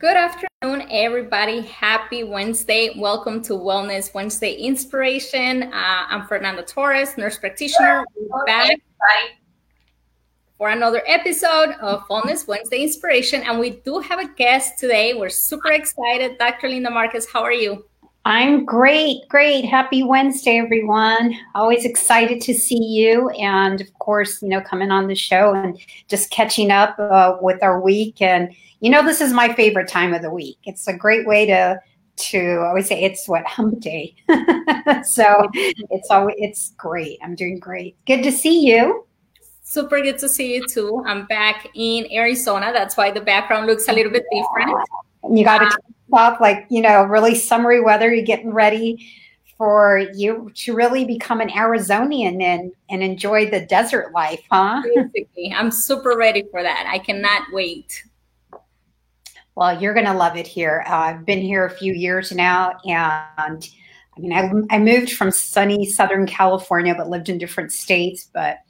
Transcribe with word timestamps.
Good 0.00 0.16
afternoon, 0.16 0.88
everybody. 0.90 1.60
Happy 1.60 2.24
Wednesday. 2.24 2.94
Welcome 2.96 3.42
to 3.42 3.52
Wellness 3.52 4.14
Wednesday 4.14 4.54
Inspiration. 4.54 5.64
Uh, 5.64 6.06
I'm 6.08 6.26
Fernanda 6.26 6.62
Torres, 6.62 7.18
nurse 7.18 7.36
practitioner. 7.36 8.06
We're 8.16 8.46
back 8.46 8.80
for 10.56 10.70
another 10.70 11.02
episode 11.06 11.72
of 11.82 12.08
Wellness 12.08 12.48
Wednesday 12.48 12.82
Inspiration. 12.82 13.42
And 13.42 13.60
we 13.60 13.72
do 13.84 13.98
have 13.98 14.18
a 14.18 14.28
guest 14.28 14.78
today. 14.78 15.12
We're 15.12 15.28
super 15.28 15.72
excited. 15.72 16.38
Dr. 16.38 16.70
Linda 16.70 16.90
Marquez, 16.90 17.30
how 17.30 17.42
are 17.42 17.52
you? 17.52 17.84
I'm 18.26 18.66
great, 18.66 19.26
great. 19.28 19.64
Happy 19.64 20.02
Wednesday, 20.02 20.58
everyone. 20.58 21.34
Always 21.54 21.86
excited 21.86 22.42
to 22.42 22.54
see 22.54 22.82
you. 22.82 23.30
And 23.30 23.80
of 23.80 23.92
course, 23.98 24.42
you 24.42 24.48
know, 24.48 24.60
coming 24.60 24.90
on 24.90 25.06
the 25.06 25.14
show 25.14 25.54
and 25.54 25.78
just 26.06 26.30
catching 26.30 26.70
up 26.70 26.98
uh, 26.98 27.36
with 27.40 27.62
our 27.62 27.80
week 27.80 28.20
and 28.20 28.54
you 28.80 28.90
know, 28.90 29.04
this 29.04 29.20
is 29.20 29.32
my 29.32 29.52
favorite 29.52 29.88
time 29.88 30.14
of 30.14 30.22
the 30.22 30.30
week. 30.30 30.56
It's 30.64 30.88
a 30.88 30.94
great 30.94 31.26
way 31.26 31.46
to 31.46 31.80
to 32.16 32.38
I 32.38 32.68
always 32.68 32.88
say 32.88 33.02
it's 33.02 33.26
what 33.26 33.46
hump 33.46 33.80
day. 33.80 34.14
so 35.02 35.48
it's 35.54 36.10
always 36.10 36.36
it's 36.38 36.72
great. 36.76 37.18
I'm 37.22 37.34
doing 37.34 37.58
great. 37.58 37.96
Good 38.06 38.22
to 38.22 38.32
see 38.32 38.66
you. 38.66 39.06
Super 39.62 40.00
good 40.02 40.18
to 40.18 40.28
see 40.28 40.54
you 40.54 40.66
too. 40.66 41.02
I'm 41.06 41.26
back 41.26 41.68
in 41.74 42.10
Arizona. 42.12 42.70
That's 42.72 42.96
why 42.96 43.10
the 43.10 43.20
background 43.20 43.66
looks 43.66 43.88
a 43.88 43.92
little 43.92 44.12
bit 44.12 44.24
different. 44.32 44.76
You 45.30 45.44
got 45.44 45.58
to 45.58 45.78
up 46.12 46.40
like 46.40 46.66
you 46.70 46.80
know 46.80 47.02
really 47.04 47.34
summery 47.34 47.80
weather. 47.80 48.12
You're 48.12 48.24
getting 48.24 48.52
ready 48.52 49.06
for 49.60 49.98
you 50.14 50.50
to 50.54 50.74
really 50.74 51.04
become 51.04 51.40
an 51.40 51.50
Arizonian 51.50 52.42
and 52.42 52.72
and 52.88 53.02
enjoy 53.02 53.50
the 53.50 53.66
desert 53.66 54.12
life, 54.12 54.40
huh? 54.50 54.82
Basically, 55.12 55.52
I'm 55.54 55.70
super 55.70 56.16
ready 56.16 56.44
for 56.50 56.62
that. 56.62 56.86
I 56.90 56.98
cannot 56.98 57.42
wait. 57.52 58.02
Well, 59.54 59.80
you're 59.80 59.92
going 59.92 60.06
to 60.06 60.14
love 60.14 60.36
it 60.36 60.46
here. 60.46 60.84
Uh, 60.88 60.94
I've 60.94 61.26
been 61.26 61.42
here 61.42 61.66
a 61.66 61.70
few 61.70 61.92
years 61.92 62.32
now, 62.32 62.78
and 62.86 63.68
I 64.16 64.20
mean, 64.20 64.32
I, 64.32 64.74
I 64.74 64.78
moved 64.78 65.12
from 65.12 65.30
sunny 65.30 65.84
Southern 65.84 66.26
California, 66.26 66.94
but 66.94 67.10
lived 67.10 67.28
in 67.28 67.36
different 67.36 67.70
states. 67.70 68.30
But 68.32 68.60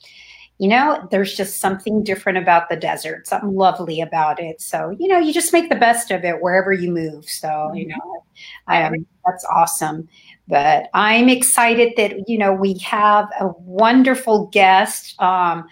you 0.61 0.69
know, 0.69 1.09
there's 1.11 1.35
just 1.35 1.59
something 1.59 2.05
different 2.05 2.37
about 2.37 2.69
the 2.69 2.77
desert, 2.77 3.27
something 3.27 3.55
lovely 3.55 4.03
about 4.03 4.39
it. 4.39 4.61
So, 4.61 4.95
you 4.99 5.09
know, 5.09 5.19
you 5.19 5.33
just 5.33 5.55
make 5.55 5.71
the 5.71 5.75
best 5.75 6.11
of 6.11 6.23
it 6.23 6.43
wherever 6.43 6.71
you 6.71 6.91
move. 6.91 7.25
So, 7.25 7.73
you 7.75 7.87
know, 7.87 8.25
um, 8.67 9.07
that's 9.25 9.47
awesome. 9.51 10.07
But 10.49 10.91
I'm 10.93 11.31
excited 11.31 11.95
that, 11.97 12.29
you 12.29 12.37
know, 12.37 12.53
we 12.53 12.77
have 12.81 13.31
a 13.41 13.49
wonderful 13.49 14.49
guest. 14.49 15.19
Um, 15.19 15.67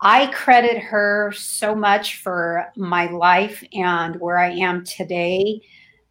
I 0.00 0.28
credit 0.28 0.78
her 0.78 1.32
so 1.32 1.74
much 1.74 2.22
for 2.22 2.70
my 2.76 3.06
life 3.10 3.64
and 3.72 4.14
where 4.20 4.38
I 4.38 4.50
am 4.50 4.84
today. 4.84 5.60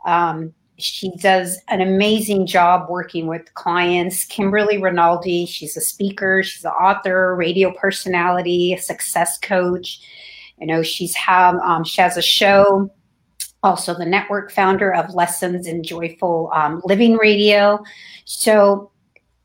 Um, 0.05 0.53
she 0.77 1.11
does 1.17 1.57
an 1.69 1.81
amazing 1.81 2.45
job 2.45 2.89
working 2.89 3.27
with 3.27 3.53
clients. 3.55 4.23
Kimberly 4.25 4.77
Rinaldi, 4.77 5.45
she's 5.47 5.75
a 5.75 5.81
speaker, 5.81 6.43
she's 6.43 6.63
an 6.63 6.71
author, 6.71 7.35
radio 7.35 7.71
personality, 7.71 8.73
a 8.73 8.77
success 8.77 9.39
coach. 9.39 9.99
You 10.59 10.67
know, 10.67 10.83
she's 10.83 11.15
have 11.15 11.55
um, 11.55 11.83
she 11.83 12.01
has 12.01 12.15
a 12.15 12.21
show, 12.21 12.91
also 13.63 13.97
the 13.97 14.05
network 14.05 14.51
founder 14.51 14.93
of 14.93 15.13
Lessons 15.13 15.65
in 15.65 15.83
Joyful 15.83 16.51
um, 16.53 16.81
Living 16.85 17.15
Radio. 17.15 17.83
So, 18.25 18.91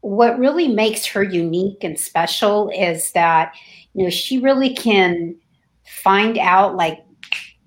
what 0.01 0.39
really 0.39 0.69
makes 0.69 1.07
her 1.07 1.23
unique 1.23 1.83
and 1.83 1.99
special 1.99 2.71
is 2.71 3.13
that 3.13 3.55
you 3.95 4.05
know 4.05 4.11
she 4.11 4.39
really 4.39 4.75
can 4.75 5.35
find 5.87 6.37
out 6.39 6.77
like 6.77 6.99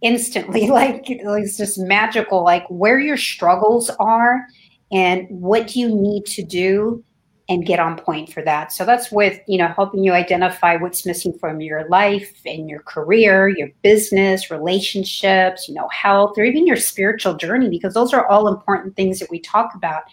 instantly 0.02 0.68
like 0.70 1.04
it's 1.08 1.58
just 1.58 1.80
magical 1.80 2.44
like 2.44 2.66
where 2.70 3.00
your 3.00 3.18
struggles 3.18 3.90
are 4.00 4.46
and 4.92 5.28
what 5.30 5.76
you 5.76 5.90
need 5.90 6.26
to 6.26 6.44
do 6.44 7.04
and 7.48 7.66
get 7.66 7.80
on 7.80 7.96
point 7.96 8.32
for 8.34 8.42
that 8.42 8.72
so 8.72 8.84
that's 8.84 9.11
with 9.11 9.39
you 9.48 9.58
know 9.58 9.67
helping 9.67 10.04
you 10.04 10.11
identify 10.11 10.76
what's 10.78 11.05
missing 11.05 11.32
from 11.38 11.61
your 11.61 11.88
life 11.89 12.42
and 12.45 12.70
your 12.70 12.82
career 12.82 13.48
your 13.48 13.70
business 13.84 14.50
relationships 14.50 15.67
you 15.67 15.76
know 15.76 15.88
health 15.89 16.38
or 16.38 16.44
even 16.44 16.66
your 16.66 16.76
spiritual 16.76 17.36
journey 17.36 17.70
because 17.70 17.94
those 17.94 18.14
are 18.14 18.28
all 18.28 18.48
important 18.48 18.95
things 18.95 19.20
that 19.20 19.30
we 19.30 19.39
talk 19.39 19.76
about 19.76 20.04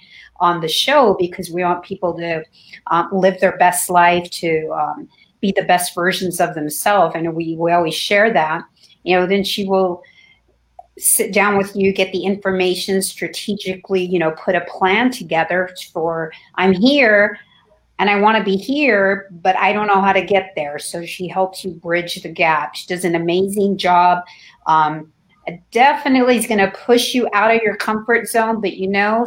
on 0.40 0.60
the 0.60 0.68
show 0.68 1.16
because 1.18 1.50
we 1.50 1.62
want 1.62 1.82
people 1.84 2.14
to 2.14 2.44
um, 2.88 3.08
live 3.12 3.40
their 3.40 3.56
best 3.56 3.88
life 3.88 4.28
to 4.30 4.68
um, 4.72 5.08
be 5.42 5.52
the 5.54 5.64
best 5.64 5.94
versions 5.94 6.40
of 6.40 6.54
themselves. 6.54 7.14
And 7.14 7.34
we, 7.34 7.56
we 7.56 7.72
always 7.72 7.94
share 7.94 8.32
that. 8.32 8.62
You 9.04 9.16
know, 9.16 9.26
then 9.26 9.44
she 9.44 9.66
will 9.66 10.02
sit 10.98 11.32
down 11.32 11.56
with 11.56 11.74
you, 11.74 11.92
get 11.92 12.12
the 12.12 12.24
information 12.24 13.02
strategically, 13.02 14.04
you 14.04 14.18
know, 14.18 14.32
put 14.32 14.54
a 14.54 14.60
plan 14.62 15.10
together 15.10 15.70
for 15.92 16.32
I'm 16.56 16.72
here 16.72 17.38
and 17.98 18.10
I 18.10 18.20
want 18.20 18.36
to 18.36 18.44
be 18.44 18.56
here, 18.56 19.28
but 19.30 19.56
I 19.56 19.72
don't 19.72 19.86
know 19.86 20.00
how 20.00 20.12
to 20.12 20.24
get 20.24 20.52
there. 20.56 20.78
So 20.78 21.06
she 21.06 21.28
helps 21.28 21.64
you 21.64 21.70
bridge 21.70 22.22
the 22.22 22.28
gap. 22.28 22.74
She 22.74 22.86
does 22.86 23.04
an 23.04 23.14
amazing 23.14 23.78
job. 23.78 24.24
Um, 24.66 25.12
definitely 25.70 26.36
is 26.36 26.46
going 26.46 26.58
to 26.58 26.70
push 26.70 27.14
you 27.14 27.28
out 27.32 27.54
of 27.54 27.62
your 27.62 27.76
comfort 27.76 28.28
zone, 28.28 28.60
but 28.60 28.76
you 28.76 28.88
know, 28.88 29.26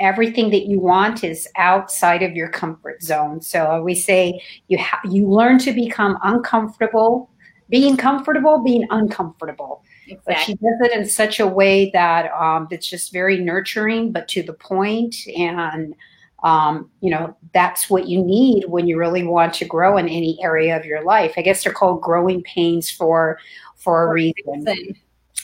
everything 0.00 0.50
that 0.50 0.66
you 0.66 0.80
want 0.80 1.22
is 1.24 1.48
outside 1.56 2.22
of 2.22 2.32
your 2.32 2.48
comfort 2.48 3.02
zone. 3.02 3.40
So 3.40 3.82
we 3.82 3.94
say 3.94 4.42
you 4.68 4.78
ha- 4.78 5.00
you 5.08 5.28
learn 5.28 5.58
to 5.60 5.72
become 5.72 6.18
uncomfortable, 6.22 7.29
being 7.70 7.96
comfortable, 7.96 8.62
being 8.62 8.86
uncomfortable. 8.90 9.82
Exactly. 10.06 10.22
But 10.26 10.38
she 10.40 10.54
does 10.54 10.80
it 10.82 10.92
in 10.92 11.06
such 11.06 11.40
a 11.40 11.46
way 11.46 11.90
that 11.92 12.30
um, 12.32 12.68
it's 12.70 12.86
just 12.86 13.12
very 13.12 13.38
nurturing, 13.38 14.12
but 14.12 14.28
to 14.28 14.42
the 14.42 14.52
point, 14.52 15.16
and 15.36 15.94
um, 16.42 16.90
you 17.00 17.10
know 17.10 17.36
that's 17.54 17.88
what 17.88 18.08
you 18.08 18.22
need 18.22 18.64
when 18.66 18.86
you 18.86 18.98
really 18.98 19.22
want 19.22 19.54
to 19.54 19.64
grow 19.64 19.96
in 19.96 20.08
any 20.08 20.38
area 20.42 20.76
of 20.76 20.84
your 20.84 21.04
life. 21.04 21.34
I 21.36 21.42
guess 21.42 21.64
they're 21.64 21.72
called 21.72 22.02
growing 22.02 22.42
pains 22.42 22.90
for 22.90 23.38
for 23.76 24.04
a 24.04 24.12
reason. 24.12 24.96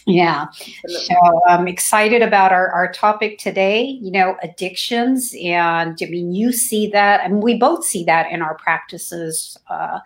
Yeah. 0.08 0.46
So 0.86 1.42
I'm 1.48 1.66
excited 1.66 2.22
about 2.22 2.52
our, 2.52 2.68
our 2.68 2.92
topic 2.92 3.38
today, 3.38 3.82
you 3.82 4.12
know, 4.12 4.36
addictions. 4.40 5.34
And 5.42 5.98
I 6.00 6.06
mean, 6.06 6.32
you 6.32 6.52
see 6.52 6.88
that, 6.90 7.22
and 7.24 7.42
we 7.42 7.58
both 7.58 7.84
see 7.84 8.04
that 8.04 8.30
in 8.30 8.40
our 8.40 8.54
practices, 8.54 9.58
uh, 9.68 9.98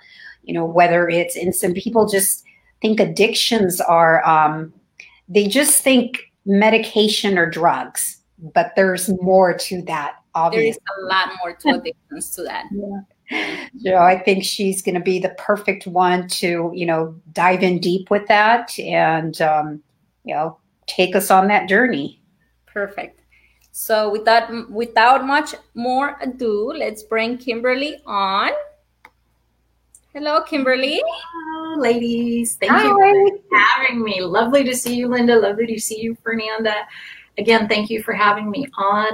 you 0.42 0.54
know, 0.54 0.64
whether 0.64 1.08
it's 1.08 1.36
in 1.36 1.52
some 1.52 1.74
people 1.74 2.08
just 2.08 2.44
think 2.80 3.00
addictions 3.00 3.80
are, 3.80 4.26
um, 4.26 4.72
they 5.28 5.46
just 5.46 5.82
think 5.82 6.32
medication 6.46 7.38
or 7.38 7.48
drugs, 7.48 8.18
but 8.54 8.72
there's 8.76 9.08
more 9.22 9.56
to 9.56 9.82
that, 9.82 10.16
obviously. 10.34 10.62
There 10.62 10.70
is 10.70 10.78
a 10.98 11.06
lot 11.06 11.30
more 11.42 11.54
to 11.54 11.78
addictions 11.78 12.30
to 12.36 12.42
that. 12.42 12.66
Yeah. 13.74 13.92
So 13.92 13.96
I 13.96 14.18
think 14.18 14.42
she's 14.42 14.82
going 14.82 14.96
to 14.96 15.00
be 15.00 15.20
the 15.20 15.28
perfect 15.38 15.86
one 15.86 16.26
to, 16.28 16.72
you 16.74 16.84
know, 16.84 17.14
dive 17.32 17.62
in 17.62 17.78
deep 17.78 18.10
with 18.10 18.26
that 18.26 18.76
and, 18.76 19.40
um, 19.40 19.80
you 20.24 20.34
know, 20.34 20.58
take 20.88 21.14
us 21.14 21.30
on 21.30 21.46
that 21.46 21.68
journey. 21.68 22.20
Perfect. 22.66 23.20
So 23.72 24.10
without 24.10 24.70
without 24.70 25.24
much 25.24 25.54
more 25.74 26.18
ado, 26.20 26.72
let's 26.76 27.02
bring 27.02 27.38
Kimberly 27.38 27.98
on. 28.04 28.50
Hello, 30.12 30.42
Kimberly. 30.42 31.00
Hello, 31.32 31.80
ladies. 31.80 32.56
Thank 32.56 32.72
Hi. 32.72 32.82
you 32.82 33.42
for 33.48 33.56
having 33.56 34.02
me. 34.02 34.20
Lovely 34.20 34.64
to 34.64 34.74
see 34.74 34.96
you, 34.96 35.06
Linda. 35.06 35.38
Lovely 35.38 35.68
to 35.68 35.78
see 35.78 36.00
you, 36.00 36.16
Fernanda. 36.24 36.74
Again, 37.38 37.68
thank 37.68 37.90
you 37.90 38.02
for 38.02 38.12
having 38.12 38.50
me 38.50 38.66
on. 38.76 39.12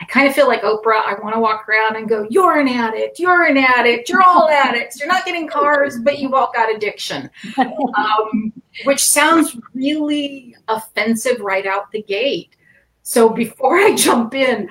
I 0.00 0.04
kind 0.06 0.26
of 0.26 0.34
feel 0.34 0.48
like 0.48 0.62
Oprah. 0.62 1.04
I 1.06 1.14
want 1.22 1.36
to 1.36 1.40
walk 1.40 1.68
around 1.68 1.94
and 1.94 2.08
go, 2.08 2.26
You're 2.28 2.58
an 2.58 2.66
addict. 2.66 3.20
You're 3.20 3.44
an 3.44 3.56
addict. 3.56 4.08
You're 4.08 4.24
all 4.26 4.48
addicts. 4.50 4.98
You're 4.98 5.08
not 5.08 5.24
getting 5.24 5.46
cars, 5.46 6.00
but 6.02 6.18
you've 6.18 6.34
all 6.34 6.50
got 6.52 6.74
addiction. 6.74 7.30
Um, 7.56 8.52
which 8.84 9.04
sounds 9.08 9.56
really 9.74 10.56
offensive 10.66 11.40
right 11.40 11.66
out 11.66 11.92
the 11.92 12.02
gate. 12.02 12.56
So 13.02 13.28
before 13.28 13.78
I 13.78 13.94
jump 13.94 14.34
in, 14.34 14.68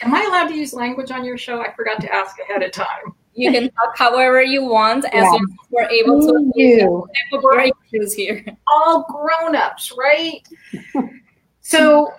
am 0.00 0.14
I 0.14 0.22
allowed 0.28 0.46
to 0.48 0.54
use 0.54 0.72
language 0.72 1.10
on 1.10 1.24
your 1.24 1.38
show? 1.38 1.60
I 1.60 1.74
forgot 1.74 2.00
to 2.02 2.14
ask 2.14 2.36
ahead 2.38 2.62
of 2.62 2.70
time. 2.70 3.14
You 3.38 3.52
can 3.52 3.70
talk 3.70 3.96
however 3.96 4.42
you 4.42 4.64
want 4.64 5.04
as 5.06 5.12
yeah. 5.14 5.22
long 5.22 5.46
as 5.50 5.66
we're 5.70 5.88
able 5.88 6.20
to 6.20 6.52
you. 6.54 7.06
Right. 7.42 7.72
here. 8.14 8.44
All 8.66 9.06
grown-ups, 9.08 9.92
right? 9.96 10.46
So 11.68 12.14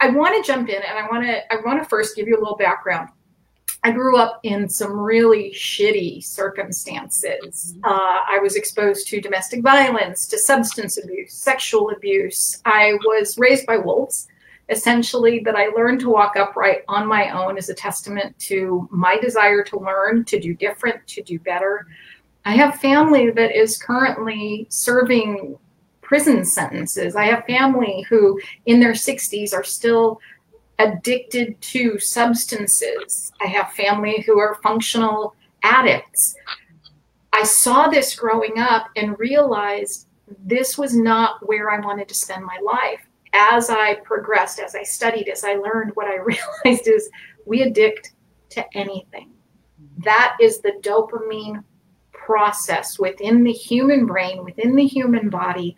I 0.00 0.10
want 0.10 0.36
to 0.36 0.46
jump 0.46 0.68
in 0.68 0.76
and 0.76 0.96
I 0.96 1.08
want 1.10 1.24
to 1.24 1.52
I 1.52 1.56
want 1.66 1.82
to 1.82 1.88
first 1.88 2.14
give 2.14 2.28
you 2.28 2.36
a 2.36 2.38
little 2.38 2.56
background. 2.56 3.08
I 3.82 3.90
grew 3.90 4.16
up 4.16 4.38
in 4.44 4.68
some 4.68 4.92
really 4.92 5.50
shitty 5.50 6.22
circumstances. 6.22 7.74
Mm-hmm. 7.74 7.84
Uh, 7.84 8.20
I 8.28 8.38
was 8.40 8.54
exposed 8.54 9.08
to 9.08 9.20
domestic 9.20 9.60
violence, 9.60 10.28
to 10.28 10.38
substance 10.38 11.02
abuse, 11.02 11.34
sexual 11.34 11.90
abuse. 11.90 12.62
I 12.64 12.92
was 13.04 13.38
raised 13.38 13.66
by 13.66 13.76
wolves. 13.76 14.28
Essentially, 14.68 15.40
that 15.40 15.56
I 15.56 15.66
learned 15.68 16.00
to 16.00 16.10
walk 16.10 16.36
upright 16.36 16.82
on 16.88 17.06
my 17.06 17.30
own 17.30 17.58
is 17.58 17.68
a 17.68 17.74
testament 17.74 18.38
to 18.40 18.88
my 18.90 19.18
desire 19.18 19.62
to 19.64 19.78
learn, 19.78 20.24
to 20.26 20.40
do 20.40 20.54
different, 20.54 21.06
to 21.08 21.22
do 21.22 21.38
better. 21.40 21.86
I 22.44 22.52
have 22.52 22.80
family 22.80 23.30
that 23.30 23.56
is 23.58 23.82
currently 23.82 24.66
serving 24.70 25.58
prison 26.00 26.44
sentences. 26.44 27.16
I 27.16 27.24
have 27.24 27.44
family 27.46 28.04
who, 28.08 28.40
in 28.66 28.80
their 28.80 28.92
60s, 28.92 29.52
are 29.52 29.64
still 29.64 30.20
addicted 30.78 31.60
to 31.60 31.98
substances. 31.98 33.32
I 33.40 33.46
have 33.46 33.72
family 33.72 34.22
who 34.26 34.38
are 34.38 34.60
functional 34.62 35.34
addicts. 35.62 36.34
I 37.32 37.44
saw 37.44 37.88
this 37.88 38.14
growing 38.14 38.58
up 38.58 38.88
and 38.96 39.18
realized 39.18 40.06
this 40.44 40.76
was 40.76 40.94
not 40.94 41.46
where 41.46 41.70
I 41.70 41.80
wanted 41.80 42.08
to 42.08 42.14
spend 42.14 42.44
my 42.44 42.58
life. 42.62 43.06
As 43.32 43.70
I 43.70 43.94
progressed, 44.04 44.58
as 44.58 44.74
I 44.74 44.82
studied, 44.82 45.28
as 45.28 45.44
I 45.44 45.54
learned, 45.54 45.92
what 45.94 46.06
I 46.06 46.16
realized 46.64 46.88
is 46.88 47.08
we 47.46 47.62
addict 47.62 48.12
to 48.50 48.64
anything. 48.76 49.30
That 49.98 50.36
is 50.40 50.60
the 50.60 50.74
dopamine 50.82 51.64
process 52.12 52.98
within 52.98 53.42
the 53.42 53.52
human 53.52 54.06
brain, 54.06 54.44
within 54.44 54.76
the 54.76 54.86
human 54.86 55.28
body. 55.28 55.76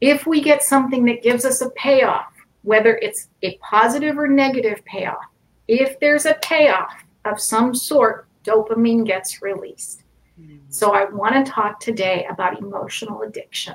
If 0.00 0.26
we 0.26 0.40
get 0.40 0.62
something 0.62 1.04
that 1.06 1.22
gives 1.22 1.44
us 1.44 1.60
a 1.60 1.70
payoff, 1.70 2.32
whether 2.62 2.96
it's 2.98 3.28
a 3.42 3.56
positive 3.58 4.18
or 4.18 4.28
negative 4.28 4.84
payoff, 4.84 5.24
if 5.66 5.98
there's 6.00 6.26
a 6.26 6.34
payoff 6.42 6.92
of 7.24 7.40
some 7.40 7.74
sort, 7.74 8.26
dopamine 8.44 9.04
gets 9.06 9.42
released. 9.42 10.04
Mm. 10.40 10.60
So 10.68 10.92
I 10.92 11.04
want 11.04 11.34
to 11.44 11.50
talk 11.50 11.80
today 11.80 12.26
about 12.30 12.58
emotional 12.58 13.22
addiction 13.22 13.74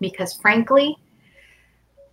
because 0.00 0.34
frankly, 0.34 0.96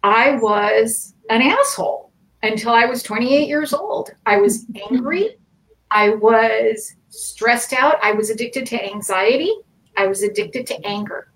I 0.03 0.35
was 0.35 1.15
an 1.29 1.41
asshole 1.41 2.11
until 2.44 2.71
I 2.73 2.85
was 2.85 3.01
28 3.03 3.47
years 3.47 3.73
old. 3.73 4.11
I 4.25 4.38
was 4.38 4.65
angry. 4.89 5.38
I 5.89 6.09
was 6.09 6.95
stressed 7.09 7.73
out. 7.73 7.95
I 8.03 8.11
was 8.11 8.29
addicted 8.29 8.65
to 8.67 8.83
anxiety. 8.83 9.53
I 9.95 10.07
was 10.07 10.23
addicted 10.23 10.67
to 10.67 10.85
anger. 10.85 11.31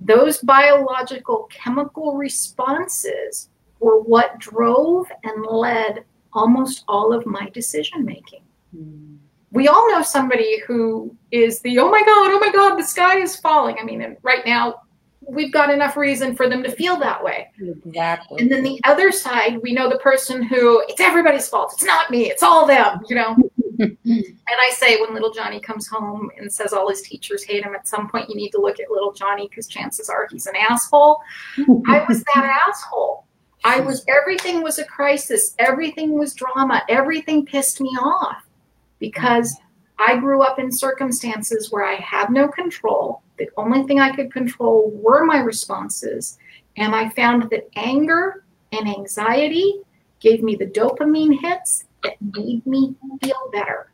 Those 0.00 0.38
biological 0.38 1.48
chemical 1.50 2.16
responses 2.16 3.50
were 3.80 4.00
what 4.00 4.38
drove 4.38 5.06
and 5.24 5.44
led 5.44 6.04
almost 6.32 6.84
all 6.88 7.12
of 7.12 7.26
my 7.26 7.48
decision 7.50 8.04
making. 8.04 8.42
Mm. 8.74 9.18
We 9.50 9.66
all 9.66 9.90
know 9.90 10.02
somebody 10.02 10.60
who 10.66 11.14
is 11.30 11.60
the, 11.60 11.78
oh 11.78 11.90
my 11.90 12.00
God, 12.00 12.30
oh 12.30 12.38
my 12.38 12.52
God, 12.52 12.76
the 12.76 12.84
sky 12.84 13.18
is 13.18 13.36
falling. 13.36 13.76
I 13.80 13.84
mean, 13.84 14.16
right 14.22 14.44
now, 14.46 14.82
we've 15.28 15.52
got 15.52 15.70
enough 15.70 15.96
reason 15.96 16.34
for 16.34 16.48
them 16.48 16.62
to 16.62 16.70
feel 16.70 16.96
that 16.98 17.22
way. 17.22 17.50
Exactly. 17.60 18.40
And 18.40 18.50
then 18.50 18.62
the 18.62 18.80
other 18.84 19.12
side, 19.12 19.60
we 19.62 19.72
know 19.72 19.88
the 19.88 19.98
person 19.98 20.42
who 20.42 20.82
it's 20.88 21.00
everybody's 21.00 21.48
fault. 21.48 21.72
It's 21.74 21.84
not 21.84 22.10
me. 22.10 22.30
It's 22.30 22.42
all 22.42 22.66
them, 22.66 23.00
you 23.08 23.16
know. 23.16 23.36
and 23.78 24.26
I 24.48 24.70
say 24.74 25.00
when 25.00 25.14
little 25.14 25.32
Johnny 25.32 25.60
comes 25.60 25.86
home 25.86 26.30
and 26.36 26.52
says 26.52 26.72
all 26.72 26.88
his 26.88 27.02
teachers 27.02 27.44
hate 27.44 27.62
him, 27.62 27.74
at 27.74 27.86
some 27.86 28.08
point 28.08 28.28
you 28.28 28.36
need 28.36 28.50
to 28.50 28.60
look 28.60 28.80
at 28.80 28.90
little 28.90 29.12
Johnny 29.12 29.46
because 29.48 29.68
chances 29.68 30.08
are 30.08 30.26
he's 30.30 30.46
an 30.46 30.56
asshole. 30.56 31.20
I 31.86 32.04
was 32.08 32.24
that 32.34 32.58
asshole. 32.68 33.26
I 33.64 33.80
was 33.80 34.04
everything 34.08 34.62
was 34.62 34.78
a 34.78 34.84
crisis. 34.84 35.54
Everything 35.58 36.18
was 36.18 36.34
drama. 36.34 36.82
Everything 36.88 37.44
pissed 37.44 37.80
me 37.80 37.90
off 38.00 38.44
because 38.98 39.56
I 39.98 40.16
grew 40.16 40.42
up 40.42 40.58
in 40.58 40.70
circumstances 40.70 41.70
where 41.70 41.84
I 41.84 41.94
had 41.96 42.30
no 42.30 42.48
control. 42.48 43.22
The 43.38 43.48
only 43.56 43.82
thing 43.84 44.00
I 44.00 44.14
could 44.14 44.32
control 44.32 44.90
were 44.94 45.24
my 45.24 45.38
responses. 45.38 46.38
And 46.76 46.94
I 46.94 47.08
found 47.10 47.50
that 47.50 47.68
anger 47.76 48.44
and 48.72 48.88
anxiety 48.88 49.80
gave 50.20 50.42
me 50.42 50.54
the 50.54 50.66
dopamine 50.66 51.40
hits 51.40 51.84
that 52.02 52.14
made 52.20 52.64
me 52.66 52.94
feel 53.22 53.50
better. 53.52 53.90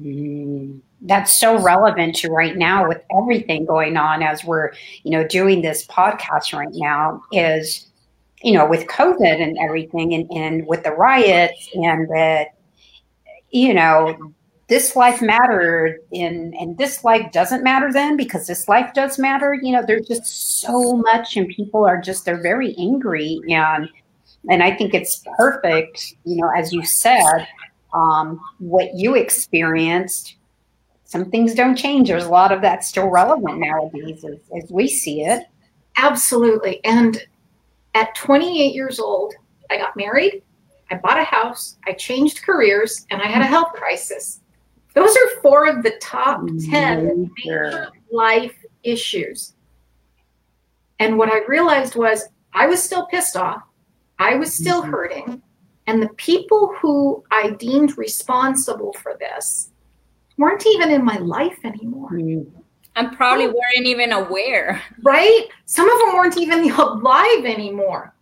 Mm, 0.00 0.80
that's 1.02 1.34
so 1.34 1.60
relevant 1.60 2.14
to 2.16 2.30
right 2.30 2.56
now 2.56 2.86
with 2.86 3.02
everything 3.16 3.64
going 3.64 3.96
on 3.96 4.22
as 4.22 4.44
we're, 4.44 4.72
you 5.02 5.10
know, 5.10 5.26
doing 5.26 5.62
this 5.62 5.86
podcast 5.86 6.52
right 6.52 6.72
now 6.72 7.22
is, 7.32 7.88
you 8.42 8.52
know, 8.52 8.66
with 8.66 8.86
COVID 8.86 9.42
and 9.42 9.58
everything 9.58 10.14
and, 10.14 10.30
and 10.30 10.66
with 10.66 10.84
the 10.84 10.92
riots 10.92 11.68
and 11.74 12.08
the, 12.08 12.46
you 13.50 13.74
know, 13.74 14.34
this 14.68 14.94
life 14.94 15.22
mattered 15.22 16.00
in 16.10 16.54
and 16.58 16.76
this 16.76 17.02
life 17.04 17.32
doesn't 17.32 17.64
matter 17.64 17.92
then 17.92 18.16
because 18.16 18.46
this 18.46 18.68
life 18.68 18.92
does 18.94 19.18
matter. 19.18 19.54
You 19.54 19.72
know 19.72 19.84
there's 19.86 20.06
just 20.06 20.60
so 20.60 20.96
much 20.96 21.36
and 21.36 21.48
people 21.48 21.84
are 21.84 22.00
just 22.00 22.24
they're 22.24 22.42
very 22.42 22.74
angry. 22.78 23.40
And 23.50 23.88
and 24.48 24.62
i 24.62 24.74
think 24.74 24.94
it's 24.94 25.24
perfect 25.36 26.14
you 26.24 26.36
know 26.36 26.48
as 26.56 26.72
you 26.72 26.84
said 26.84 27.46
um, 27.92 28.40
what 28.58 28.94
you 28.94 29.16
experienced 29.16 30.36
some 31.04 31.30
things 31.30 31.54
don't 31.54 31.74
change. 31.74 32.08
There's 32.08 32.26
a 32.26 32.28
lot 32.28 32.52
of 32.52 32.60
that 32.60 32.84
still 32.84 33.08
relevant 33.08 33.58
nowadays 33.60 34.26
as, 34.26 34.62
as 34.62 34.70
we 34.70 34.86
see 34.86 35.22
it. 35.22 35.46
Absolutely. 35.96 36.84
And 36.84 37.26
at 37.94 38.14
28 38.14 38.74
years 38.74 39.00
old 39.00 39.32
i 39.70 39.78
got 39.78 39.96
married 39.96 40.42
I 40.90 40.96
bought 40.96 41.18
a 41.18 41.24
house, 41.24 41.76
I 41.86 41.92
changed 41.92 42.42
careers, 42.42 43.06
and 43.10 43.20
I 43.20 43.26
had 43.26 43.42
a 43.42 43.46
health 43.46 43.72
crisis. 43.74 44.40
Those 44.98 45.16
are 45.16 45.40
four 45.42 45.66
of 45.66 45.84
the 45.84 45.92
top 46.00 46.44
10 46.70 47.30
major 47.44 47.88
life 48.10 48.56
issues. 48.82 49.54
And 50.98 51.16
what 51.16 51.32
I 51.32 51.44
realized 51.46 51.94
was 51.94 52.28
I 52.52 52.66
was 52.66 52.82
still 52.82 53.06
pissed 53.06 53.36
off, 53.36 53.62
I 54.18 54.34
was 54.34 54.52
still 54.52 54.82
mm-hmm. 54.82 54.90
hurting, 54.90 55.42
and 55.86 56.02
the 56.02 56.08
people 56.16 56.74
who 56.80 57.22
I 57.30 57.50
deemed 57.50 57.96
responsible 57.96 58.92
for 58.94 59.16
this 59.20 59.70
weren't 60.36 60.66
even 60.66 60.90
in 60.90 61.04
my 61.04 61.18
life 61.18 61.58
anymore. 61.62 62.10
And 62.96 63.16
probably 63.16 63.46
weren't 63.46 63.86
even 63.86 64.10
aware. 64.10 64.82
Right? 65.02 65.46
Some 65.66 65.88
of 65.88 65.98
them 66.00 66.14
weren't 66.14 66.36
even 66.36 66.68
alive 66.72 67.44
anymore. 67.44 68.14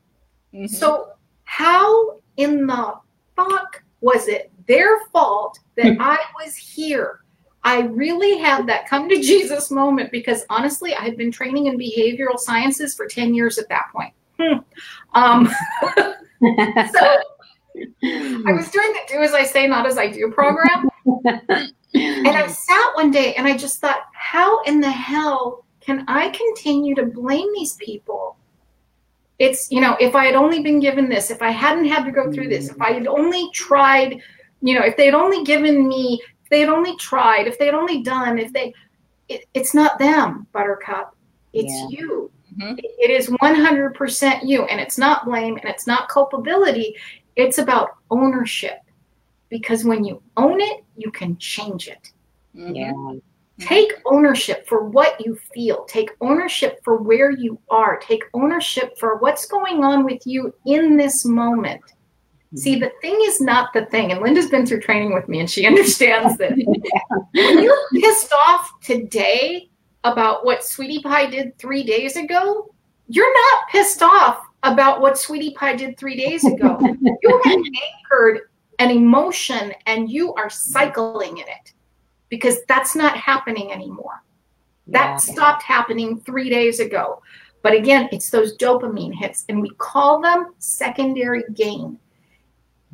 Mm-hmm. 0.52 0.66
So, 0.66 1.12
how 1.44 2.18
in 2.36 2.66
the 2.66 2.94
fuck 3.34 3.82
was 4.02 4.28
it 4.28 4.52
their 4.66 5.00
fault 5.12 5.58
that 5.76 5.94
hmm. 5.94 6.02
I 6.02 6.18
was 6.42 6.56
here. 6.56 7.20
I 7.64 7.80
really 7.80 8.38
had 8.38 8.66
that 8.68 8.88
come 8.88 9.08
to 9.08 9.16
Jesus 9.20 9.70
moment 9.70 10.10
because 10.12 10.44
honestly, 10.48 10.94
I 10.94 11.02
had 11.02 11.16
been 11.16 11.32
training 11.32 11.66
in 11.66 11.78
behavioral 11.78 12.38
sciences 12.38 12.94
for 12.94 13.06
10 13.06 13.34
years 13.34 13.58
at 13.58 13.68
that 13.68 13.86
point. 13.92 14.14
Hmm. 14.38 14.58
Um, 15.14 15.48
so 15.96 17.20
I 18.04 18.52
was 18.52 18.70
doing 18.70 18.92
the 18.92 19.00
do 19.08 19.22
as 19.22 19.32
I 19.32 19.44
say, 19.44 19.66
not 19.66 19.86
as 19.86 19.98
I 19.98 20.10
do 20.10 20.30
program. 20.30 20.88
and 21.24 22.28
I 22.28 22.46
sat 22.48 22.90
one 22.94 23.10
day 23.10 23.34
and 23.34 23.46
I 23.46 23.56
just 23.56 23.80
thought, 23.80 24.02
how 24.12 24.62
in 24.62 24.80
the 24.80 24.90
hell 24.90 25.64
can 25.80 26.04
I 26.08 26.30
continue 26.30 26.94
to 26.94 27.04
blame 27.04 27.48
these 27.54 27.74
people? 27.74 28.36
It's, 29.38 29.70
you 29.70 29.80
know, 29.80 29.96
if 30.00 30.14
I 30.14 30.24
had 30.24 30.34
only 30.34 30.62
been 30.62 30.80
given 30.80 31.08
this, 31.08 31.30
if 31.30 31.42
I 31.42 31.50
hadn't 31.50 31.84
had 31.84 32.04
to 32.04 32.12
go 32.12 32.32
through 32.32 32.48
this, 32.48 32.70
if 32.70 32.80
I 32.80 32.92
had 32.92 33.06
only 33.06 33.50
tried 33.52 34.22
you 34.60 34.74
know, 34.74 34.84
if 34.84 34.96
they 34.96 35.06
had 35.06 35.14
only 35.14 35.44
given 35.44 35.86
me, 35.88 36.20
if 36.42 36.50
they 36.50 36.60
had 36.60 36.68
only 36.68 36.96
tried, 36.96 37.46
if 37.46 37.58
they 37.58 37.66
had 37.66 37.74
only 37.74 38.02
done, 38.02 38.38
if 38.38 38.52
they, 38.52 38.72
it, 39.28 39.46
it's 39.54 39.74
not 39.74 39.98
them, 39.98 40.46
Buttercup. 40.52 41.14
It's 41.52 41.72
yeah. 41.72 41.86
you. 41.88 42.30
Mm-hmm. 42.58 42.78
It, 42.78 42.84
it 42.98 43.10
is 43.10 43.28
100% 43.28 44.40
you. 44.44 44.64
And 44.64 44.80
it's 44.80 44.98
not 44.98 45.24
blame 45.24 45.56
and 45.56 45.68
it's 45.68 45.86
not 45.86 46.08
culpability. 46.08 46.94
It's 47.34 47.58
about 47.58 47.90
ownership. 48.10 48.78
Because 49.48 49.84
when 49.84 50.04
you 50.04 50.22
own 50.36 50.60
it, 50.60 50.84
you 50.96 51.10
can 51.10 51.36
change 51.38 51.88
it. 51.88 52.10
Mm-hmm. 52.56 52.74
Yeah. 52.74 53.20
Take 53.58 53.92
ownership 54.04 54.68
for 54.68 54.84
what 54.84 55.18
you 55.24 55.38
feel. 55.54 55.84
Take 55.84 56.10
ownership 56.20 56.78
for 56.84 56.98
where 56.98 57.30
you 57.30 57.58
are. 57.70 57.98
Take 57.98 58.24
ownership 58.34 58.98
for 58.98 59.16
what's 59.16 59.46
going 59.46 59.82
on 59.82 60.04
with 60.04 60.26
you 60.26 60.52
in 60.66 60.96
this 60.96 61.24
moment. 61.24 61.80
See, 62.56 62.76
the 62.78 62.90
thing 63.02 63.18
is 63.22 63.40
not 63.40 63.72
the 63.72 63.84
thing. 63.86 64.12
And 64.12 64.20
Linda's 64.20 64.48
been 64.48 64.64
through 64.64 64.80
training 64.80 65.12
with 65.12 65.28
me 65.28 65.40
and 65.40 65.50
she 65.50 65.66
understands 65.66 66.38
that 66.38 66.52
when 67.32 67.62
you're 67.62 67.88
pissed 67.94 68.32
off 68.32 68.80
today 68.80 69.68
about 70.04 70.44
what 70.44 70.64
Sweetie 70.64 71.02
Pie 71.02 71.26
did 71.26 71.58
three 71.58 71.82
days 71.82 72.16
ago, 72.16 72.72
you're 73.08 73.32
not 73.32 73.68
pissed 73.70 74.02
off 74.02 74.40
about 74.62 75.00
what 75.00 75.18
Sweetie 75.18 75.52
Pie 75.52 75.76
did 75.76 75.98
three 75.98 76.16
days 76.16 76.44
ago. 76.44 76.78
you 77.22 77.40
have 77.44 77.58
anchored 77.58 78.48
an 78.78 78.90
emotion 78.90 79.72
and 79.86 80.10
you 80.10 80.34
are 80.34 80.50
cycling 80.50 81.38
in 81.38 81.44
it 81.44 81.72
because 82.28 82.58
that's 82.68 82.96
not 82.96 83.16
happening 83.16 83.70
anymore. 83.70 84.22
That 84.86 85.06
yeah. 85.06 85.16
stopped 85.16 85.62
happening 85.62 86.20
three 86.20 86.48
days 86.48 86.80
ago. 86.80 87.22
But 87.62 87.74
again, 87.74 88.08
it's 88.12 88.30
those 88.30 88.56
dopamine 88.58 89.12
hits, 89.12 89.44
and 89.48 89.60
we 89.60 89.70
call 89.70 90.20
them 90.20 90.54
secondary 90.58 91.42
gain 91.54 91.98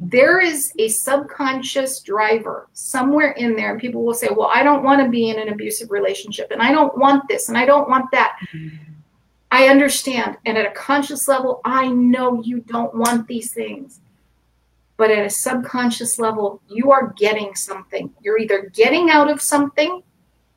there 0.09 0.41
is 0.41 0.73
a 0.79 0.89
subconscious 0.89 2.01
driver 2.01 2.69
somewhere 2.73 3.33
in 3.33 3.55
there 3.55 3.73
and 3.73 3.81
people 3.81 4.05
will 4.05 4.15
say 4.15 4.29
well 4.35 4.51
i 4.55 4.63
don't 4.63 4.83
want 4.83 5.01
to 5.01 5.09
be 5.09 5.31
in 5.31 5.39
an 5.39 5.49
abusive 5.49 5.91
relationship 5.91 6.51
and 6.51 6.61
i 6.61 6.73
don't 6.73 6.97
want 6.99 7.23
this 7.29 7.49
and 7.49 7.57
i 7.57 7.65
don't 7.65 7.89
want 7.89 8.11
that 8.11 8.37
mm-hmm. 8.53 8.77
i 9.51 9.69
understand 9.69 10.37
and 10.45 10.59
at 10.59 10.67
a 10.67 10.73
conscious 10.73 11.29
level 11.29 11.61
i 11.65 11.89
know 11.89 12.43
you 12.43 12.61
don't 12.61 12.95
want 12.95 13.27
these 13.27 13.53
things 13.53 14.01
but 14.97 15.11
at 15.11 15.25
a 15.25 15.31
subconscious 15.31 16.19
level 16.19 16.61
you 16.69 16.91
are 16.91 17.13
getting 17.17 17.55
something 17.55 18.13
you're 18.21 18.39
either 18.39 18.71
getting 18.75 19.11
out 19.11 19.31
of 19.31 19.41
something 19.41 20.03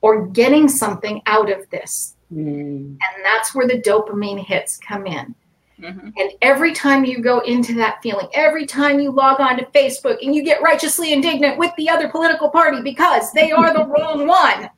or 0.02 0.28
getting 0.28 0.68
something 0.68 1.22
out 1.26 1.52
of 1.52 1.70
this 1.70 2.16
Mm. 2.34 2.98
And 2.98 3.24
that's 3.24 3.54
where 3.54 3.68
the 3.68 3.82
dopamine 3.82 4.44
hits 4.44 4.78
come 4.78 5.06
in. 5.06 5.36
Mm-hmm. 5.80 6.10
And 6.18 6.32
every 6.42 6.74
time 6.74 7.04
you 7.04 7.22
go 7.22 7.40
into 7.40 7.74
that 7.76 8.02
feeling, 8.02 8.28
every 8.34 8.66
time 8.66 9.00
you 9.00 9.12
log 9.12 9.42
on 9.42 9.58
to 9.58 9.66
Facebook 9.66 10.18
and 10.22 10.34
you 10.34 10.44
get 10.44 10.62
righteously 10.62 11.12
indignant 11.12 11.58
with 11.58 11.72
the 11.76 11.90
other 11.90 12.10
political 12.10 12.50
party 12.50 12.82
because 12.82 13.32
they 13.34 13.52
are 13.52 13.74
the 13.74 13.86
wrong 13.86 14.28
one, 14.28 14.70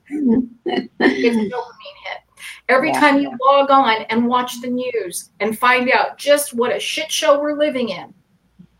it's 0.66 0.88
a 0.98 1.00
dopamine 1.00 1.98
hit. 2.04 2.18
Every 2.68 2.90
yeah. 2.90 3.00
time 3.00 3.20
you 3.20 3.32
log 3.46 3.70
on 3.70 4.02
and 4.10 4.26
watch 4.26 4.60
the 4.60 4.68
news 4.68 5.30
and 5.40 5.58
find 5.58 5.90
out 5.90 6.18
just 6.18 6.52
what 6.54 6.74
a 6.74 6.80
shit 6.80 7.10
show 7.10 7.40
we're 7.40 7.56
living 7.56 7.90
in, 7.90 8.12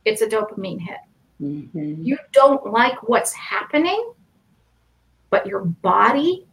it's 0.04 0.22
a 0.22 0.26
dopamine 0.26 0.80
hit. 0.80 0.98
Mm-hmm. 1.40 2.02
You 2.02 2.18
don't 2.32 2.66
like 2.66 3.08
what's 3.08 3.32
happening, 3.32 4.12
but 5.30 5.46
your 5.46 5.60
body 5.60 6.46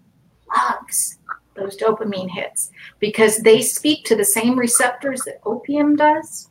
loves 0.56 1.18
those 1.56 1.78
dopamine 1.78 2.30
hits 2.30 2.72
because 3.00 3.38
they 3.38 3.62
speak 3.62 4.06
to 4.06 4.16
the 4.16 4.26
same 4.26 4.58
receptors 4.58 5.22
that 5.22 5.40
opium 5.46 5.96
does. 5.96 6.50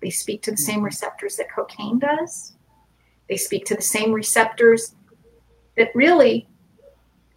They 0.00 0.10
speak 0.10 0.42
to 0.42 0.50
the 0.50 0.56
same 0.56 0.76
mm-hmm. 0.76 0.84
receptors 0.84 1.36
that 1.36 1.52
cocaine 1.54 1.98
does. 1.98 2.52
They 3.28 3.36
speak 3.36 3.64
to 3.66 3.74
the 3.74 3.82
same 3.82 4.12
receptors 4.12 4.94
that 5.76 5.94
really 5.94 6.46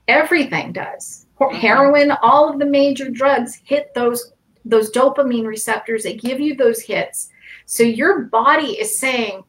everything 0.07 0.73
does. 0.73 1.25
Mm-hmm. 1.39 1.57
Heroin, 1.57 2.11
all 2.21 2.49
of 2.49 2.59
the 2.59 2.65
major 2.65 3.09
drugs 3.09 3.61
hit 3.63 3.93
those 3.93 4.33
those 4.65 4.91
dopamine 4.91 5.47
receptors. 5.47 6.03
They 6.03 6.15
give 6.15 6.41
you 6.41 6.55
those 6.55 6.81
hits. 6.81 7.29
So 7.65 7.83
your 7.83 8.23
body 8.25 8.79
is 8.79 8.99
saying, 8.99 9.43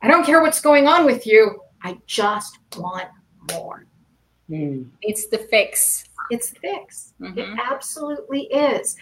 I 0.00 0.08
don't 0.08 0.24
care 0.24 0.40
what's 0.40 0.60
going 0.60 0.88
on 0.88 1.04
with 1.04 1.26
you. 1.26 1.60
I 1.82 1.98
just 2.06 2.58
want 2.78 3.08
more. 3.52 3.84
Mm. 4.48 4.88
It's 5.02 5.26
the 5.26 5.38
fix. 5.38 6.07
It's 6.30 6.50
the 6.50 6.60
fix. 6.60 7.14
Mm-hmm. 7.20 7.38
It 7.38 7.58
absolutely 7.58 8.42
is. 8.44 8.96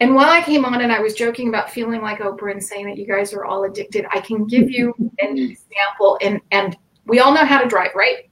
And 0.00 0.14
while 0.14 0.30
I 0.30 0.42
came 0.42 0.64
on 0.64 0.80
and 0.80 0.90
I 0.90 0.98
was 0.98 1.14
joking 1.14 1.48
about 1.48 1.70
feeling 1.70 2.02
like 2.02 2.18
Oprah 2.18 2.50
and 2.50 2.62
saying 2.62 2.86
that 2.86 2.96
you 2.96 3.06
guys 3.06 3.32
are 3.32 3.44
all 3.44 3.64
addicted, 3.64 4.04
I 4.10 4.20
can 4.20 4.46
give 4.46 4.70
you 4.70 4.94
an 5.20 5.38
example. 5.38 6.18
And 6.20 6.40
and 6.50 6.76
we 7.06 7.20
all 7.20 7.32
know 7.32 7.44
how 7.44 7.62
to 7.62 7.68
drive, 7.68 7.94
right? 7.94 8.28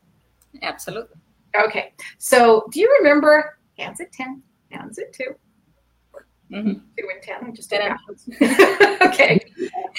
Absolutely. 0.62 1.16
Okay. 1.56 1.92
So 2.18 2.64
do 2.72 2.80
you 2.80 2.92
remember 2.98 3.58
hands 3.78 4.00
at 4.00 4.12
10, 4.12 4.42
hands 4.70 4.98
at 4.98 5.12
2? 5.12 5.34
Mm-hmm. 6.52 6.72
Two 6.98 7.08
and 7.12 7.22
ten. 7.22 7.44
I 7.44 7.50
just 7.52 7.70
did 7.70 7.80
okay. 9.02 9.40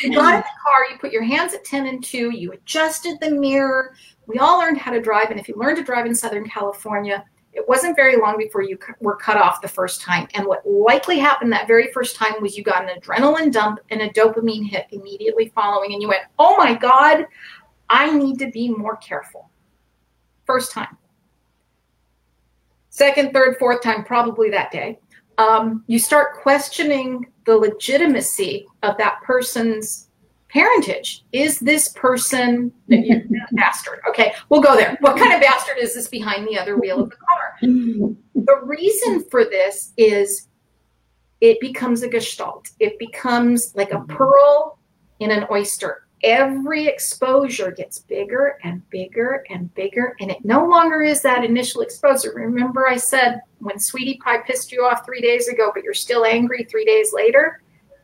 You 0.01 0.13
got 0.13 0.35
in 0.35 0.41
the 0.41 0.45
car. 0.63 0.85
You 0.91 0.97
put 0.99 1.13
your 1.13 1.23
hands 1.23 1.53
at 1.53 1.63
ten 1.63 1.87
and 1.87 2.03
two. 2.03 2.31
You 2.31 2.51
adjusted 2.51 3.19
the 3.21 3.31
mirror. 3.31 3.93
We 4.27 4.37
all 4.39 4.59
learned 4.59 4.77
how 4.77 4.91
to 4.91 4.99
drive, 4.99 5.31
and 5.31 5.39
if 5.39 5.47
you 5.47 5.55
learned 5.55 5.77
to 5.77 5.83
drive 5.83 6.05
in 6.05 6.13
Southern 6.13 6.45
California, 6.47 7.23
it 7.53 7.67
wasn't 7.67 7.95
very 7.95 8.17
long 8.17 8.37
before 8.37 8.61
you 8.61 8.77
were 8.99 9.15
cut 9.15 9.37
off 9.37 9.61
the 9.61 9.67
first 9.67 10.01
time. 10.01 10.27
And 10.33 10.45
what 10.45 10.67
likely 10.67 11.19
happened 11.19 11.51
that 11.51 11.67
very 11.67 11.91
first 11.91 12.15
time 12.15 12.41
was 12.41 12.57
you 12.57 12.63
got 12.63 12.89
an 12.89 12.99
adrenaline 12.99 13.51
dump 13.51 13.79
and 13.89 14.01
a 14.01 14.09
dopamine 14.09 14.67
hit 14.67 14.87
immediately 14.91 15.51
following, 15.53 15.93
and 15.93 16.01
you 16.01 16.07
went, 16.07 16.23
"Oh 16.39 16.55
my 16.57 16.73
God, 16.73 17.27
I 17.89 18.11
need 18.11 18.39
to 18.39 18.49
be 18.51 18.69
more 18.69 18.97
careful." 18.97 19.49
First 20.45 20.71
time. 20.71 20.97
Second, 22.89 23.33
third, 23.33 23.57
fourth 23.57 23.81
time, 23.81 24.03
probably 24.03 24.49
that 24.49 24.71
day 24.71 24.99
um, 25.41 25.83
you 25.87 25.99
start 25.99 26.35
questioning 26.41 27.25
the 27.45 27.55
legitimacy 27.55 28.67
of 28.83 28.97
that 28.97 29.19
person's 29.23 30.09
parentage. 30.51 31.23
Is 31.31 31.59
this 31.59 31.89
person 31.89 32.71
a 32.91 33.23
bastard? 33.53 34.01
Okay, 34.09 34.33
we'll 34.49 34.61
go 34.61 34.75
there. 34.75 34.97
What 35.01 35.17
kind 35.17 35.33
of 35.33 35.41
bastard 35.41 35.77
is 35.79 35.93
this 35.93 36.07
behind 36.07 36.47
the 36.47 36.57
other 36.57 36.77
wheel 36.77 37.01
of 37.01 37.09
the 37.09 37.15
car? 37.15 37.57
The 37.61 38.61
reason 38.63 39.23
for 39.29 39.45
this 39.45 39.93
is 39.97 40.47
it 41.39 41.59
becomes 41.59 42.03
a 42.03 42.09
gestalt. 42.09 42.69
It 42.79 42.99
becomes 42.99 43.73
like 43.75 43.91
a 43.91 44.01
pearl 44.01 44.79
in 45.19 45.31
an 45.31 45.45
oyster 45.51 46.07
every 46.23 46.87
exposure 46.87 47.71
gets 47.71 47.99
bigger 47.99 48.57
and 48.63 48.87
bigger 48.89 49.43
and 49.49 49.73
bigger, 49.73 50.15
and 50.19 50.31
it 50.31 50.43
no 50.43 50.65
longer 50.65 51.01
is 51.01 51.21
that 51.21 51.43
initial 51.43 51.81
exposure. 51.81 52.33
Remember, 52.35 52.87
I 52.87 52.97
said 52.97 53.41
when 53.59 53.79
Sweetie 53.79 54.19
Pie 54.23 54.41
pissed 54.41 54.71
you 54.71 54.83
off 54.85 55.05
three 55.05 55.21
days 55.21 55.47
ago, 55.47 55.71
but 55.73 55.83
you're 55.83 55.93
still 55.93 56.25
angry 56.25 56.63
three 56.63 56.85
days 56.85 57.11
later? 57.13 57.61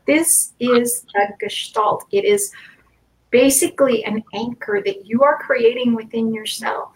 This 0.08 0.54
is 0.58 1.04
a 1.16 1.34
gestalt. 1.38 2.06
It 2.10 2.24
is 2.24 2.50
basically 3.30 4.04
an 4.04 4.24
anchor 4.34 4.82
that 4.84 5.06
you 5.06 5.22
are 5.22 5.38
creating 5.38 5.94
within 5.94 6.32
yourself. 6.32 6.92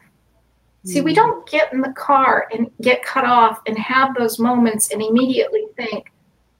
See, 0.86 1.02
we 1.02 1.12
hmm. 1.12 1.16
don't 1.16 1.48
get 1.48 1.72
in 1.74 1.82
the 1.82 1.92
car 1.92 2.48
and 2.52 2.70
get 2.80 3.04
cut 3.04 3.26
off 3.26 3.60
and 3.66 3.76
have 3.78 4.14
those 4.16 4.38
moments 4.38 4.90
and 4.90 5.02
immediately 5.02 5.66
think 5.76 6.10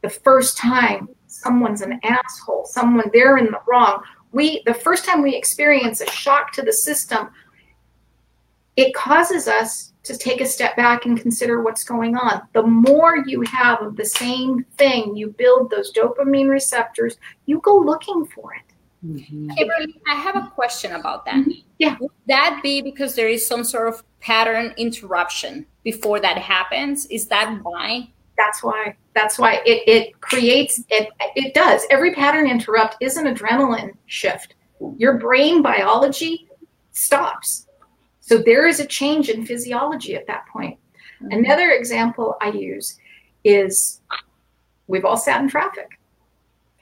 the 0.02 0.10
first 0.10 0.58
time 0.58 1.08
someone's 1.26 1.80
an 1.80 1.98
asshole, 2.04 2.66
someone 2.66 3.10
they're 3.14 3.38
in 3.38 3.46
the 3.46 3.60
wrong, 3.66 4.02
we 4.32 4.62
the 4.66 4.74
first 4.74 5.06
time 5.06 5.22
we 5.22 5.34
experience 5.34 6.02
a 6.02 6.10
shock 6.10 6.52
to 6.52 6.62
the 6.62 6.72
system 6.72 7.30
it 8.76 8.94
causes 8.94 9.48
us 9.48 9.91
to 10.04 10.16
take 10.16 10.40
a 10.40 10.46
step 10.46 10.76
back 10.76 11.06
and 11.06 11.20
consider 11.20 11.62
what's 11.62 11.84
going 11.84 12.16
on 12.16 12.42
the 12.52 12.62
more 12.62 13.24
you 13.26 13.42
have 13.42 13.80
of 13.82 13.96
the 13.96 14.04
same 14.04 14.64
thing 14.76 15.16
you 15.16 15.28
build 15.28 15.70
those 15.70 15.92
dopamine 15.92 16.48
receptors 16.48 17.16
you 17.46 17.60
go 17.60 17.76
looking 17.76 18.26
for 18.26 18.54
it 18.54 18.62
mm-hmm. 19.06 19.50
Kimberly, 19.50 20.00
I 20.10 20.14
have 20.14 20.36
a 20.36 20.48
question 20.50 20.92
about 20.92 21.24
that. 21.24 21.34
Mm-hmm. 21.34 21.50
Yeah. 21.78 21.96
Would 22.00 22.10
that 22.26 22.60
be 22.62 22.80
because 22.80 23.16
there 23.16 23.28
is 23.28 23.46
some 23.46 23.64
sort 23.64 23.88
of 23.88 24.04
pattern 24.20 24.72
interruption 24.76 25.66
before 25.82 26.20
that 26.20 26.38
happens? 26.38 27.06
Is 27.06 27.26
that 27.26 27.58
why? 27.62 28.08
That's 28.36 28.62
why. 28.62 28.96
That's 29.14 29.38
why 29.38 29.60
it, 29.66 29.82
it 29.86 30.20
creates 30.20 30.82
it. 30.88 31.08
It 31.36 31.54
does. 31.54 31.82
Every 31.90 32.14
pattern 32.14 32.48
interrupt 32.48 32.96
is 33.00 33.16
an 33.16 33.26
adrenaline 33.26 33.92
shift. 34.06 34.54
Your 34.96 35.18
brain 35.18 35.62
biology 35.62 36.48
stops. 36.92 37.66
So 38.22 38.38
there 38.38 38.66
is 38.66 38.80
a 38.80 38.86
change 38.86 39.28
in 39.28 39.44
physiology 39.44 40.14
at 40.14 40.26
that 40.28 40.46
point. 40.46 40.78
Mm-hmm. 41.22 41.38
Another 41.44 41.70
example 41.70 42.36
I 42.40 42.48
use 42.48 42.98
is 43.44 44.00
we've 44.86 45.04
all 45.04 45.16
sat 45.16 45.42
in 45.42 45.48
traffic. 45.48 45.98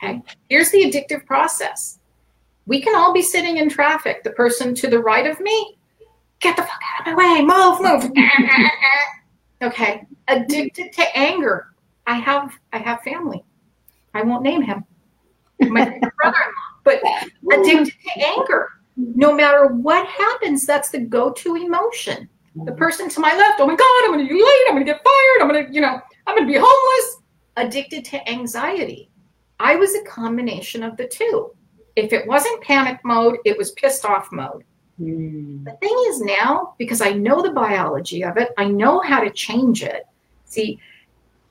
Okay. 0.02 0.22
Here's 0.48 0.70
the 0.70 0.84
addictive 0.84 1.26
process. 1.26 1.98
We 2.66 2.80
can 2.80 2.94
all 2.94 3.12
be 3.12 3.22
sitting 3.22 3.56
in 3.56 3.68
traffic. 3.68 4.22
The 4.22 4.30
person 4.30 4.74
to 4.76 4.88
the 4.88 5.00
right 5.00 5.26
of 5.26 5.40
me, 5.40 5.76
get 6.38 6.56
the 6.56 6.62
fuck 6.62 6.80
out 7.00 7.08
of 7.08 7.16
my 7.16 7.34
way, 7.34 7.44
move, 7.44 7.80
move. 7.80 8.12
okay 9.62 10.06
addicted 10.28 10.92
to 10.92 11.02
anger 11.16 11.68
i 12.06 12.14
have 12.14 12.52
i 12.72 12.78
have 12.78 13.00
family 13.02 13.44
i 14.14 14.22
won't 14.22 14.42
name 14.42 14.62
him 14.62 14.84
my 15.60 15.84
brother-in-law 16.22 16.70
but 16.84 17.00
addicted 17.52 17.92
to 17.92 18.26
anger 18.26 18.70
no 19.14 19.34
matter 19.34 19.66
what 19.66 20.06
happens 20.06 20.66
that's 20.66 20.90
the 20.90 21.00
go-to 21.00 21.56
emotion 21.56 22.28
the 22.64 22.72
person 22.72 23.08
to 23.08 23.20
my 23.20 23.34
left 23.34 23.60
oh 23.60 23.66
my 23.66 23.76
god 23.76 24.04
i'm 24.04 24.10
gonna 24.10 24.28
be 24.28 24.34
late 24.34 24.66
i'm 24.68 24.74
gonna 24.74 24.84
get 24.84 25.02
fired 25.04 25.40
i'm 25.40 25.48
gonna 25.48 25.66
you 25.70 25.80
know 25.80 26.00
i'm 26.26 26.36
gonna 26.36 26.46
be 26.46 26.58
homeless 26.58 27.18
addicted 27.56 28.04
to 28.04 28.28
anxiety 28.28 29.10
i 29.60 29.76
was 29.76 29.94
a 29.94 30.04
combination 30.04 30.82
of 30.82 30.96
the 30.96 31.06
two 31.06 31.50
if 31.96 32.12
it 32.12 32.26
wasn't 32.26 32.60
panic 32.62 32.98
mode 33.04 33.36
it 33.44 33.56
was 33.56 33.70
pissed 33.72 34.04
off 34.04 34.28
mode 34.32 34.64
Mm. 35.00 35.64
The 35.64 35.72
thing 35.72 36.04
is 36.08 36.20
now, 36.20 36.74
because 36.78 37.00
I 37.00 37.12
know 37.12 37.42
the 37.42 37.52
biology 37.52 38.22
of 38.22 38.36
it, 38.36 38.50
I 38.58 38.66
know 38.66 39.00
how 39.00 39.20
to 39.20 39.30
change 39.30 39.82
it. 39.82 40.06
See, 40.44 40.78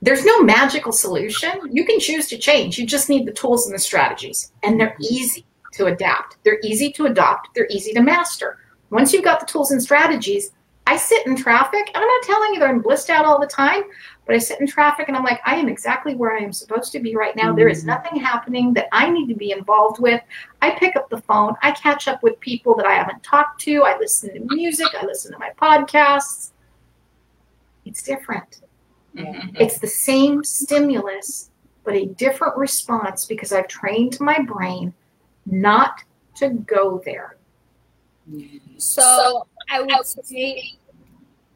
there's 0.02 0.24
no 0.24 0.44
magical 0.44 0.92
solution. 0.92 1.52
You 1.72 1.86
can 1.86 2.00
choose 2.00 2.28
to 2.28 2.38
change. 2.38 2.78
You 2.78 2.86
just 2.86 3.10
need 3.10 3.26
the 3.26 3.34
tools 3.34 3.66
and 3.66 3.76
the 3.76 3.80
strategies. 3.80 4.52
And 4.64 4.80
they're 4.80 4.96
easy 5.02 5.46
to 5.74 5.86
adapt. 5.88 6.38
They're 6.44 6.60
easy 6.64 6.92
to 6.94 7.06
adopt. 7.06 7.50
They're 7.56 7.68
easy 7.70 7.94
to 7.94 8.02
master. 8.02 8.60
Once 8.90 9.14
you've 9.14 9.24
got 9.24 9.40
the 9.40 9.46
tools 9.46 9.72
and 9.72 9.82
strategies, 9.82 10.52
I 10.88 10.98
sit 10.98 11.28
in 11.28 11.36
traffic, 11.36 11.88
and 11.94 11.98
I'm 11.98 12.08
not 12.08 12.24
telling 12.24 12.54
you 12.54 12.60
that 12.62 12.70
I'm 12.70 12.82
blissed 12.82 13.12
out 13.12 13.24
all 13.24 13.40
the 13.40 13.46
time, 13.46 13.84
but 14.26 14.36
I 14.36 14.40
sit 14.40 14.60
in 14.60 14.66
traffic 14.66 15.08
and 15.08 15.16
I'm 15.16 15.24
like, 15.24 15.40
I 15.46 15.56
am 15.56 15.70
exactly 15.70 16.16
where 16.16 16.36
I 16.36 16.40
am 16.40 16.52
supposed 16.52 16.92
to 16.94 17.00
be 17.00 17.16
right 17.16 17.36
now. 17.36 17.54
There 17.54 17.68
is 17.68 17.80
mm-hmm. 17.80 17.90
nothing 17.90 18.20
happening 18.20 18.74
that 18.74 18.88
I 18.92 19.08
need 19.08 19.28
to 19.28 19.36
be 19.36 19.52
involved 19.52 20.00
with. 20.00 20.20
I 20.64 20.72
pick 20.72 20.96
up 20.96 21.08
the 21.10 21.22
phone, 21.22 21.54
I 21.62 21.74
catch 21.74 22.08
up 22.08 22.24
with 22.24 22.40
people 22.40 22.76
that 22.76 22.88
I 22.88 22.96
haven't 22.96 23.22
talked 23.22 23.62
to, 23.62 23.84
I 23.84 24.00
listen 24.00 24.34
to 24.34 24.56
music, 24.56 24.88
I 25.00 25.06
listen 25.06 25.32
to 25.32 25.38
my 25.38 25.52
podcasts. 25.62 26.54
It's 27.86 28.02
different. 28.02 28.62
Mm-hmm. 29.16 29.58
It's 29.60 29.78
the 29.78 29.88
same 29.88 30.44
stimulus, 30.44 31.52
but 31.84 31.94
a 31.94 32.08
different 32.08 32.58
response 32.58 33.28
because 33.28 33.52
I've 33.52 33.68
trained 33.68 34.20
my 34.20 34.40
brain 34.42 34.96
not 35.52 36.04
to 36.36 36.50
go 36.50 37.02
there. 37.06 37.38
So 38.78 39.48
I 39.70 39.82
would 39.82 40.06
say 40.06 40.78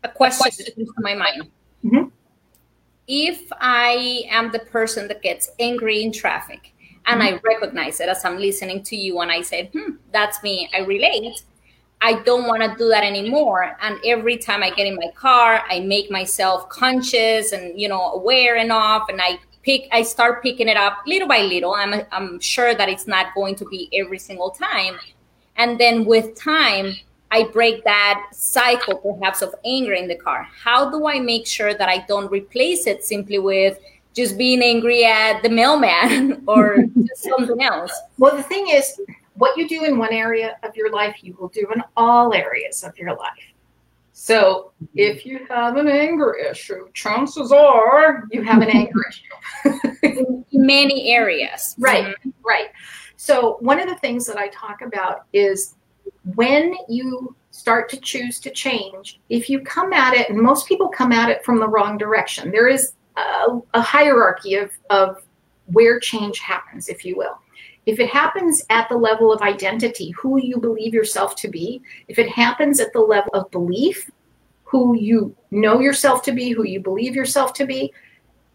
a 0.04 0.10
question 0.10 0.66
that 0.66 0.76
comes 0.76 0.90
to 0.94 1.02
my 1.02 1.16
mind. 1.16 1.50
Mm-hmm 1.84 2.10
if 3.08 3.52
I 3.60 4.24
am 4.30 4.52
the 4.52 4.60
person 4.60 5.08
that 5.10 5.22
gets 5.22 5.52
angry 5.60 6.04
in 6.04 6.12
traffic 6.12 6.74
and 7.06 7.22
mm-hmm. 7.22 7.36
I 7.36 7.40
recognize 7.44 8.00
it 8.00 8.10
as 8.10 8.24
I'm 8.24 8.38
listening 8.38 8.84
to 8.84 8.96
you 8.96 9.20
and 9.20 9.32
I 9.32 9.42
say, 9.42 9.70
hmm, 9.74 9.96
that's 10.12 10.42
me, 10.42 10.70
I 10.74 10.80
relate, 10.80 11.44
I 12.02 12.22
don't 12.24 12.48
want 12.48 12.64
to 12.64 12.76
do 12.78 12.90
that 12.90 13.04
anymore. 13.04 13.78
And 13.82 14.00
every 14.06 14.38
time 14.38 14.64
I 14.64 14.70
get 14.70 14.88
in 14.88 14.96
my 14.96 15.10
car, 15.16 15.64
I 15.70 15.80
make 15.80 16.12
myself 16.12 16.68
conscious 16.70 17.52
and 17.52 17.80
you 17.80 17.88
know 17.88 18.12
aware 18.12 18.58
enough, 18.58 19.06
and 19.08 19.22
I 19.22 19.40
pick. 19.64 19.88
I 19.92 20.04
start 20.04 20.44
picking 20.44 20.68
it 20.68 20.78
up 20.78 21.00
little 21.08 21.28
by 21.28 21.40
little. 21.42 21.74
I'm 21.74 22.04
I'm 22.12 22.40
sure 22.40 22.76
that 22.76 22.90
it's 22.90 23.08
not 23.08 23.34
going 23.34 23.56
to 23.56 23.66
be 23.66 23.90
every 23.94 24.20
single 24.20 24.52
time, 24.52 25.00
and 25.56 25.80
then 25.80 26.06
with 26.06 26.36
time, 26.36 26.96
I 27.32 27.46
break 27.46 27.84
that 27.84 28.28
cycle 28.32 28.98
perhaps 28.98 29.42
of 29.42 29.56
anger 29.66 29.94
in 29.94 30.08
the 30.08 30.16
car. 30.16 30.48
How 30.64 30.92
do 30.92 31.08
I 31.08 31.20
make 31.20 31.48
sure 31.48 31.74
that 31.74 31.90
I 31.90 32.06
don't 32.08 32.32
replace 32.32 32.86
it 32.86 33.04
simply 33.04 33.40
with 33.40 33.80
just 34.14 34.38
being 34.38 34.62
angry 34.62 35.04
at 35.04 35.42
the 35.42 35.50
mailman 35.50 36.44
or 36.48 36.86
something 37.16 37.64
else? 37.64 37.92
Well, 38.20 38.38
the 38.38 38.44
thing 38.44 38.68
is 38.70 39.02
what 39.34 39.58
you 39.58 39.68
do 39.68 39.84
in 39.84 39.98
one 39.98 40.14
area 40.14 40.58
of 40.62 40.76
your 40.76 40.92
life, 40.92 41.24
you 41.24 41.36
will 41.40 41.48
do 41.48 41.68
in 41.74 41.84
all 41.98 42.34
areas 42.34 42.84
of 42.84 42.98
your 42.98 43.16
life. 43.16 43.53
So 44.14 44.72
if 44.94 45.26
you 45.26 45.46
have 45.50 45.76
an 45.76 45.88
anger 45.88 46.36
issue, 46.36 46.88
chances 46.94 47.52
are 47.52 48.26
you 48.32 48.44
have 48.44 48.62
an 48.62 48.70
anger 48.70 49.02
issue. 49.66 49.80
in 50.04 50.46
many 50.52 51.12
areas. 51.12 51.76
Right, 51.80 52.06
mm-hmm. 52.06 52.30
right. 52.46 52.68
So 53.18 53.58
one 53.60 53.80
of 53.80 53.90
the 53.90 53.96
things 53.96 54.26
that 54.28 54.38
I 54.38 54.50
talk 54.50 54.82
about 54.82 55.26
is 55.34 55.76
when 56.36 56.76
you 56.88 57.36
start 57.52 57.90
to 57.90 57.98
choose 58.00 58.40
to 58.42 58.52
change, 58.52 59.20
if 59.30 59.50
you 59.50 59.62
come 59.62 59.94
at 59.94 60.14
it, 60.14 60.30
and 60.30 60.40
most 60.40 60.68
people 60.68 60.90
come 60.90 61.12
at 61.12 61.30
it 61.30 61.44
from 61.44 61.60
the 61.60 61.68
wrong 61.68 61.98
direction, 61.98 62.52
there 62.52 62.68
is 62.68 62.94
a, 63.18 63.60
a 63.74 63.82
hierarchy 63.82 64.56
of, 64.56 64.72
of 64.90 65.24
where 65.68 66.00
change 66.00 66.40
happens, 66.40 66.90
if 66.90 67.06
you 67.06 67.16
will. 67.16 67.40
If 67.86 68.00
it 68.00 68.10
happens 68.10 68.64
at 68.70 68.88
the 68.90 68.98
level 68.98 69.32
of 69.32 69.42
identity, 69.42 70.12
who 70.12 70.40
you 70.40 70.58
believe 70.58 70.94
yourself 70.94 71.36
to 71.38 71.48
be, 71.48 71.82
if 72.08 72.18
it 72.18 72.30
happens 72.30 72.80
at 72.80 72.94
the 72.94 73.02
level 73.02 73.34
of 73.34 73.52
belief, 73.52 74.10
who 74.64 74.96
you 74.96 75.36
know 75.52 75.80
yourself 75.80 76.24
to 76.24 76.32
be, 76.32 76.52
who 76.52 76.64
you 76.64 76.80
believe 76.80 77.16
yourself 77.16 77.54
to 77.54 77.66
be, 77.66 77.94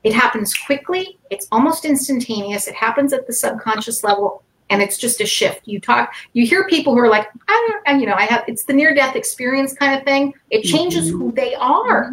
it 0.03 0.15
happens 0.15 0.55
quickly. 0.55 1.19
It's 1.31 1.47
almost 1.53 1.85
instantaneous. 1.85 2.67
It 2.67 2.75
happens 2.75 3.13
at 3.13 3.27
the 3.27 3.33
subconscious 3.33 4.03
level 4.03 4.43
and 4.71 4.83
it's 4.83 4.99
just 4.99 5.21
a 5.21 5.27
shift. 5.27 5.63
You 5.67 5.81
talk, 5.81 6.15
you 6.33 6.47
hear 6.47 6.67
people 6.67 6.95
who 6.95 7.01
are 7.01 7.09
like, 7.09 7.29
I 7.49 7.81
don't, 7.85 8.01
you 8.01 8.07
know, 8.07 8.15
I 8.15 8.25
have, 8.25 8.45
it's 8.49 8.65
the 8.65 8.73
near 8.73 8.95
death 8.95 9.17
experience 9.17 9.73
kind 9.73 9.99
of 9.99 10.05
thing. 10.05 10.35
It 10.51 10.63
changes 10.63 11.09
mm-hmm. 11.09 11.19
who 11.19 11.33
they 11.33 11.55
are. 11.55 12.13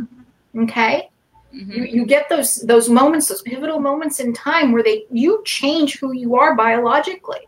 Okay. 0.57 1.09
Mm-hmm. 1.55 1.71
You, 1.71 1.83
you 1.83 2.05
get 2.05 2.27
those 2.29 2.55
those 2.57 2.89
moments, 2.89 3.27
those 3.27 3.41
pivotal 3.41 3.79
moments 3.79 4.19
in 4.19 4.33
time 4.33 4.71
where 4.71 4.83
they 4.83 5.05
you 5.09 5.41
change 5.45 5.97
who 5.97 6.13
you 6.13 6.35
are 6.35 6.55
biologically. 6.55 7.47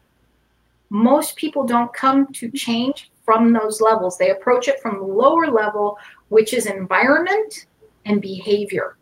Most 0.90 1.36
people 1.36 1.66
don't 1.66 1.94
come 1.94 2.32
to 2.34 2.50
change 2.52 3.12
from 3.26 3.52
those 3.52 3.82
levels. 3.82 4.18
They 4.18 4.32
approach 4.32 4.70
it 4.70 4.82
from 4.82 5.00
the 5.00 5.06
lower 5.06 5.48
level, 5.48 5.98
which 6.30 6.54
is 6.54 6.66
environment 6.66 7.66
and 8.06 8.22
behavior. 8.22 8.98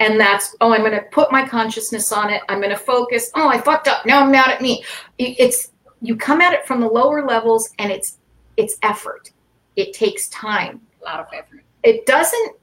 And 0.00 0.20
that's, 0.20 0.54
oh, 0.60 0.72
I'm 0.72 0.80
going 0.80 0.92
to 0.92 1.02
put 1.10 1.32
my 1.32 1.46
consciousness 1.46 2.12
on 2.12 2.30
it. 2.30 2.42
I'm 2.48 2.58
going 2.58 2.70
to 2.70 2.76
focus. 2.76 3.30
Oh, 3.34 3.48
I 3.48 3.60
fucked 3.60 3.88
up. 3.88 4.04
Now 4.04 4.22
I'm 4.22 4.30
mad 4.30 4.50
at 4.50 4.60
me. 4.60 4.84
It's 5.18 5.72
you 6.02 6.16
come 6.16 6.40
at 6.40 6.52
it 6.52 6.66
from 6.66 6.80
the 6.80 6.88
lower 6.88 7.26
levels 7.26 7.70
and 7.78 7.90
it's 7.90 8.18
it's 8.56 8.76
effort. 8.82 9.30
It 9.76 9.94
takes 9.94 10.28
time. 10.28 10.80
A 11.00 11.04
lot 11.04 11.20
of 11.20 11.26
effort. 11.32 11.64
It 11.82 12.04
doesn't 12.04 12.56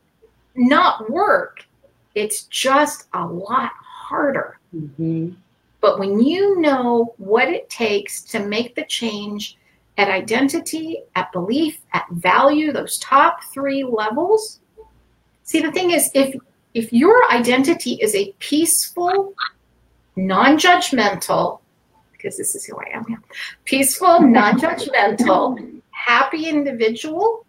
not 0.58 1.10
work. 1.10 1.66
It's 2.16 2.44
just 2.44 3.08
a 3.14 3.26
lot 3.26 3.72
harder. 3.82 4.60
Mm-hmm. 4.76 5.32
But 5.82 6.00
when 6.00 6.20
you 6.20 6.60
know 6.60 7.14
what 7.18 7.48
it 7.48 7.70
takes 7.70 8.22
to 8.24 8.40
make 8.40 8.76
the 8.76 8.86
change 8.86 9.58
at 9.98 10.10
identity, 10.10 11.02
at 11.16 11.32
belief, 11.32 11.80
at 11.94 12.06
value, 12.12 12.72
those 12.72 13.00
top 13.00 13.44
three 13.52 13.84
levels. 13.84 14.60
See, 15.44 15.62
the 15.62 15.72
thing 15.72 15.92
is, 15.92 16.12
if 16.14 16.36
if 16.74 16.94
your 16.94 17.32
identity 17.32 17.94
is 17.94 18.14
a 18.14 18.34
peaceful, 18.38 19.34
non-judgmental, 20.16 21.60
because 22.12 22.38
this 22.38 22.54
is 22.54 22.66
who 22.66 22.78
I 22.78 22.90
am, 22.94 23.06
yeah, 23.10 23.16
peaceful, 23.66 24.22
non-judgmental, 24.22 25.82
happy 25.90 26.48
individual, 26.48 27.47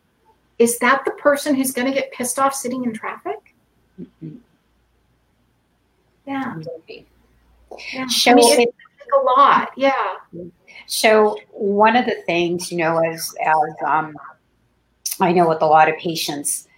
is 0.59 0.79
that 0.79 1.05
the 1.05 1.13
person 1.13 1.55
who's 1.55 1.73
going 1.73 1.87
to 1.87 1.95
get 1.95 2.13
pissed 2.13 2.39
off 2.39 2.55
sitting 2.55 2.85
in 2.85 2.93
traffic? 2.93 3.55
Mm-hmm. 4.01 4.37
Yeah. 6.27 6.57
yeah. 7.93 8.07
Show 8.09 8.33
I 8.33 8.35
mean, 8.35 8.61
it, 8.61 8.75
a 9.17 9.23
lot. 9.23 9.71
Yeah. 9.77 10.17
So 10.87 11.39
one 11.53 11.97
of 11.97 12.05
the 12.05 12.17
things, 12.27 12.71
you 12.71 12.79
know, 12.79 12.99
as 12.99 13.35
as 13.45 13.75
um, 13.87 14.17
I 15.21 15.33
know 15.33 15.49
with 15.49 15.63
a 15.63 15.67
lot 15.67 15.89
of 15.89 15.97
patients 15.97 16.69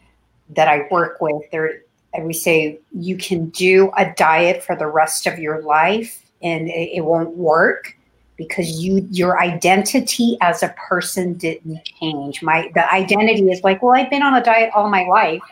that 0.50 0.68
I 0.68 0.86
work 0.90 1.20
with, 1.20 1.42
there 1.50 1.82
we 2.22 2.32
say 2.32 2.78
you 2.92 3.16
can 3.16 3.50
do 3.50 3.90
a 3.96 4.12
diet 4.16 4.62
for 4.62 4.76
the 4.76 4.86
rest 4.86 5.26
of 5.26 5.38
your 5.38 5.62
life 5.62 6.24
and 6.42 6.68
it, 6.68 6.96
it 6.96 7.04
won't 7.04 7.36
work 7.36 7.96
because 8.40 8.82
you 8.82 9.06
your 9.10 9.38
identity 9.38 10.38
as 10.40 10.62
a 10.62 10.74
person 10.88 11.34
didn't 11.34 11.84
change. 11.84 12.42
My 12.42 12.70
the 12.74 12.90
identity 12.90 13.50
is 13.50 13.62
like, 13.62 13.82
well, 13.82 13.94
I've 13.94 14.08
been 14.08 14.22
on 14.22 14.34
a 14.34 14.42
diet 14.42 14.70
all 14.74 14.88
my 14.88 15.04
life. 15.04 15.42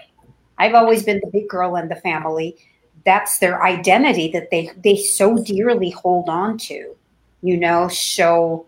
I've 0.57 0.73
always 0.73 1.03
been 1.03 1.21
the 1.23 1.31
big 1.31 1.51
girl 1.51 1.77
in 1.77 1.91
the 1.91 1.97
family. 1.97 2.57
That's 3.05 3.41
their 3.41 3.63
identity 3.63 4.31
that 4.33 4.51
they 4.51 4.71
they 4.83 4.97
so 4.97 5.37
dearly 5.37 5.91
hold 5.91 6.31
on 6.31 6.57
to. 6.69 6.97
You 7.43 7.59
know, 7.59 7.89
so 7.89 8.65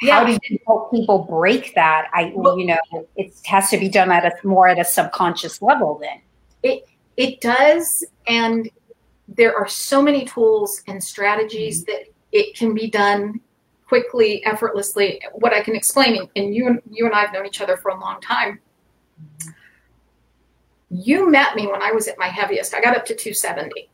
yeah. 0.00 0.14
how 0.14 0.24
do 0.24 0.32
you 0.32 0.58
help 0.66 0.90
people 0.90 1.18
break 1.18 1.74
that? 1.74 2.08
I 2.14 2.28
you 2.28 2.64
know, 2.64 3.06
it 3.16 3.34
has 3.44 3.68
to 3.68 3.76
be 3.76 3.90
done 3.90 4.10
at 4.10 4.24
a 4.24 4.32
more 4.46 4.68
at 4.68 4.78
a 4.78 4.84
subconscious 4.84 5.60
level 5.60 6.00
then. 6.00 6.22
It 6.62 6.88
it 7.18 7.42
does 7.42 8.02
and 8.26 8.70
there 9.28 9.54
are 9.54 9.68
so 9.68 10.00
many 10.00 10.24
tools 10.24 10.82
and 10.86 11.04
strategies 11.04 11.84
mm-hmm. 11.84 11.92
that 11.92 12.04
it 12.32 12.56
can 12.56 12.72
be 12.72 12.88
done 12.88 13.42
quickly, 13.88 14.44
effortlessly. 14.44 15.20
What 15.32 15.54
I 15.54 15.60
can 15.60 15.74
explain, 15.74 16.28
and 16.36 16.54
you 16.54 16.66
and 16.68 16.80
you 16.90 17.06
and 17.06 17.14
I 17.14 17.22
have 17.22 17.32
known 17.32 17.46
each 17.46 17.60
other 17.60 17.76
for 17.76 17.90
a 17.90 17.98
long 17.98 18.20
time. 18.20 18.60
You 20.90 21.30
met 21.30 21.56
me 21.56 21.66
when 21.66 21.82
I 21.82 21.92
was 21.92 22.06
at 22.06 22.18
my 22.18 22.28
heaviest. 22.28 22.74
I 22.74 22.80
got 22.80 22.96
up 22.96 23.04
to 23.06 23.14
270. 23.14 23.90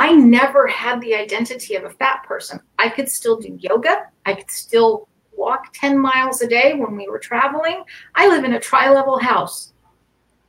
I 0.00 0.12
never 0.12 0.66
had 0.66 1.00
the 1.00 1.14
identity 1.14 1.74
of 1.74 1.84
a 1.84 1.90
fat 1.90 2.24
person. 2.24 2.60
I 2.78 2.88
could 2.88 3.08
still 3.08 3.36
do 3.36 3.56
yoga. 3.60 4.06
I 4.26 4.34
could 4.34 4.50
still 4.50 5.08
walk 5.36 5.72
10 5.72 5.98
miles 5.98 6.42
a 6.42 6.48
day 6.48 6.74
when 6.74 6.96
we 6.96 7.08
were 7.08 7.18
traveling. 7.18 7.82
I 8.14 8.28
live 8.28 8.44
in 8.44 8.54
a 8.54 8.60
tri 8.60 8.90
level 8.90 9.18
house. 9.18 9.72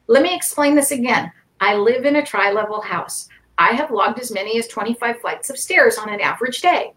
Let 0.07 0.23
me 0.23 0.35
explain 0.35 0.75
this 0.75 0.91
again. 0.91 1.31
I 1.59 1.75
live 1.75 2.05
in 2.05 2.17
a 2.17 2.25
tri 2.25 2.51
level 2.51 2.81
house. 2.81 3.27
I 3.57 3.71
have 3.73 3.91
logged 3.91 4.19
as 4.19 4.31
many 4.31 4.59
as 4.59 4.67
25 4.67 5.21
flights 5.21 5.49
of 5.49 5.57
stairs 5.57 5.97
on 5.97 6.09
an 6.09 6.21
average 6.21 6.61
day. 6.61 6.93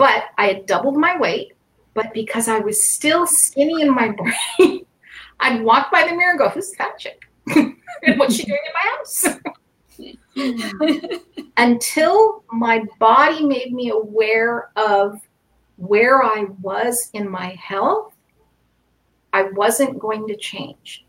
But 0.00 0.24
I 0.38 0.46
had 0.46 0.64
doubled 0.64 0.96
my 0.96 1.18
weight. 1.18 1.52
But 1.92 2.14
because 2.14 2.48
I 2.48 2.58
was 2.58 2.82
still 2.82 3.26
skinny 3.26 3.82
in 3.82 3.94
my 3.94 4.14
brain, 4.58 4.86
I'd 5.40 5.62
walk 5.62 5.92
by 5.92 6.06
the 6.06 6.14
mirror 6.16 6.30
and 6.30 6.38
go, 6.38 6.48
Who's 6.48 6.72
that 6.78 6.98
chick? 6.98 7.20
and 7.54 7.76
what's 8.16 8.34
she 8.34 8.44
doing 8.44 8.58
in 8.66 8.72
my 8.72 8.80
house? 8.96 9.26
Until 11.58 12.44
my 12.50 12.82
body 12.98 13.44
made 13.44 13.74
me 13.74 13.90
aware 13.90 14.70
of 14.74 15.20
where 15.76 16.22
I 16.22 16.46
was 16.62 17.10
in 17.12 17.28
my 17.28 17.54
health, 17.62 18.14
I 19.34 19.42
wasn't 19.52 19.98
going 19.98 20.26
to 20.28 20.36
change. 20.36 21.04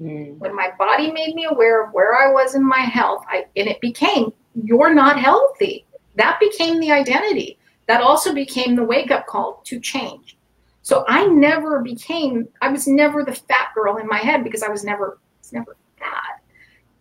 Mm. 0.00 0.38
When 0.38 0.56
my 0.56 0.70
body 0.78 1.12
made 1.12 1.34
me 1.34 1.44
aware 1.50 1.84
of 1.84 1.92
where 1.92 2.16
I 2.16 2.32
was 2.32 2.54
in 2.54 2.66
my 2.66 2.80
health, 2.80 3.26
I, 3.28 3.44
and 3.56 3.68
it 3.68 3.78
became, 3.82 4.32
you're 4.54 4.94
not 4.94 5.20
healthy. 5.20 5.84
That 6.16 6.40
became 6.40 6.80
the 6.80 6.92
identity 6.92 7.58
that 7.92 8.00
also 8.00 8.32
became 8.32 8.74
the 8.74 8.82
wake 8.82 9.10
up 9.10 9.26
call 9.26 9.60
to 9.64 9.78
change. 9.78 10.38
So 10.80 11.04
I 11.08 11.26
never 11.26 11.82
became, 11.82 12.48
I 12.62 12.70
was 12.70 12.88
never 12.88 13.22
the 13.22 13.34
fat 13.34 13.68
girl 13.74 13.98
in 13.98 14.06
my 14.06 14.16
head 14.16 14.42
because 14.42 14.62
I 14.62 14.70
was 14.70 14.82
never, 14.82 15.18
was 15.40 15.52
never 15.52 15.76
fat 15.98 16.42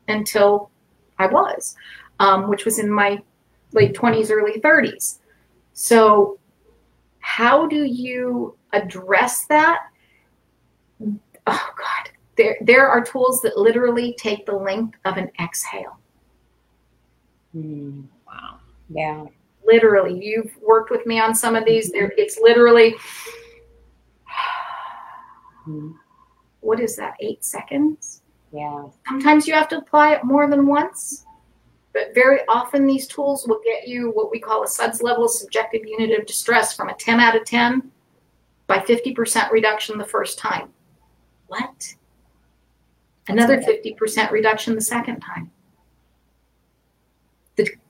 until 0.10 0.70
I 1.18 1.28
was, 1.28 1.78
um, 2.20 2.50
which 2.50 2.66
was 2.66 2.78
in 2.78 2.92
my 2.92 3.22
late 3.72 3.94
20s, 3.94 4.32
early 4.32 4.60
30s. 4.60 5.20
So, 5.72 6.38
how 7.20 7.68
do 7.68 7.86
you 7.86 8.58
address 8.74 9.46
that? 9.46 9.84
Oh, 11.02 11.70
God. 11.78 12.12
There, 12.36 12.58
there 12.60 12.90
are 12.90 13.02
tools 13.02 13.42
that 13.44 13.58
literally 13.58 14.14
take 14.20 14.46
the 14.46 14.58
length 14.58 15.00
of 15.06 15.16
an 15.16 15.32
exhale. 15.40 15.98
Mm, 17.56 18.08
wow. 18.28 18.58
Yeah 18.90 19.28
literally 19.72 20.18
you've 20.24 20.56
worked 20.62 20.92
with 20.92 21.06
me 21.06 21.20
on 21.20 21.34
some 21.34 21.56
of 21.56 21.66
these 21.66 21.92
there 21.92 22.12
it's 22.18 22.40
literally 22.42 22.96
what 26.60 26.80
is 26.80 26.96
that 26.96 27.14
eight 27.20 27.44
seconds 27.44 28.22
yeah 28.52 28.84
sometimes 29.08 29.48
you 29.48 29.54
have 29.54 29.68
to 29.68 29.78
apply 29.78 30.14
it 30.14 30.24
more 30.24 30.50
than 30.50 30.68
once 30.68 31.26
but 31.94 32.14
very 32.16 32.40
often 32.48 32.86
these 32.86 33.08
tools 33.08 33.46
will 33.48 33.60
get 33.66 33.88
you 33.88 34.12
what 34.12 34.32
we 34.32 34.40
call 34.40 34.64
a 34.64 34.68
SUDS 34.68 35.02
level 35.02 35.28
subjective 35.28 35.82
unit 35.86 36.18
of 36.18 36.26
distress 36.26 36.74
from 36.74 36.90
a 36.90 36.94
10 36.94 37.20
out 37.20 37.36
of 37.36 37.46
10 37.46 37.92
by 38.68 38.80
50% 38.80 39.52
reduction 39.52 39.98
the 39.98 40.06
first 40.06 40.40
time. 40.40 40.70
What? 41.48 41.96
Another 43.28 43.60
50% 43.60 44.32
reduction 44.32 44.76
the 44.76 44.82
second 44.82 45.20
time. 45.20 45.52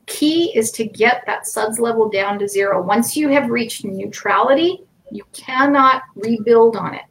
The 0.06 0.12
key 0.12 0.56
is 0.56 0.70
to 0.72 0.84
get 0.84 1.24
that 1.26 1.46
SUDS 1.46 1.78
level 1.78 2.08
down 2.08 2.38
to 2.38 2.48
zero. 2.48 2.82
Once 2.82 3.16
you 3.16 3.28
have 3.28 3.50
reached 3.50 3.84
neutrality, 3.84 4.82
you 5.10 5.24
cannot 5.32 6.02
rebuild 6.14 6.76
on 6.76 6.94
it. 6.94 7.04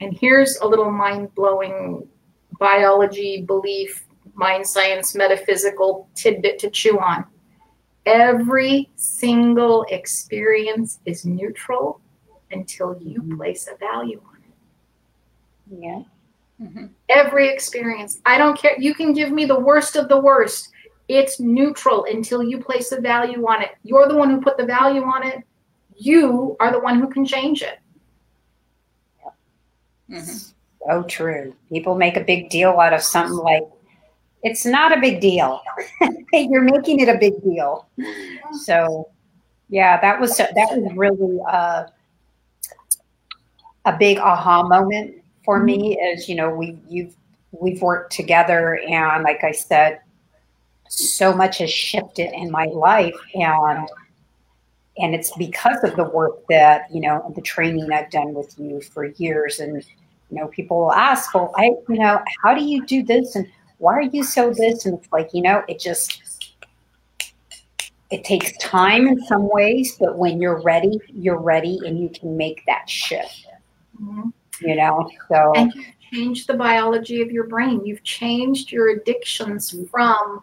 And 0.00 0.16
here's 0.16 0.56
a 0.58 0.66
little 0.66 0.90
mind 0.90 1.34
blowing 1.34 2.08
biology, 2.58 3.42
belief, 3.42 4.04
mind 4.34 4.66
science, 4.66 5.14
metaphysical 5.14 6.08
tidbit 6.14 6.58
to 6.60 6.70
chew 6.70 6.98
on. 6.98 7.24
Every 8.04 8.90
single 8.96 9.84
experience 9.90 11.00
is 11.06 11.24
neutral 11.24 12.00
until 12.50 12.96
you 13.00 13.20
mm-hmm. 13.20 13.36
place 13.36 13.68
a 13.72 13.76
value 13.76 14.22
on 14.28 14.36
it. 14.36 15.84
Yeah. 15.84 16.02
Mm-hmm. 16.60 16.86
Every 17.08 17.48
experience. 17.48 18.20
I 18.24 18.38
don't 18.38 18.56
care. 18.56 18.76
You 18.78 18.94
can 18.94 19.12
give 19.12 19.32
me 19.32 19.44
the 19.44 19.58
worst 19.58 19.96
of 19.96 20.08
the 20.08 20.18
worst. 20.18 20.70
It's 21.08 21.38
neutral 21.38 22.04
until 22.04 22.42
you 22.42 22.58
place 22.58 22.90
a 22.92 23.00
value 23.00 23.46
on 23.46 23.62
it. 23.62 23.70
You're 23.84 24.08
the 24.08 24.16
one 24.16 24.30
who 24.30 24.40
put 24.40 24.56
the 24.56 24.66
value 24.66 25.02
on 25.02 25.26
it. 25.26 25.44
You 25.96 26.56
are 26.60 26.72
the 26.72 26.80
one 26.80 26.98
who 26.98 27.08
can 27.08 27.24
change 27.24 27.62
it. 27.62 27.78
Mm-hmm. 30.10 30.52
So 30.86 31.02
true. 31.04 31.54
People 31.68 31.96
make 31.96 32.16
a 32.16 32.20
big 32.20 32.50
deal 32.50 32.78
out 32.78 32.92
of 32.92 33.02
something 33.02 33.36
like 33.36 33.62
it's 34.42 34.64
not 34.64 34.96
a 34.96 35.00
big 35.00 35.20
deal. 35.20 35.60
You're 36.32 36.62
making 36.62 37.00
it 37.00 37.08
a 37.08 37.18
big 37.18 37.42
deal. 37.42 37.88
So, 38.62 39.10
yeah, 39.68 40.00
that 40.00 40.20
was 40.20 40.36
that 40.36 40.54
was 40.54 40.92
really 40.94 41.40
uh, 41.50 41.86
a 43.84 43.96
big 43.98 44.18
aha 44.18 44.62
moment 44.62 45.16
for 45.44 45.62
me. 45.62 45.98
Is 45.98 46.22
mm-hmm. 46.22 46.30
you 46.30 46.36
know 46.36 46.50
we 46.50 46.78
you've 46.88 47.16
we've 47.50 47.82
worked 47.82 48.12
together, 48.12 48.78
and 48.88 49.24
like 49.24 49.42
I 49.42 49.50
said, 49.50 50.00
so 50.88 51.32
much 51.34 51.58
has 51.58 51.70
shifted 51.70 52.32
in 52.32 52.50
my 52.50 52.66
life, 52.66 53.16
and 53.34 53.88
and 54.98 55.14
it's 55.14 55.36
because 55.36 55.84
of 55.84 55.94
the 55.96 56.04
work 56.04 56.46
that 56.48 56.86
you 56.92 57.00
know 57.00 57.32
the 57.34 57.42
training 57.42 57.92
I've 57.92 58.10
done 58.10 58.34
with 58.34 58.58
you 58.58 58.80
for 58.80 59.06
years, 59.06 59.60
and 59.60 59.84
you 60.30 60.38
know 60.38 60.48
people 60.48 60.78
will 60.78 60.92
ask, 60.92 61.34
well, 61.34 61.52
I 61.56 61.72
you 61.88 61.98
know 61.98 62.22
how 62.42 62.54
do 62.54 62.64
you 62.64 62.84
do 62.86 63.02
this 63.02 63.36
and 63.36 63.46
why 63.78 63.94
are 63.94 64.02
you 64.02 64.24
so 64.24 64.52
this? 64.52 64.86
And 64.86 64.98
it's 64.98 65.08
like, 65.12 65.30
you 65.32 65.42
know, 65.42 65.62
it 65.68 65.78
just, 65.78 66.54
it 68.10 68.24
takes 68.24 68.56
time 68.58 69.06
in 69.06 69.20
some 69.24 69.48
ways, 69.50 69.96
but 69.98 70.16
when 70.16 70.40
you're 70.40 70.62
ready, 70.62 71.00
you're 71.12 71.40
ready 71.40 71.80
and 71.84 71.98
you 71.98 72.08
can 72.08 72.36
make 72.36 72.62
that 72.66 72.88
shift. 72.88 73.46
Mm-hmm. 74.00 74.30
You 74.62 74.76
know, 74.76 75.10
so. 75.28 75.52
And 75.54 75.74
you've 75.74 75.86
changed 76.12 76.46
the 76.46 76.54
biology 76.54 77.20
of 77.20 77.30
your 77.30 77.44
brain. 77.44 77.84
You've 77.84 78.04
changed 78.04 78.72
your 78.72 78.88
addictions 78.88 79.74
from 79.90 80.42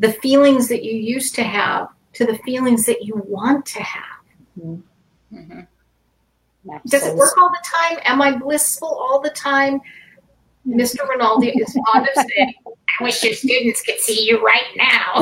the 0.00 0.12
feelings 0.14 0.66
that 0.68 0.82
you 0.82 0.92
used 0.92 1.34
to 1.34 1.42
have 1.42 1.88
to 2.14 2.24
the 2.24 2.38
feelings 2.38 2.86
that 2.86 3.04
you 3.04 3.22
want 3.26 3.66
to 3.66 3.82
have. 3.82 4.24
Mm-hmm. 4.58 5.36
Mm-hmm. 5.36 5.60
Does 6.86 7.06
it 7.06 7.14
work 7.16 7.36
all 7.38 7.50
the 7.50 7.64
time? 7.64 7.98
Am 8.04 8.20
I 8.20 8.36
blissful 8.36 8.88
all 8.88 9.20
the 9.20 9.30
time? 9.30 9.80
Mr. 10.66 11.08
Rinaldi 11.08 11.48
is 11.48 11.76
fond 11.86 12.06
of 12.06 12.24
saying, 12.28 12.52
I 12.66 13.04
wish 13.04 13.22
your 13.24 13.32
students 13.32 13.82
could 13.82 13.98
see 13.98 14.26
you 14.26 14.44
right 14.44 14.66
now. 14.76 15.12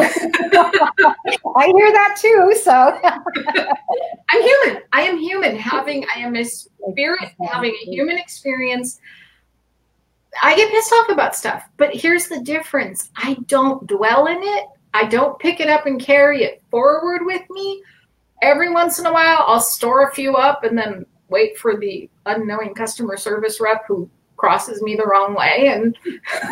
I 1.57 1.67
hear 1.67 1.93
that 1.93 2.17
too. 2.21 2.55
So 2.63 2.73
I'm 4.31 4.43
human. 4.43 4.83
I 4.93 5.03
am 5.03 5.19
human. 5.19 5.57
Having 5.57 6.07
I 6.15 6.21
am 6.21 6.35
a 6.35 6.45
spirit 6.45 7.31
having 7.51 7.71
a 7.71 7.91
human 7.91 8.19
experience. 8.19 9.01
I 10.43 10.57
get 10.57 10.71
pissed 10.71 10.93
off 10.93 11.09
about 11.09 11.37
stuff, 11.37 11.65
but 11.77 11.95
here's 11.95 12.29
the 12.29 12.41
difference. 12.41 13.11
I 13.17 13.35
don't 13.47 13.87
dwell 13.87 14.27
in 14.27 14.39
it. 14.41 14.67
I 14.95 15.05
don't 15.07 15.39
pick 15.39 15.61
it 15.61 15.69
up 15.69 15.87
and 15.87 16.01
carry 16.01 16.43
it 16.43 16.63
forward 16.71 17.25
with 17.25 17.43
me. 17.51 17.83
Every 18.43 18.71
once 18.71 18.99
in 18.99 19.07
a 19.07 19.13
while, 19.13 19.45
I'll 19.47 19.61
store 19.61 20.09
a 20.09 20.15
few 20.15 20.35
up 20.35 20.65
and 20.65 20.77
then 20.77 21.05
wait 21.29 21.59
for 21.59 21.77
the 21.77 22.09
unknowing 22.27 22.75
customer 22.75 23.17
service 23.17 23.61
rep 23.61 23.85
who 23.87 24.09
crosses 24.37 24.83
me 24.83 24.95
the 24.95 25.05
wrong 25.05 25.35
way 25.35 25.69
and 25.69 25.99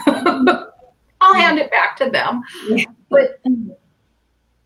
I'll 1.21 1.35
hand 1.35 1.59
it 1.59 1.71
back 1.71 1.97
to 1.99 2.11
them. 2.11 2.43
But 3.09 3.41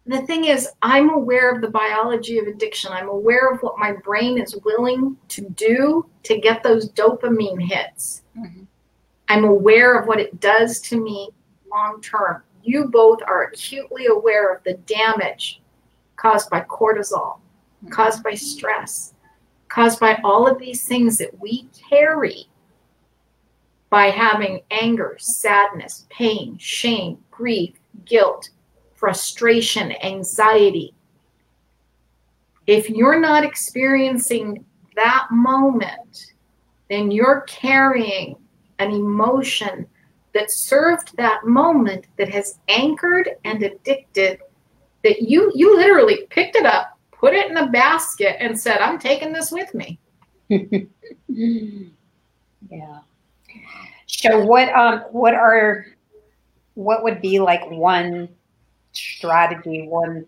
the 0.07 0.23
thing 0.23 0.47
is, 0.47 0.69
I'm 0.83 1.11
aware 1.11 1.55
of 1.55 1.61
the 1.61 1.71
biology 1.71 2.39
of 2.39 2.47
addiction. 2.47 2.91
I'm 2.93 3.09
aware 3.09 3.51
of 3.53 3.61
what 3.61 3.79
my 3.79 3.93
brain 3.93 4.39
is 4.39 4.57
willing 4.65 5.17
to 5.29 5.49
do 5.51 6.07
to 6.25 6.41
get 6.41 6.63
those 6.63 6.91
dopamine 6.91 7.63
hits. 7.63 8.23
Mm-hmm. 8.37 8.65
I'm 9.31 9.45
aware 9.45 9.97
of 9.97 10.09
what 10.09 10.19
it 10.19 10.41
does 10.41 10.81
to 10.81 11.01
me 11.01 11.31
long 11.71 12.03
term. 12.03 12.43
You 12.65 12.87
both 12.87 13.21
are 13.29 13.45
acutely 13.45 14.07
aware 14.07 14.53
of 14.53 14.65
the 14.65 14.75
damage 14.75 15.63
caused 16.17 16.51
by 16.51 16.63
cortisol, 16.63 17.39
caused 17.91 18.25
by 18.25 18.35
stress, 18.35 19.15
caused 19.69 20.01
by 20.01 20.19
all 20.25 20.49
of 20.49 20.59
these 20.59 20.85
things 20.85 21.17
that 21.19 21.39
we 21.41 21.69
carry 21.89 22.49
by 23.89 24.07
having 24.07 24.63
anger, 24.73 25.17
sadness, 25.21 26.09
pain, 26.11 26.59
shame, 26.59 27.19
grief, 27.31 27.75
guilt, 28.07 28.51
frustration, 28.97 29.93
anxiety. 30.03 30.93
If 32.67 32.91
you're 32.91 33.21
not 33.21 33.45
experiencing 33.45 34.65
that 34.97 35.29
moment, 35.31 36.33
then 36.89 37.13
you're 37.13 37.43
carrying 37.43 38.35
an 38.81 38.91
emotion 38.91 39.87
that 40.35 40.51
served 40.51 41.17
that 41.17 41.45
moment 41.45 42.07
that 42.17 42.29
has 42.29 42.59
anchored 42.69 43.31
and 43.45 43.63
addicted 43.63 44.41
that 45.05 45.23
you 45.23 45.53
you 45.55 45.77
literally 45.77 46.27
picked 46.31 46.57
it 46.57 46.67
up 46.67 46.99
put 47.13 47.35
it 47.35 47.51
in 47.51 47.57
a 47.57 47.69
basket 47.71 48.37
and 48.41 48.59
said 48.59 48.79
i'm 48.79 48.99
taking 48.99 49.33
this 49.33 49.53
with 49.53 49.73
me. 49.75 49.99
Yeah. 52.69 53.01
So 54.07 54.45
what 54.45 54.69
um 54.75 55.01
what 55.11 55.35
are 55.35 55.87
what 56.75 57.03
would 57.03 57.21
be 57.21 57.41
like 57.41 57.69
one 57.71 58.29
strategy, 58.93 59.87
one 59.89 60.27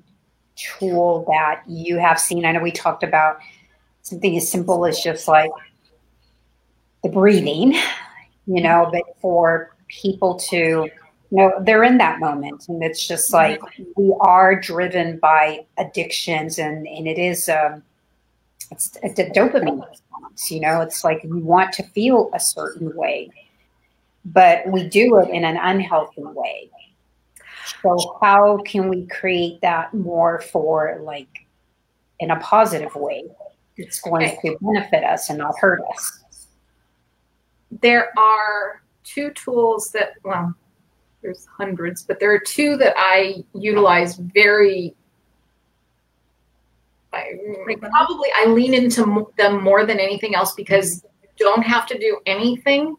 tool 0.57 1.25
that 1.29 1.63
you 1.67 1.99
have 1.99 2.19
seen? 2.19 2.45
I 2.45 2.53
know 2.53 2.61
we 2.61 2.73
talked 2.73 3.03
about 3.03 3.39
something 4.03 4.37
as 4.37 4.51
simple 4.51 4.87
as 4.87 5.01
just 5.01 5.29
like 5.29 5.51
the 7.03 7.09
breathing, 7.09 7.75
you 8.47 8.63
know, 8.63 8.89
but 8.93 9.03
for 9.21 9.75
people 9.89 10.37
to 10.51 10.57
you 10.57 11.39
know 11.39 11.53
they're 11.61 11.85
in 11.85 11.99
that 11.99 12.21
moment. 12.21 12.69
And 12.69 12.83
it's 12.83 13.07
just 13.07 13.33
like 13.33 13.61
we 13.97 14.15
are 14.21 14.59
driven 14.59 15.19
by 15.19 15.67
addictions 15.79 16.59
and 16.59 16.87
and 16.87 17.07
it 17.07 17.19
is 17.19 17.49
um 17.49 17.83
it's, 18.71 18.97
it's 19.03 19.19
a 19.19 19.27
dopamine 19.31 19.87
response 19.89 20.51
you 20.51 20.61
know? 20.61 20.81
It's 20.81 21.05
like 21.05 21.23
we 21.25 21.43
want 21.43 21.73
to 21.75 21.83
feel 21.83 22.31
a 22.35 22.41
certain 22.41 22.95
way 22.97 23.31
but 24.25 24.67
we 24.69 24.89
do 24.89 25.19
it 25.19 25.31
in 25.31 25.45
an 25.45 25.57
unhealthy 25.57 26.23
way. 26.23 26.71
So 27.83 28.19
how 28.23 28.59
can 28.65 28.89
we 28.89 29.07
create 29.07 29.61
that 29.63 29.93
more 29.95 30.41
for 30.41 31.01
like 31.03 31.47
in 32.21 32.31
a 32.31 32.39
positive 32.41 32.95
way? 32.95 33.25
That's 33.79 34.01
going 34.01 34.37
to 34.43 34.57
benefit 34.61 35.05
us 35.05 35.31
and 35.31 35.39
not 35.39 35.55
hurt 35.59 35.81
us? 35.93 36.22
There 37.81 38.13
are 38.19 38.83
two 39.05 39.31
tools 39.31 39.91
that 39.93 40.15
well, 40.25 40.55
there's 41.23 41.47
hundreds, 41.47 42.03
but 42.03 42.21
there 42.21 42.33
are 42.33 42.41
two 42.41 42.77
that 42.77 42.95
I 42.97 43.45
utilize 43.55 44.17
very 44.17 44.95
I, 47.13 47.39
probably 47.79 48.29
I 48.35 48.47
lean 48.47 48.75
into 48.75 49.31
them 49.37 49.63
more 49.63 49.85
than 49.85 50.01
anything 50.01 50.35
else 50.35 50.55
because 50.55 51.05
you 51.39 51.47
don't 51.47 51.63
have 51.63 51.87
to 51.89 51.99
do 51.99 52.19
anything 52.27 52.97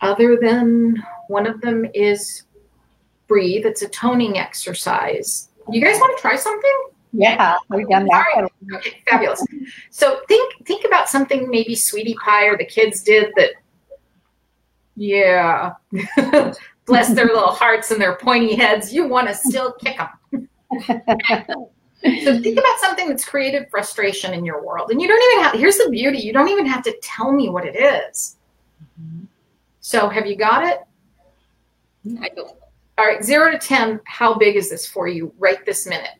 other 0.00 0.36
than 0.36 1.02
one 1.28 1.46
of 1.46 1.60
them 1.60 1.86
is 1.94 2.44
breathe. 3.26 3.64
It's 3.64 3.82
a 3.82 3.88
toning 3.88 4.38
exercise. 4.38 5.50
You 5.70 5.80
guys 5.80 5.98
want 5.98 6.16
to 6.16 6.20
try 6.20 6.36
something? 6.36 6.82
Yeah, 7.16 7.56
we've 7.70 7.88
done 7.88 8.06
that. 8.06 8.50
Okay, 8.74 9.00
fabulous. 9.08 9.44
So 9.90 10.20
think 10.26 10.66
think 10.66 10.84
about 10.84 11.08
something 11.08 11.48
maybe 11.48 11.76
Sweetie 11.76 12.16
Pie 12.24 12.46
or 12.46 12.58
the 12.58 12.64
kids 12.64 13.02
did 13.04 13.32
that. 13.36 13.50
Yeah, 14.96 15.74
bless 16.86 17.14
their 17.14 17.26
little 17.26 17.52
hearts 17.52 17.92
and 17.92 18.00
their 18.00 18.16
pointy 18.16 18.56
heads. 18.56 18.92
You 18.92 19.06
want 19.06 19.28
to 19.28 19.34
still 19.34 19.72
kick 19.74 19.96
them. 19.96 20.48
so 20.82 22.40
think 22.40 22.58
about 22.58 22.78
something 22.80 23.08
that's 23.08 23.24
created 23.24 23.66
frustration 23.70 24.34
in 24.34 24.44
your 24.44 24.64
world, 24.64 24.90
and 24.90 25.00
you 25.00 25.06
don't 25.06 25.32
even 25.32 25.44
have. 25.44 25.54
Here's 25.54 25.76
the 25.78 25.90
beauty: 25.90 26.18
you 26.18 26.32
don't 26.32 26.48
even 26.48 26.66
have 26.66 26.82
to 26.82 26.96
tell 27.00 27.30
me 27.30 27.48
what 27.48 27.64
it 27.64 27.76
is. 27.76 28.36
Mm-hmm. 29.00 29.26
So 29.78 30.08
have 30.08 30.26
you 30.26 30.34
got 30.34 30.66
it? 30.66 30.80
I 32.20 32.28
don't. 32.30 32.50
All 32.98 33.04
right, 33.04 33.24
zero 33.24 33.50
to 33.50 33.58
10, 33.58 34.00
how 34.04 34.34
big 34.34 34.54
is 34.54 34.70
this 34.70 34.86
for 34.86 35.08
you 35.08 35.34
right 35.36 35.64
this 35.66 35.84
minute? 35.84 36.10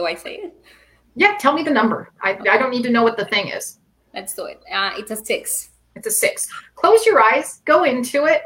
Do 0.00 0.06
I 0.06 0.14
say 0.14 0.36
it? 0.36 0.54
Yeah, 1.14 1.36
tell 1.38 1.52
me 1.52 1.62
the 1.62 1.70
number. 1.70 2.10
I, 2.22 2.30
I 2.50 2.56
don't 2.56 2.70
need 2.70 2.84
to 2.84 2.90
know 2.90 3.02
what 3.02 3.18
the 3.18 3.26
thing 3.26 3.48
is. 3.48 3.80
Let's 4.14 4.34
do 4.34 4.46
it. 4.46 4.62
Uh, 4.72 4.92
it's 4.96 5.10
a 5.10 5.16
six. 5.16 5.72
It's 5.94 6.06
a 6.06 6.10
six. 6.10 6.48
Close 6.74 7.04
your 7.04 7.20
eyes, 7.20 7.60
go 7.66 7.84
into 7.84 8.24
it, 8.24 8.44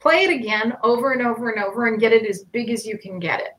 play 0.00 0.24
it 0.24 0.30
again 0.30 0.76
over 0.82 1.12
and 1.12 1.24
over 1.24 1.50
and 1.50 1.62
over, 1.62 1.86
and 1.86 2.00
get 2.00 2.12
it 2.12 2.28
as 2.28 2.42
big 2.42 2.68
as 2.70 2.84
you 2.84 2.98
can 2.98 3.20
get 3.20 3.38
it. 3.38 3.52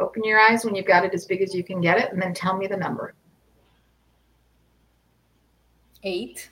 Open 0.00 0.22
your 0.22 0.38
eyes 0.38 0.66
when 0.66 0.74
you've 0.74 0.84
got 0.84 1.06
it 1.06 1.14
as 1.14 1.24
big 1.24 1.40
as 1.40 1.54
you 1.54 1.64
can 1.64 1.80
get 1.80 1.96
it, 1.96 2.12
and 2.12 2.20
then 2.20 2.34
tell 2.34 2.58
me 2.58 2.66
the 2.66 2.76
number. 2.76 3.14
Eight. 6.02 6.50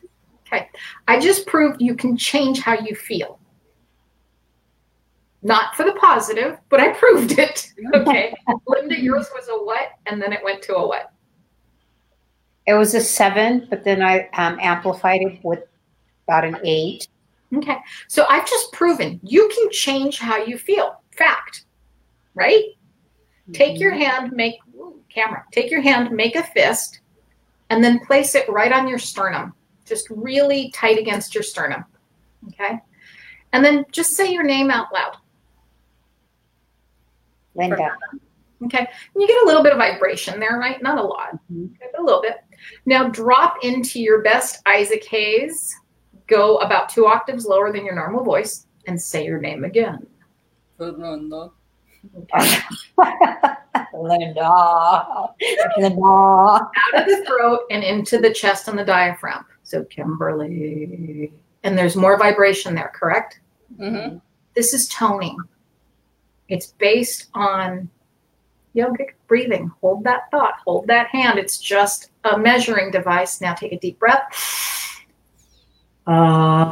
Okay. 0.57 0.69
I 1.09 1.21
just 1.21 1.47
proved 1.47 1.81
you 1.81 1.95
can 1.95 2.17
change 2.17 2.61
how 2.61 2.75
you 2.75 2.95
feel. 2.95 3.39
Not 5.43 5.77
for 5.77 5.85
the 5.85 5.93
positive, 5.93 6.59
but 6.69 6.81
I 6.81 6.93
proved 6.93 7.39
it. 7.39 7.73
Okay. 7.95 8.35
Linda, 8.67 9.01
yours 9.01 9.29
was 9.35 9.49
a 9.49 9.65
what? 9.65 9.91
And 10.07 10.21
then 10.21 10.33
it 10.33 10.43
went 10.43 10.63
to 10.63 10.75
a 10.75 10.87
what? 10.87 11.13
It 12.67 12.75
was 12.75 12.95
a 12.95 13.01
seven, 13.01 13.67
but 13.71 13.85
then 13.85 14.03
I 14.03 14.29
um, 14.33 14.59
amplified 14.61 15.21
it 15.23 15.39
with 15.45 15.61
about 16.27 16.45
an 16.45 16.59
eight. 16.65 17.07
Okay. 17.55 17.77
So 18.09 18.27
I've 18.29 18.49
just 18.49 18.73
proven 18.73 19.21
you 19.23 19.49
can 19.55 19.71
change 19.71 20.19
how 20.19 20.45
you 20.45 20.59
feel. 20.59 21.01
Fact. 21.17 21.65
Right? 22.35 22.65
Take 23.53 23.79
your 23.79 23.93
hand, 23.93 24.33
make 24.33 24.57
ooh, 24.75 25.01
camera. 25.09 25.45
Take 25.53 25.71
your 25.71 25.81
hand, 25.81 26.11
make 26.11 26.35
a 26.35 26.43
fist, 26.43 27.01
and 27.71 27.85
then 27.85 28.05
place 28.05 28.35
it 28.35 28.49
right 28.49 28.73
on 28.73 28.89
your 28.89 28.99
sternum, 28.99 29.55
just 29.87 30.11
really 30.11 30.71
tight 30.73 30.99
against 30.99 31.35
your 31.35 31.43
sternum. 31.43 31.85
Okay. 32.49 32.79
And 33.53 33.65
then 33.65 33.85
just 33.93 34.13
say 34.13 34.31
your 34.33 34.43
name 34.43 34.71
out 34.71 34.93
loud. 34.93 35.17
Linda. 37.55 37.97
Okay. 38.65 38.79
And 38.79 39.23
you 39.23 39.27
get 39.27 39.43
a 39.43 39.47
little 39.47 39.63
bit 39.63 39.73
of 39.73 39.79
vibration 39.79 40.41
there, 40.41 40.59
right? 40.59 40.83
Not 40.83 40.99
a 40.99 41.03
lot, 41.03 41.39
Mhm. 41.53 41.75
okay, 41.75 41.91
a 41.99 42.03
little 42.03 42.23
bit. 42.23 42.39
Now 42.87 43.09
drop 43.09 43.63
into 43.65 44.01
your 44.01 44.23
best 44.23 44.63
Isaac 44.67 45.05
Hayes. 45.05 45.75
Go 46.27 46.57
about 46.59 46.89
two 46.89 47.07
octaves 47.07 47.47
lower 47.47 47.71
than 47.73 47.85
your 47.85 47.95
normal 47.95 48.25
voice 48.25 48.67
and 48.87 49.01
say 49.01 49.25
your 49.25 49.39
name 49.41 49.65
again. 49.65 50.07
Fernando. 50.77 51.53
Okay. 52.19 52.59
Linda. 53.95 55.29
Linda. 55.79 56.03
out 56.03 56.95
of 56.95 57.07
the 57.07 57.25
throat 57.27 57.61
and 57.71 57.83
into 57.85 58.19
the 58.19 58.33
chest 58.33 58.69
and 58.69 58.79
the 58.79 58.85
diaphragm. 58.85 59.45
So 59.67 59.83
Kimberly. 59.85 61.33
And 61.65 61.77
there's 61.77 61.97
more 61.97 62.17
vibration 62.17 62.75
there, 62.75 62.93
correct? 62.95 63.41
Mm-hmm. 63.79 64.19
This 64.55 64.73
is 64.73 64.89
toning. 64.89 65.37
It's 66.49 66.69
based 66.79 67.27
on 67.35 67.91
yogic 68.77 69.15
breathing. 69.27 69.73
Hold 69.81 70.05
that 70.05 70.31
thought, 70.31 70.61
hold 70.65 70.87
that 70.87 71.09
hand. 71.09 71.41
It's 71.41 71.59
just 71.59 72.11
a 72.23 72.39
measuring 72.39 72.93
device. 72.93 73.41
Now 73.41 73.55
take 73.55 73.73
a 73.73 73.79
deep 73.79 73.99
breath. 73.99 75.03
Uh, 76.07 76.63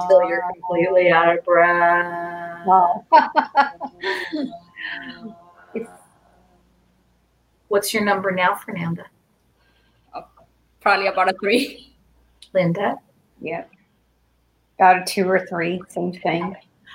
Until 0.00 0.24
you're 0.26 0.42
completely 0.54 1.10
out 1.10 1.36
of 1.36 1.44
breath. 1.44 2.66
What's 7.72 7.94
your 7.94 8.04
number 8.04 8.30
now, 8.32 8.54
Fernanda? 8.54 9.06
probably 10.80 11.06
about 11.06 11.30
a 11.30 11.32
three. 11.40 11.96
Linda? 12.52 12.96
Yep. 13.40 13.70
About 14.78 15.00
a 15.00 15.04
two 15.06 15.26
or 15.26 15.46
three, 15.46 15.80
same 15.88 16.12
thing. 16.12 16.54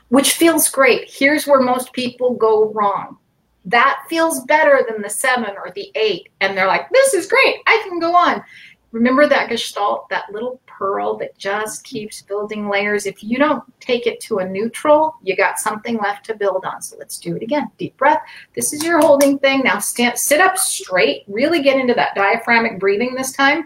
which 0.09 0.33
feels 0.33 0.69
great. 0.69 1.09
Here's 1.09 1.47
where 1.47 1.61
most 1.61 1.93
people 1.93 2.35
go 2.35 2.71
wrong. 2.73 3.17
That 3.65 4.03
feels 4.07 4.43
better 4.43 4.85
than 4.87 5.01
the 5.01 5.09
seven 5.09 5.55
or 5.57 5.71
the 5.73 5.91
eight. 5.95 6.29
And 6.41 6.55
they're 6.55 6.67
like, 6.67 6.91
this 6.91 7.15
is 7.15 7.25
great. 7.25 7.55
I 7.65 7.83
can 7.89 7.97
go 7.99 8.15
on. 8.15 8.43
Remember 8.91 9.25
that 9.27 9.49
gestalt, 9.49 10.07
that 10.09 10.31
little 10.31 10.61
pearl 10.77 11.17
that 11.17 11.37
just 11.37 11.83
keeps 11.83 12.21
building 12.21 12.69
layers. 12.69 13.05
If 13.05 13.23
you 13.23 13.37
don't 13.37 13.63
take 13.79 14.05
it 14.07 14.19
to 14.21 14.39
a 14.39 14.47
neutral, 14.47 15.15
you 15.23 15.35
got 15.35 15.59
something 15.59 15.97
left 15.97 16.25
to 16.25 16.35
build 16.35 16.65
on. 16.65 16.81
So 16.81 16.97
let's 16.97 17.17
do 17.17 17.35
it 17.35 17.41
again. 17.41 17.71
Deep 17.77 17.97
breath. 17.97 18.21
This 18.55 18.73
is 18.73 18.83
your 18.83 18.99
holding 18.99 19.39
thing. 19.39 19.61
Now 19.63 19.79
stand, 19.79 20.17
sit 20.17 20.39
up 20.39 20.57
straight. 20.57 21.23
Really 21.27 21.61
get 21.61 21.79
into 21.79 21.93
that 21.95 22.15
diaphragmic 22.15 22.79
breathing 22.79 23.15
this 23.15 23.31
time. 23.31 23.65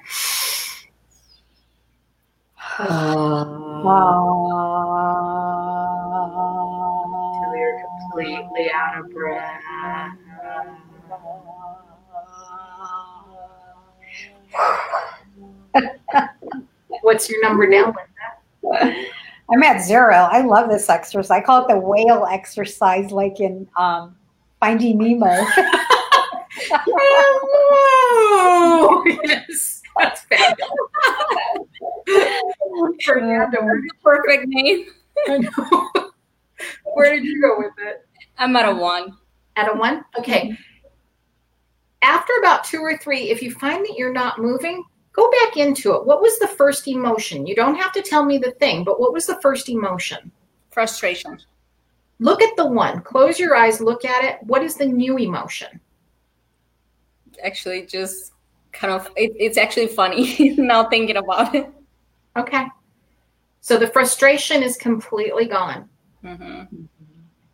Until 2.80 2.88
you're 7.56 7.82
completely 8.12 8.72
out 8.74 9.00
of 9.00 9.12
breath. 9.12 9.62
What's 17.12 17.30
your 17.30 17.44
number 17.44 17.68
now, 17.68 17.94
Linda? 18.64 19.04
I'm 19.54 19.62
at 19.64 19.82
zero. 19.82 20.16
I 20.16 20.44
love 20.44 20.70
this 20.70 20.88
exercise. 20.88 21.30
I 21.30 21.42
call 21.42 21.66
it 21.66 21.68
the 21.68 21.78
whale 21.78 22.26
exercise, 22.26 23.12
like 23.12 23.42
in 23.42 23.68
um, 23.76 24.16
Finding 24.62 24.98
Nemo. 24.98 25.28
Oh, 26.74 29.04
yes. 29.26 29.82
That's 29.98 30.22
fabulous. 30.22 30.72
Fernando, 33.04 33.62
where 33.62 33.82
did, 33.82 33.92
Perfect 34.04 34.48
name. 34.48 34.86
I 35.28 35.40
know. 35.40 35.90
where 36.94 37.16
did 37.16 37.26
you 37.26 37.42
go 37.42 37.58
with 37.58 37.74
it? 37.80 38.06
I'm 38.38 38.56
at 38.56 38.70
a 38.70 38.76
one. 38.76 39.18
At 39.58 39.70
a 39.70 39.74
one? 39.78 40.06
Okay. 40.18 40.58
After 42.02 42.32
about 42.40 42.64
two 42.64 42.80
or 42.80 42.98
three, 42.98 43.30
if 43.30 43.42
you 43.42 43.52
find 43.52 43.86
that 43.86 43.96
you're 43.98 44.14
not 44.14 44.40
moving, 44.40 44.86
go 45.14 45.30
back 45.32 45.58
into 45.58 45.94
it. 45.94 46.06
What 46.06 46.22
was 46.22 46.40
the 46.40 46.48
first 46.48 46.88
emotion? 46.88 47.46
You 47.46 47.56
don't 47.56 47.76
have 47.76 47.92
to 47.94 48.02
tell 48.02 48.26
me 48.26 48.38
the 48.38 48.52
thing, 48.52 48.84
but 48.84 49.00
what 49.00 49.14
was 49.14 49.26
the 49.28 49.40
first 49.42 49.70
emotion? 49.70 50.32
Frustration. 50.72 51.40
Look 52.20 52.42
at 52.42 52.56
the 52.56 52.66
one. 52.66 53.02
Close 53.02 53.40
your 53.40 53.56
eyes, 53.56 53.82
look 53.82 54.06
at 54.06 54.24
it. 54.24 54.38
What 54.44 54.64
is 54.64 54.76
the 54.76 54.86
new 54.86 55.18
emotion? 55.18 55.80
Actually, 57.44 57.86
just 57.86 58.34
kind 58.72 58.94
of, 58.94 59.08
it, 59.16 59.32
it's 59.36 59.58
actually 59.58 59.88
funny 59.88 60.56
now 60.58 60.88
thinking 60.88 61.18
about 61.18 61.56
it. 61.56 61.70
Okay. 62.38 62.66
So 63.62 63.78
the 63.78 63.88
frustration 63.88 64.64
is 64.64 64.78
completely 64.78 65.46
gone. 65.46 65.90
hmm 66.22 66.64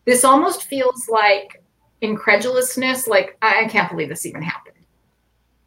This 0.06 0.24
almost 0.24 0.64
feels 0.64 1.08
like 1.10 1.64
incredulousness, 2.02 3.08
like, 3.08 3.38
I 3.42 3.66
can't 3.66 3.90
believe 3.90 4.10
this 4.10 4.26
even 4.26 4.42
happened. 4.42 4.76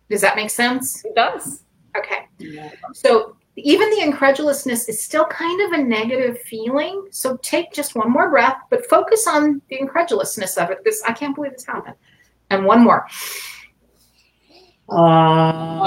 Does 0.09 0.20
that 0.20 0.37
make 0.37 0.50
sense? 0.50 1.05
It 1.05 1.14
does. 1.14 1.62
Okay. 1.96 2.29
So 2.94 3.37
even 3.57 3.90
the 3.90 4.00
incredulousness 4.00 4.88
is 4.88 5.03
still 5.03 5.26
kind 5.26 5.61
of 5.62 5.72
a 5.79 5.83
negative 5.83 6.40
feeling. 6.42 7.09
So 7.11 7.37
take 7.38 7.72
just 7.72 7.94
one 7.94 8.11
more 8.11 8.31
breath, 8.31 8.59
but 8.70 8.88
focus 8.88 9.26
on 9.26 9.61
the 9.68 9.79
incredulousness 9.79 10.57
of 10.57 10.70
it. 10.70 10.79
This 10.85 11.03
I 11.07 11.12
can't 11.12 11.35
believe 11.35 11.53
this 11.53 11.66
happened. 11.66 11.96
And 12.50 12.64
one 12.64 12.83
more. 12.83 13.07
Uh, 14.88 15.85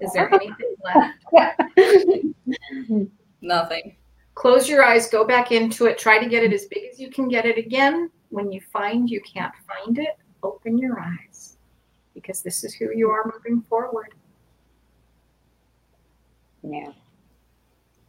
is 0.00 0.12
there 0.14 0.32
anything 0.32 0.74
left? 0.82 1.18
Nothing. 3.42 3.96
Close 4.34 4.68
your 4.68 4.84
eyes, 4.84 5.08
go 5.08 5.24
back 5.24 5.52
into 5.52 5.86
it, 5.86 5.98
try 5.98 6.18
to 6.18 6.28
get 6.28 6.42
it 6.42 6.52
as 6.52 6.66
big 6.66 6.84
as 6.90 6.98
you 6.98 7.10
can 7.10 7.28
get 7.28 7.46
it 7.46 7.56
again. 7.56 8.10
When 8.30 8.50
you 8.50 8.60
find 8.72 9.08
you 9.08 9.20
can't 9.20 9.54
find 9.66 9.98
it, 9.98 10.18
open 10.42 10.76
your 10.76 10.98
eyes 11.00 11.56
because 12.14 12.42
this 12.42 12.64
is 12.64 12.74
who 12.74 12.90
you 12.94 13.10
are 13.10 13.32
moving 13.32 13.62
forward. 13.62 14.14
Yeah. 16.62 16.92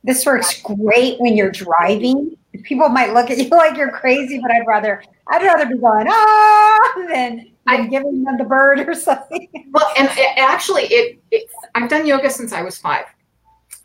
This 0.03 0.25
works 0.25 0.61
great 0.61 1.19
when 1.19 1.35
you're 1.35 1.51
driving. 1.51 2.38
People 2.63 2.89
might 2.89 3.13
look 3.13 3.31
at 3.31 3.38
you 3.38 3.49
like 3.51 3.75
you're 3.75 3.91
crazy, 3.91 4.39
but 4.39 4.51
I'd 4.51 4.67
rather 4.67 5.03
I'd 5.27 5.43
rather 5.43 5.65
be 5.65 5.77
going 5.77 6.07
ah 6.07 6.93
than 7.09 7.51
I'm 7.67 7.89
giving 7.89 8.23
them 8.23 8.38
the 8.38 8.43
bird 8.43 8.88
or 8.88 8.93
something. 8.93 9.49
Well, 9.71 9.91
and 9.97 10.07
it, 10.11 10.38
actually, 10.38 10.83
it, 10.83 11.19
it 11.31 11.49
I've 11.73 11.89
done 11.89 12.05
yoga 12.05 12.29
since 12.29 12.53
I 12.53 12.61
was 12.61 12.77
five, 12.77 13.05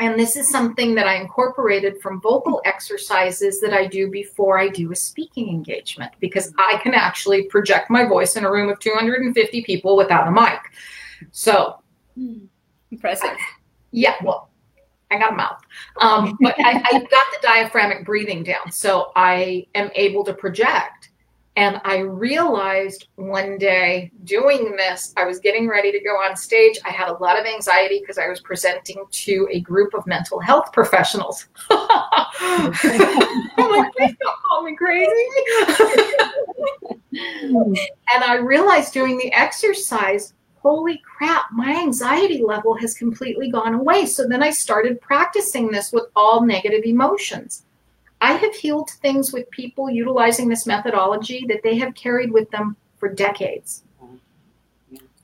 and 0.00 0.18
this 0.18 0.34
is 0.34 0.50
something 0.50 0.94
that 0.94 1.06
I 1.06 1.16
incorporated 1.16 2.00
from 2.00 2.20
vocal 2.20 2.60
exercises 2.64 3.60
that 3.60 3.74
I 3.74 3.86
do 3.86 4.10
before 4.10 4.58
I 4.58 4.68
do 4.68 4.90
a 4.92 4.96
speaking 4.96 5.48
engagement 5.50 6.12
because 6.20 6.52
I 6.58 6.80
can 6.82 6.94
actually 6.94 7.44
project 7.44 7.90
my 7.90 8.06
voice 8.06 8.36
in 8.36 8.44
a 8.44 8.50
room 8.50 8.70
of 8.70 8.78
250 8.80 9.62
people 9.62 9.96
without 9.96 10.26
a 10.26 10.30
mic. 10.30 10.60
So 11.32 11.82
Impressive. 12.90 13.36
yeah, 13.92 14.14
well, 14.24 14.50
I 15.10 15.18
got 15.18 15.32
a 15.32 15.36
mouth. 15.36 15.60
Um, 16.00 16.38
but 16.40 16.54
I, 16.58 16.82
I 16.84 16.92
got 16.92 17.10
the 17.10 17.38
diaphragmatic 17.42 18.06
breathing 18.06 18.42
down. 18.42 18.70
So 18.70 19.12
I 19.16 19.66
am 19.74 19.90
able 19.94 20.24
to 20.24 20.34
project. 20.34 20.99
And 21.56 21.80
I 21.84 21.98
realized 21.98 23.08
one 23.16 23.58
day 23.58 24.12
doing 24.24 24.76
this, 24.76 25.12
I 25.16 25.24
was 25.24 25.40
getting 25.40 25.68
ready 25.68 25.90
to 25.90 26.00
go 26.00 26.12
on 26.12 26.36
stage. 26.36 26.78
I 26.84 26.90
had 26.90 27.08
a 27.08 27.14
lot 27.14 27.38
of 27.38 27.44
anxiety 27.44 27.98
because 28.00 28.18
I 28.18 28.28
was 28.28 28.40
presenting 28.40 29.04
to 29.10 29.48
a 29.50 29.60
group 29.60 29.92
of 29.92 30.06
mental 30.06 30.38
health 30.38 30.72
professionals. 30.72 31.48
I'm 31.70 32.70
like, 33.58 33.92
please 33.92 34.14
don't 34.20 34.38
call 34.48 34.62
me 34.62 34.76
crazy. 34.76 35.10
and 37.12 38.24
I 38.24 38.36
realized 38.36 38.92
doing 38.92 39.18
the 39.18 39.32
exercise, 39.32 40.34
holy 40.62 41.02
crap, 41.04 41.46
my 41.52 41.80
anxiety 41.80 42.42
level 42.42 42.74
has 42.74 42.94
completely 42.94 43.50
gone 43.50 43.74
away. 43.74 44.06
So 44.06 44.26
then 44.26 44.42
I 44.42 44.50
started 44.50 45.00
practicing 45.00 45.70
this 45.70 45.90
with 45.92 46.04
all 46.14 46.44
negative 46.44 46.84
emotions. 46.84 47.64
I 48.20 48.33
have 48.35 48.54
healed 48.54 48.90
things 48.90 49.33
with 49.33 49.50
people 49.50 49.88
utilizing 49.88 50.48
this 50.48 50.66
methodology 50.66 51.46
that 51.48 51.62
they 51.62 51.76
have 51.78 51.94
carried 51.94 52.30
with 52.30 52.50
them 52.50 52.76
for 52.98 53.09
decades. 53.09 53.85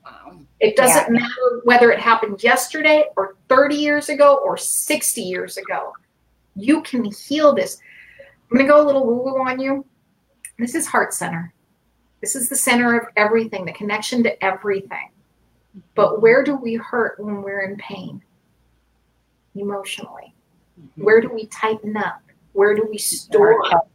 Wow. 0.05 0.39
It 0.61 0.77
doesn't 0.77 1.15
yeah. 1.15 1.21
matter 1.21 1.61
whether 1.65 1.91
it 1.91 2.01
happened 2.01 2.43
yesterday 2.43 3.05
or 3.17 3.37
30 3.49 3.77
years 3.77 4.09
ago 4.09 4.41
or 4.43 4.57
60 4.57 5.21
years 5.21 5.59
ago. 5.59 5.93
You 6.55 6.81
can 6.83 7.05
heal 7.05 7.55
this. 7.55 7.79
I'm 8.51 8.57
going 8.57 8.67
to 8.67 8.73
go 8.73 8.83
a 8.83 8.87
little 8.87 9.05
woo 9.05 9.23
woo 9.23 9.47
on 9.47 9.61
you. 9.61 9.85
This 10.59 10.75
is 10.75 10.87
heart 10.87 11.13
center. 11.13 11.53
This 12.23 12.35
is 12.35 12.49
the 12.49 12.57
center 12.57 12.99
of 12.99 13.09
everything, 13.17 13.67
the 13.67 13.73
connection 13.73 14.23
to 14.23 14.43
everything. 14.43 15.11
But 15.95 16.23
where 16.23 16.43
do 16.43 16.57
we 16.57 16.75
hurt 16.75 17.21
when 17.21 17.43
we're 17.43 17.61
in 17.61 17.77
pain? 17.77 18.23
Emotionally. 19.55 20.35
Mm-hmm. 20.81 21.05
Where 21.05 21.21
do 21.21 21.29
we 21.29 21.47
tighten 21.47 21.97
up? 21.97 22.23
Where 22.57 22.75
do 22.75 22.87
we 22.91 22.97
store 22.97 23.63
heart, 23.65 23.87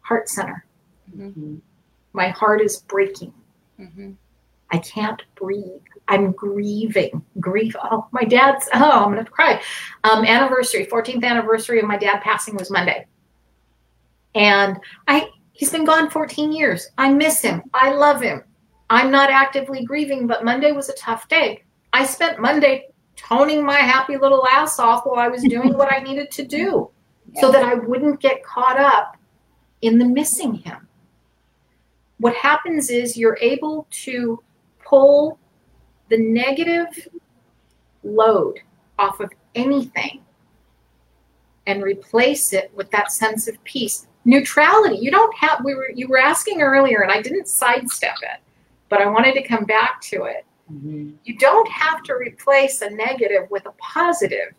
heart 0.00 0.28
center? 0.28 0.66
Mm-hmm. 1.16 1.58
My 2.12 2.28
heart 2.30 2.60
is 2.60 2.78
breaking. 2.78 3.32
Mm-hmm. 3.78 4.10
I 4.72 4.78
can't 4.78 5.22
breathe. 5.36 5.80
I'm 6.08 6.32
grieving. 6.32 7.22
Grief. 7.38 7.76
Oh, 7.80 8.08
my 8.10 8.24
dad's. 8.24 8.68
Oh, 8.74 9.04
I'm 9.04 9.10
gonna 9.10 9.24
cry. 9.24 9.62
Um, 10.02 10.24
anniversary, 10.24 10.86
14th 10.86 11.22
anniversary 11.22 11.78
of 11.78 11.86
my 11.86 11.96
dad 11.96 12.20
passing 12.22 12.56
was 12.56 12.68
Monday, 12.68 13.06
and 14.34 14.76
I. 15.06 15.28
He's 15.52 15.70
been 15.70 15.84
gone 15.84 16.10
14 16.10 16.50
years. 16.50 16.88
I 16.98 17.12
miss 17.12 17.40
him. 17.40 17.62
I 17.72 17.92
love 17.92 18.20
him. 18.20 18.42
I'm 18.90 19.12
not 19.12 19.30
actively 19.30 19.84
grieving, 19.84 20.26
but 20.26 20.44
Monday 20.44 20.72
was 20.72 20.88
a 20.88 20.94
tough 20.94 21.28
day. 21.28 21.62
I 21.92 22.06
spent 22.06 22.40
Monday 22.40 22.88
toning 23.14 23.64
my 23.64 23.76
happy 23.76 24.16
little 24.16 24.44
ass 24.48 24.80
off 24.80 25.04
while 25.04 25.20
I 25.20 25.28
was 25.28 25.42
doing 25.42 25.74
what 25.74 25.92
I 25.92 26.00
needed 26.00 26.32
to 26.32 26.44
do 26.44 26.90
so 27.40 27.50
that 27.50 27.64
I 27.64 27.74
wouldn't 27.74 28.20
get 28.20 28.44
caught 28.44 28.78
up 28.78 29.16
in 29.80 29.98
the 29.98 30.04
missing 30.04 30.54
him. 30.54 30.88
What 32.18 32.34
happens 32.34 32.90
is 32.90 33.16
you're 33.16 33.38
able 33.40 33.86
to 33.90 34.42
pull 34.84 35.38
the 36.08 36.18
negative 36.18 37.08
load 38.04 38.60
off 38.98 39.20
of 39.20 39.30
anything 39.54 40.20
and 41.66 41.82
replace 41.82 42.52
it 42.52 42.70
with 42.74 42.90
that 42.90 43.12
sense 43.12 43.48
of 43.48 43.62
peace. 43.64 44.06
Neutrality. 44.24 44.96
You 44.96 45.10
don't 45.10 45.34
have 45.36 45.64
we 45.64 45.74
were 45.74 45.90
you 45.90 46.06
were 46.06 46.18
asking 46.18 46.62
earlier 46.62 47.00
and 47.02 47.10
I 47.10 47.20
didn't 47.20 47.48
sidestep 47.48 48.16
it, 48.22 48.40
but 48.88 49.00
I 49.00 49.06
wanted 49.06 49.34
to 49.34 49.42
come 49.42 49.64
back 49.64 50.00
to 50.02 50.24
it. 50.24 50.44
Mm-hmm. 50.72 51.10
You 51.24 51.38
don't 51.38 51.68
have 51.68 52.02
to 52.04 52.14
replace 52.14 52.82
a 52.82 52.90
negative 52.90 53.50
with 53.50 53.66
a 53.66 53.72
positive 53.72 54.54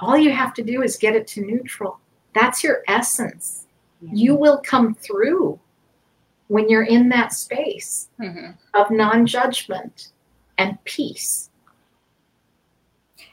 all 0.00 0.16
you 0.16 0.30
have 0.32 0.54
to 0.54 0.62
do 0.62 0.82
is 0.82 0.96
get 0.96 1.16
it 1.16 1.26
to 1.28 1.44
neutral. 1.44 1.98
That's 2.34 2.62
your 2.62 2.82
essence. 2.86 3.66
Mm-hmm. 4.04 4.16
You 4.16 4.34
will 4.34 4.58
come 4.58 4.94
through 4.94 5.58
when 6.48 6.68
you're 6.68 6.84
in 6.84 7.08
that 7.10 7.32
space 7.32 8.08
mm-hmm. 8.20 8.52
of 8.74 8.90
non 8.90 9.26
judgment 9.26 10.08
and 10.56 10.82
peace. 10.84 11.50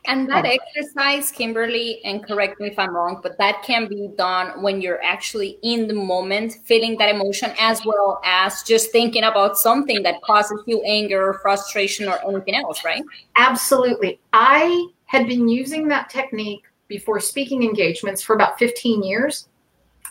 And 0.07 0.29
that 0.29 0.45
exercise, 0.45 1.31
Kimberly, 1.31 2.03
and 2.03 2.25
correct 2.25 2.59
me 2.59 2.67
if 2.67 2.77
I'm 2.77 2.95
wrong, 2.95 3.19
but 3.23 3.37
that 3.37 3.63
can 3.63 3.87
be 3.87 4.09
done 4.17 4.61
when 4.61 4.81
you're 4.81 5.01
actually 5.03 5.57
in 5.63 5.87
the 5.87 5.93
moment, 5.93 6.57
feeling 6.63 6.97
that 6.97 7.13
emotion, 7.13 7.51
as 7.59 7.85
well 7.85 8.21
as 8.23 8.63
just 8.63 8.91
thinking 8.91 9.23
about 9.23 9.57
something 9.57 10.03
that 10.03 10.21
causes 10.21 10.61
you 10.65 10.81
anger 10.83 11.29
or 11.29 11.33
frustration 11.39 12.07
or 12.07 12.19
anything 12.27 12.55
else, 12.55 12.83
right? 12.85 13.03
Absolutely. 13.35 14.19
I 14.33 14.87
had 15.05 15.27
been 15.27 15.47
using 15.47 15.87
that 15.87 16.09
technique 16.09 16.63
before 16.87 17.19
speaking 17.19 17.63
engagements 17.63 18.21
for 18.21 18.35
about 18.35 18.59
15 18.59 19.03
years. 19.03 19.47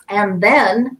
And 0.09 0.41
then 0.41 0.97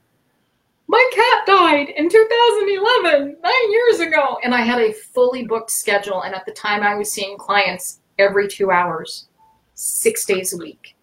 my 0.88 1.10
cat 1.14 1.46
died 1.46 1.90
in 1.90 2.10
2011, 2.10 3.38
nine 3.42 3.72
years 3.72 4.00
ago. 4.00 4.38
And 4.44 4.54
I 4.54 4.62
had 4.62 4.80
a 4.80 4.94
fully 4.94 5.46
booked 5.46 5.72
schedule. 5.72 6.24
And 6.24 6.36
at 6.36 6.46
the 6.46 6.52
time, 6.52 6.84
I 6.84 6.96
was 6.96 7.12
seeing 7.12 7.38
clients 7.38 8.00
every 8.20 8.48
two 8.48 8.72
hours, 8.72 9.28
six 9.74 10.26
days 10.26 10.54
a 10.54 10.58
week. 10.58 10.96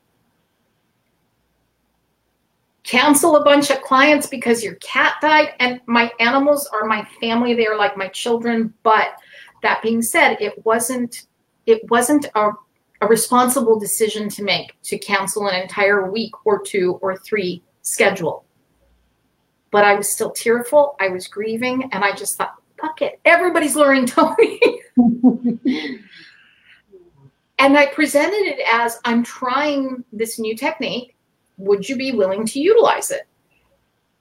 Cancel 2.85 3.37
a 3.37 3.44
bunch 3.44 3.70
of 3.70 3.81
clients 3.83 4.27
because 4.27 4.62
your 4.62 4.75
cat 4.77 5.14
died. 5.20 5.55
And 5.61 5.81
my 5.87 6.11
animals 6.18 6.68
are 6.72 6.85
my 6.85 7.07
family, 7.20 7.55
they 7.55 7.66
are 7.66 7.77
like 7.77 7.96
my 7.96 8.09
children. 8.09 8.75
But 8.83 9.14
that 9.62 9.83
being 9.83 10.03
said, 10.03 10.37
it 10.40 10.64
wasn't. 10.64 11.27
It 11.64 11.88
wasn't 11.88 12.27
a 12.35 12.51
a 13.03 13.07
responsible 13.07 13.79
decision 13.81 14.29
to 14.29 14.44
make 14.44 14.81
to 14.83 14.96
cancel 14.96 15.48
an 15.48 15.61
entire 15.61 16.09
week 16.11 16.33
or 16.46 16.62
two 16.62 17.01
or 17.03 17.18
three 17.18 17.61
schedule. 17.83 18.44
But 19.72 19.85
I 19.85 19.94
was 19.94 20.09
still 20.09 20.31
tearful. 20.31 20.94
I 21.01 21.09
was 21.09 21.27
grieving, 21.27 21.88
and 21.92 22.05
I 22.05 22.14
just 22.14 22.37
thought, 22.37 22.55
fuck 22.81 23.03
it. 23.03 23.20
Everybody's 23.25 23.75
learning 23.75 24.07
toning. 24.07 24.61
and 27.62 27.79
I 27.79 27.87
presented 27.87 28.44
it 28.44 28.59
as 28.68 28.98
I'm 29.05 29.22
trying 29.22 30.03
this 30.12 30.40
new 30.40 30.57
technique. 30.57 31.14
Would 31.59 31.88
you 31.88 31.94
be 31.94 32.11
willing 32.11 32.44
to 32.46 32.61
utilize 32.61 33.12
it? 33.12 33.29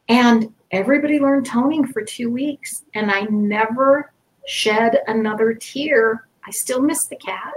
And 0.08 0.54
everybody 0.70 1.20
learned 1.20 1.48
toning 1.48 1.88
for 1.88 2.04
two 2.04 2.30
weeks, 2.30 2.84
and 2.94 3.10
I 3.10 3.22
never 3.22 4.14
shed 4.46 5.00
another 5.08 5.56
tear. 5.56 6.28
I 6.46 6.52
still 6.52 6.84
miss 6.84 7.06
the 7.06 7.16
cat. 7.16 7.54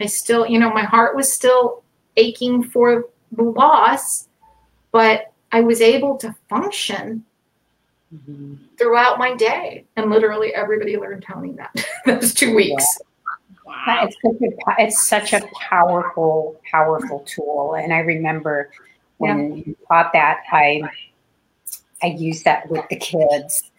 I 0.00 0.06
still, 0.06 0.46
you 0.46 0.58
know, 0.58 0.72
my 0.72 0.84
heart 0.84 1.14
was 1.14 1.30
still 1.30 1.82
aching 2.16 2.62
for 2.62 3.10
the 3.32 3.42
loss, 3.42 4.28
but 4.92 5.30
I 5.52 5.60
was 5.60 5.82
able 5.82 6.16
to 6.18 6.34
function 6.48 7.22
mm-hmm. 8.14 8.54
throughout 8.78 9.18
my 9.18 9.34
day. 9.34 9.84
And 9.96 10.08
literally 10.08 10.54
everybody 10.54 10.96
learned 10.96 11.22
toning 11.22 11.56
that 11.56 11.86
those 12.06 12.32
two 12.32 12.54
weeks. 12.54 12.98
Wow. 13.66 14.08
It's 14.08 14.16
such, 14.22 14.42
a, 14.42 14.82
it's 14.82 15.06
such 15.06 15.32
a 15.32 15.46
powerful, 15.60 16.60
powerful 16.70 17.20
tool. 17.26 17.74
And 17.74 17.92
I 17.92 17.98
remember 17.98 18.70
when 19.18 19.56
yeah. 19.56 19.62
you 19.66 19.76
taught 19.88 20.12
that, 20.12 20.44
I 20.52 20.82
I 22.02 22.08
used 22.08 22.44
that 22.44 22.70
with 22.70 22.84
the 22.88 22.96
kids. 22.96 23.70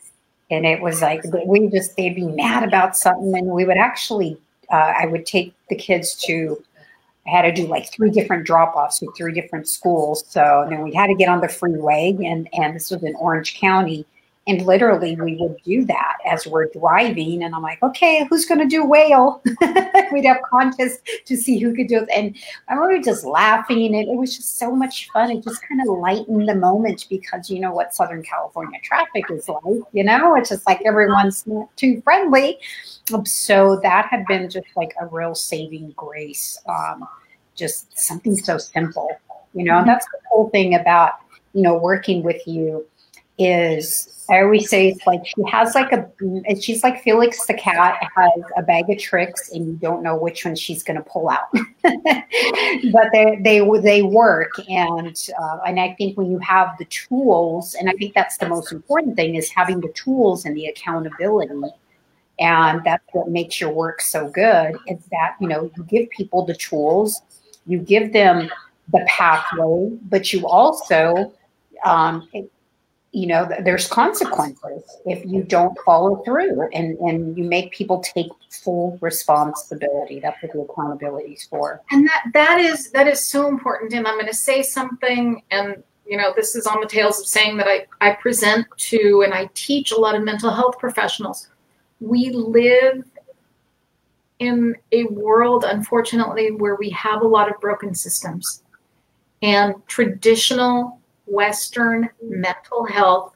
And 0.50 0.66
it 0.66 0.82
was 0.82 1.02
like 1.02 1.22
we 1.46 1.70
just 1.70 1.96
they'd 1.96 2.16
be 2.16 2.28
mad 2.28 2.64
about 2.64 2.98
something 2.98 3.36
and 3.36 3.48
we 3.48 3.66
would 3.66 3.78
actually 3.78 4.38
uh, 4.70 4.94
I 4.98 5.06
would 5.06 5.26
take 5.26 5.54
the 5.70 5.76
kids 5.76 6.16
to, 6.26 6.62
I 7.26 7.30
had 7.30 7.42
to 7.44 7.52
do 7.52 7.68
like 7.68 7.92
three 7.92 8.10
different 8.10 8.46
drop 8.46 8.76
offs 8.76 9.02
with 9.02 9.16
three 9.18 9.34
different 9.34 9.68
schools. 9.68 10.24
So 10.28 10.66
then 10.70 10.82
we 10.82 10.94
had 10.94 11.08
to 11.08 11.16
get 11.16 11.30
on 11.30 11.42
the 11.42 11.50
freeway, 11.50 12.16
and, 12.26 12.48
and 12.54 12.76
this 12.76 12.92
was 12.92 13.04
in 13.04 13.16
Orange 13.16 13.60
County. 13.60 14.06
And 14.48 14.66
literally, 14.66 15.16
we 15.16 15.36
would 15.36 15.62
do 15.64 15.84
that 15.86 16.18
as 16.26 16.48
we're 16.48 16.68
driving. 16.68 17.44
And 17.44 17.54
I'm 17.54 17.62
like, 17.62 17.84
okay, 17.84 18.26
who's 18.30 18.46
going 18.46 18.62
to 18.62 18.66
do 18.66 18.86
whale? 18.86 19.42
We'd 20.12 20.26
have 20.26 20.38
contests 20.50 21.02
to 21.26 21.36
see 21.36 21.60
who 21.60 21.76
could 21.76 21.88
do 21.88 21.98
it. 21.98 22.10
And 22.16 22.36
I 22.70 22.76
remember 22.76 23.04
just 23.04 23.26
laughing. 23.26 23.94
And 23.94 24.08
it 24.08 24.16
was 24.16 24.38
just 24.38 24.58
so 24.58 24.72
much 24.72 25.10
fun. 25.12 25.32
It 25.32 25.44
just 25.44 25.62
kind 25.68 25.82
of 25.82 25.88
lightened 25.88 26.48
the 26.48 26.56
moment 26.56 27.08
because 27.10 27.50
you 27.50 27.60
know 27.60 27.74
what 27.74 27.94
Southern 27.94 28.24
California 28.24 28.80
traffic 28.82 29.26
is 29.30 29.50
like, 29.50 29.62
you 29.92 30.04
know, 30.04 30.36
it's 30.36 30.50
just 30.50 30.66
like 30.66 30.82
everyone's 30.86 31.46
not 31.46 31.76
too 31.76 32.02
friendly. 32.02 32.58
So 33.26 33.80
that 33.84 34.08
had 34.10 34.26
been 34.28 34.50
just 34.50 34.68
like 34.78 34.94
a 35.00 35.08
real 35.08 35.36
saving 35.36 35.92
grace. 35.92 36.58
Um, 36.70 37.06
just 37.58 37.98
something 37.98 38.36
so 38.36 38.58
simple, 38.58 39.10
you 39.54 39.66
know, 39.66 39.80
and 39.80 39.88
that's 39.88 40.06
the 40.06 40.20
whole 40.30 40.50
thing 40.52 40.76
about, 40.76 41.14
you 41.54 41.64
know, 41.64 41.78
working 41.78 42.24
with 42.24 42.48
you 42.48 42.86
is 43.38 44.14
I 44.30 44.42
always 44.42 44.70
say 44.70 44.90
it's 44.90 45.08
like 45.08 45.26
she 45.26 45.42
has 45.50 45.74
like 45.74 45.94
a, 45.94 46.06
she's 46.60 46.84
like 46.84 47.02
Felix 47.02 47.46
the 47.46 47.54
cat 47.54 47.98
has 48.16 48.42
a 48.58 48.62
bag 48.62 48.90
of 48.90 49.00
tricks 49.00 49.50
and 49.52 49.66
you 49.66 49.74
don't 49.74 50.04
know 50.04 50.18
which 50.18 50.44
one 50.44 50.56
she's 50.56 50.84
going 50.84 50.98
to 50.98 51.04
pull 51.04 51.30
out. 51.30 51.48
but 51.84 53.08
they 53.14 53.40
they 53.42 53.62
they 53.82 54.02
work 54.02 54.52
and 54.68 55.30
uh, 55.42 55.60
and 55.66 55.80
I 55.80 55.94
think 55.98 56.18
when 56.18 56.30
you 56.30 56.40
have 56.40 56.78
the 56.78 56.86
tools 56.86 57.74
and 57.76 57.90
I 57.90 57.94
think 57.94 58.14
that's 58.14 58.38
the 58.38 58.50
most 58.50 58.74
important 58.74 59.16
thing 59.16 59.36
is 59.36 59.50
having 59.50 59.80
the 59.80 59.94
tools 59.94 60.44
and 60.44 60.56
the 60.58 60.66
accountability 60.66 61.54
And 62.40 62.84
that's 62.84 63.04
what 63.14 63.30
makes 63.30 63.62
your 63.62 63.72
work 63.72 64.02
so 64.02 64.30
good 64.30 64.76
is 64.88 65.00
that, 65.12 65.36
you 65.40 65.48
know, 65.48 65.72
you 65.76 65.84
give 65.86 66.10
people 66.10 66.46
the 66.46 66.56
tools, 66.56 67.22
you 67.66 67.80
give 67.80 68.12
them 68.14 68.50
the 68.92 69.06
pathway, 69.08 69.98
but 70.10 70.34
you 70.34 70.48
also, 70.48 71.34
um, 71.86 72.28
you 73.18 73.28
know, 73.28 73.50
there's 73.64 73.88
consequences 73.88 74.84
if 75.06 75.26
you 75.26 75.44
don't 75.44 75.78
follow 75.86 76.18
through 76.24 76.68
and, 76.74 76.98
and 77.00 77.38
you 77.38 77.44
make 77.44 77.72
people 77.72 78.00
take 78.02 78.32
full 78.50 78.98
responsibility. 79.02 80.20
That's 80.20 80.42
what 80.44 80.54
the 80.54 80.60
accountability 80.62 81.34
is 81.34 81.44
for. 81.44 81.82
And 81.92 82.08
that, 82.08 82.26
that 82.34 82.60
is, 82.60 82.92
that 82.92 83.08
is 83.08 83.26
so 83.26 83.48
important. 83.48 83.94
And 83.94 84.08
I'm 84.08 84.16
going 84.16 84.28
to 84.28 84.34
say 84.34 84.62
something 84.62 85.42
and 85.52 85.84
you 86.06 86.16
know, 86.16 86.32
this 86.38 86.56
is 86.56 86.66
on 86.66 86.80
the 86.80 86.88
tails 86.88 87.20
of 87.20 87.26
saying 87.26 87.58
that 87.58 87.68
I, 87.68 87.86
I 88.00 88.14
present 88.14 88.66
to 88.78 89.24
and 89.26 89.34
I 89.34 89.50
teach 89.56 89.92
a 89.92 89.98
lot 90.00 90.16
of 90.16 90.24
mental 90.24 90.50
health 90.50 90.80
professionals 90.80 91.50
we 92.00 92.30
live 92.30 93.04
in 94.40 94.76
a 94.92 95.06
world, 95.06 95.66
unfortunately, 95.68 96.52
where 96.52 96.76
we 96.76 96.90
have 96.92 97.22
a 97.22 97.28
lot 97.28 97.50
of 97.50 97.60
broken 97.60 97.96
systems. 97.96 98.64
And 99.42 99.76
traditional 99.88 100.97
Western 101.28 102.10
mental 102.22 102.86
health, 102.86 103.34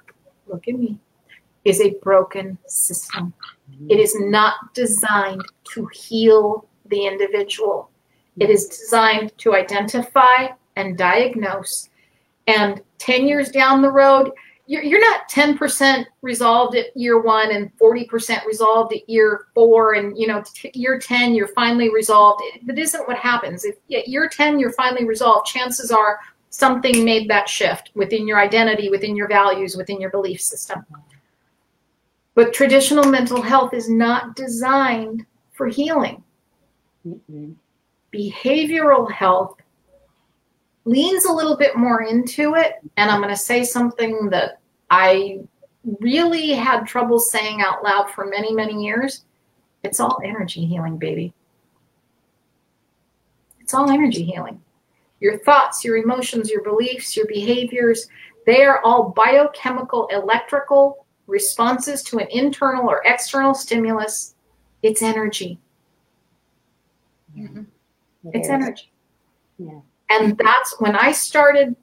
look 0.47 0.67
at 0.67 0.75
me, 0.75 0.97
is 1.65 1.81
a 1.81 1.93
broken 2.01 2.57
system. 2.67 3.33
It 3.89 3.99
is 3.99 4.15
not 4.19 4.73
designed 4.73 5.43
to 5.73 5.87
heal 5.93 6.67
the 6.85 7.05
individual. 7.05 7.89
It 8.37 8.49
is 8.49 8.65
designed 8.65 9.37
to 9.39 9.55
identify 9.55 10.49
and 10.75 10.97
diagnose. 10.97 11.89
And 12.47 12.81
10 12.97 13.27
years 13.27 13.49
down 13.49 13.81
the 13.81 13.91
road, 13.91 14.31
you're, 14.67 14.83
you're 14.83 15.01
not 15.01 15.29
10% 15.29 16.05
resolved 16.21 16.75
at 16.75 16.95
year 16.95 17.19
one 17.19 17.51
and 17.51 17.71
40% 17.77 18.45
resolved 18.45 18.93
at 18.93 19.09
year 19.09 19.47
four 19.53 19.95
and 19.95 20.17
you 20.17 20.27
know 20.27 20.41
t- 20.53 20.71
year 20.73 20.97
10 20.97 21.33
you're 21.33 21.49
finally 21.49 21.89
resolved 21.93 22.41
that 22.65 22.79
isn't 22.79 23.05
what 23.07 23.17
happens 23.17 23.65
if 23.65 23.75
at 23.93 24.07
year 24.07 24.29
10 24.29 24.59
you're 24.59 24.71
finally 24.71 25.03
resolved 25.03 25.45
chances 25.45 25.91
are 25.91 26.19
something 26.51 27.03
made 27.03 27.27
that 27.29 27.49
shift 27.49 27.89
within 27.95 28.27
your 28.27 28.39
identity 28.39 28.89
within 28.89 29.15
your 29.15 29.27
values 29.27 29.75
within 29.75 29.99
your 29.99 30.11
belief 30.11 30.39
system 30.39 30.85
but 32.35 32.53
traditional 32.53 33.05
mental 33.05 33.41
health 33.41 33.73
is 33.73 33.89
not 33.89 34.35
designed 34.35 35.25
for 35.51 35.67
healing 35.67 36.23
mm-hmm. 37.07 37.51
behavioral 38.13 39.11
health 39.11 39.55
leans 40.85 41.25
a 41.25 41.31
little 41.31 41.57
bit 41.57 41.75
more 41.75 42.03
into 42.03 42.55
it 42.55 42.75
and 42.97 43.09
i'm 43.09 43.21
going 43.21 43.33
to 43.33 43.35
say 43.35 43.63
something 43.63 44.29
that 44.29 44.61
I 44.91 45.39
really 46.01 46.51
had 46.51 46.85
trouble 46.85 47.17
saying 47.17 47.61
out 47.61 47.83
loud 47.83 48.11
for 48.11 48.25
many, 48.25 48.53
many 48.53 48.83
years. 48.83 49.23
It's 49.83 50.01
all 50.01 50.19
energy 50.23 50.65
healing, 50.65 50.97
baby. 50.97 51.33
It's 53.61 53.73
all 53.73 53.89
energy 53.89 54.23
healing. 54.23 54.61
Your 55.22 55.38
thoughts, 55.38 55.86
your 55.86 55.95
emotions, 55.97 56.49
your 56.49 56.63
beliefs, 56.63 57.15
your 57.15 57.28
behaviors, 57.28 58.09
they 58.45 58.63
are 58.63 58.82
all 58.84 59.09
biochemical, 59.15 60.07
electrical 60.07 61.05
responses 61.28 62.03
to 62.03 62.17
an 62.17 62.28
internal 62.32 62.89
or 62.89 63.01
external 63.05 63.53
stimulus. 63.53 64.36
It's 64.84 65.01
energy. 65.01 65.59
Mm-hmm. 67.38 67.59
It 67.59 68.36
it's 68.36 68.47
is. 68.47 68.51
energy. 68.51 68.91
Yeah. 69.57 69.80
And 70.09 70.38
that's 70.38 70.76
when 70.80 70.95
I 70.95 71.13
started 71.13 71.76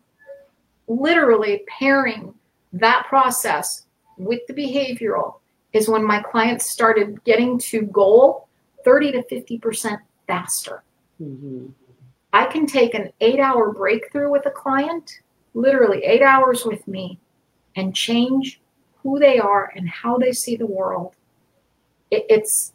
literally 0.89 1.64
pairing 1.78 2.34
that 2.72 3.07
process 3.09 3.86
with 4.18 4.41
the 4.49 4.55
behavioral 4.55 5.36
is 5.72 5.89
when 5.89 6.05
my 6.05 6.20
clients 6.22 6.70
started 6.70 7.22
getting 7.24 7.59
to 7.59 7.82
goal 7.82 8.49
30 8.84 9.12
to 9.12 9.22
50% 9.22 9.99
faster. 10.26 10.82
Mm-hmm. 11.22 11.66
I 12.33 12.47
can 12.47 12.66
take 12.66 12.95
an 12.95 13.11
eight 13.20 13.41
hour 13.41 13.72
breakthrough 13.72 14.31
with 14.31 14.47
a 14.47 14.51
client, 14.51 15.20
literally 15.55 16.05
eight 16.05 16.22
hours 16.22 16.64
with 16.64 16.87
me, 16.87 17.18
and 17.76 17.95
change 17.95 18.61
who 19.03 19.18
they 19.18 19.39
are 19.39 19.72
and 19.76 19.89
how 19.89 20.18
they 20.18 20.33
see 20.33 20.57
the 20.57 20.66
world. 20.66 21.14
It, 22.11 22.26
it's 22.29 22.72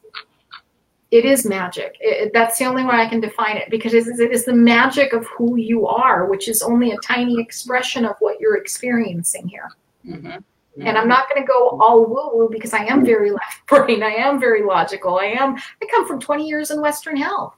it 1.12 1.26
is 1.26 1.46
magic. 1.46 1.96
It, 2.00 2.32
that's 2.34 2.58
the 2.58 2.66
only 2.66 2.84
way 2.84 2.96
I 2.96 3.08
can 3.08 3.20
define 3.20 3.58
it 3.58 3.70
because 3.70 3.94
it 3.94 4.08
is, 4.08 4.20
it 4.20 4.32
is 4.32 4.46
the 4.46 4.54
magic 4.54 5.14
of 5.14 5.28
who 5.28 5.58
you 5.58 5.86
are, 5.86 6.26
which 6.26 6.48
is 6.48 6.64
only 6.64 6.92
a 6.92 6.98
tiny 7.04 7.40
expression 7.40 8.04
of 8.04 8.16
what 8.20 8.40
you're 8.40 8.58
experiencing 8.58 9.48
here. 9.48 9.70
Mm-hmm. 10.04 10.40
And 10.82 10.98
I'm 10.98 11.08
not 11.08 11.30
going 11.30 11.40
to 11.40 11.48
go 11.48 11.80
all 11.80 12.04
woo 12.04 12.36
woo 12.36 12.50
because 12.52 12.74
I 12.74 12.86
am 12.86 13.06
very 13.06 13.30
left 13.40 13.68
brain. 13.68 14.02
I 14.02 14.16
am 14.16 14.40
very 14.40 14.64
logical. 14.64 15.20
I 15.20 15.26
am. 15.26 15.56
I 15.56 15.86
come 15.92 16.08
from 16.08 16.20
20 16.20 16.48
years 16.48 16.72
in 16.72 16.82
Western 16.82 17.16
health. 17.16 17.56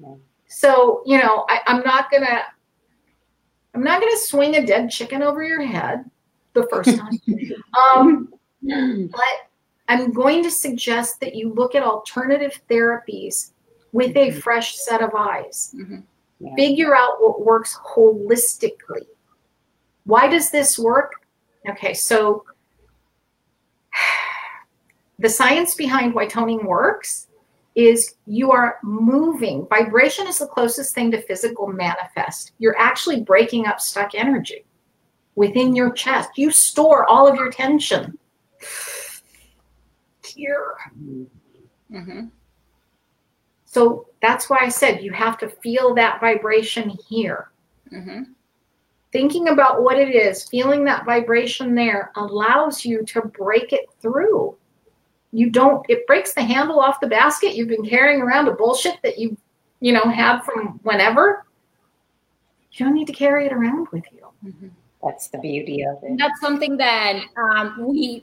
Yeah. 0.00 0.14
So 0.50 1.02
you 1.06 1.16
know, 1.18 1.46
I, 1.48 1.60
I'm 1.66 1.82
not 1.82 2.10
gonna. 2.10 2.42
I'm 3.72 3.84
not 3.84 4.00
gonna 4.00 4.16
swing 4.16 4.56
a 4.56 4.66
dead 4.66 4.90
chicken 4.90 5.22
over 5.22 5.44
your 5.44 5.62
head 5.62 6.04
the 6.54 6.66
first 6.68 6.96
time. 6.96 7.20
um, 7.94 8.28
but 8.62 9.50
I'm 9.88 10.12
going 10.12 10.42
to 10.42 10.50
suggest 10.50 11.20
that 11.20 11.36
you 11.36 11.52
look 11.52 11.74
at 11.74 11.82
alternative 11.82 12.60
therapies 12.68 13.52
with 13.92 14.16
a 14.16 14.28
mm-hmm. 14.28 14.38
fresh 14.40 14.76
set 14.76 15.02
of 15.02 15.10
eyes. 15.16 15.74
Mm-hmm. 15.76 16.00
Yeah. 16.40 16.54
Figure 16.56 16.96
out 16.96 17.20
what 17.20 17.44
works 17.44 17.78
holistically. 17.84 19.06
Why 20.04 20.26
does 20.26 20.50
this 20.50 20.78
work? 20.78 21.12
Okay, 21.68 21.94
so 21.94 22.44
the 25.18 25.28
science 25.28 25.74
behind 25.74 26.14
why 26.14 26.26
toning 26.26 26.64
works 26.64 27.28
is 27.74 28.16
you 28.26 28.50
are 28.50 28.78
moving. 28.82 29.66
Vibration 29.68 30.26
is 30.26 30.38
the 30.38 30.46
closest 30.46 30.94
thing 30.94 31.10
to 31.12 31.22
physical 31.22 31.66
manifest. 31.68 32.52
You're 32.58 32.78
actually 32.78 33.20
breaking 33.22 33.66
up 33.66 33.80
stuck 33.80 34.14
energy 34.14 34.64
within 35.34 35.74
your 35.74 35.92
chest. 35.92 36.30
You 36.36 36.50
store 36.50 37.08
all 37.08 37.28
of 37.28 37.36
your 37.36 37.50
tension 37.50 38.18
here. 40.26 40.74
Mm-hmm. 41.90 42.26
So 43.64 44.06
that's 44.20 44.50
why 44.50 44.58
I 44.60 44.68
said 44.68 45.02
you 45.02 45.12
have 45.12 45.38
to 45.38 45.48
feel 45.48 45.94
that 45.94 46.20
vibration 46.20 46.90
here. 47.08 47.50
Mm-hmm 47.92 48.32
thinking 49.12 49.48
about 49.48 49.82
what 49.82 49.98
it 49.98 50.14
is, 50.14 50.48
feeling 50.48 50.84
that 50.84 51.04
vibration 51.04 51.74
there 51.74 52.12
allows 52.16 52.84
you 52.84 53.04
to 53.04 53.22
break 53.22 53.72
it 53.72 53.86
through. 54.00 54.56
You 55.32 55.50
don't, 55.50 55.84
it 55.88 56.06
breaks 56.06 56.34
the 56.34 56.42
handle 56.42 56.80
off 56.80 57.00
the 57.00 57.06
basket. 57.06 57.54
You've 57.54 57.68
been 57.68 57.86
carrying 57.86 58.20
around 58.20 58.48
a 58.48 58.52
bullshit 58.52 58.96
that 59.02 59.18
you, 59.18 59.36
you 59.80 59.92
know, 59.92 60.02
had 60.02 60.40
from 60.40 60.80
whenever. 60.82 61.44
You 62.72 62.86
don't 62.86 62.94
need 62.94 63.06
to 63.06 63.12
carry 63.12 63.46
it 63.46 63.52
around 63.52 63.88
with 63.92 64.04
you. 64.12 64.26
Mm-hmm. 64.44 64.68
That's 65.02 65.28
the 65.28 65.38
beauty 65.38 65.84
of 65.84 66.02
it. 66.02 66.18
That's 66.18 66.40
something 66.40 66.76
that 66.76 67.22
um, 67.36 67.76
we 67.88 68.22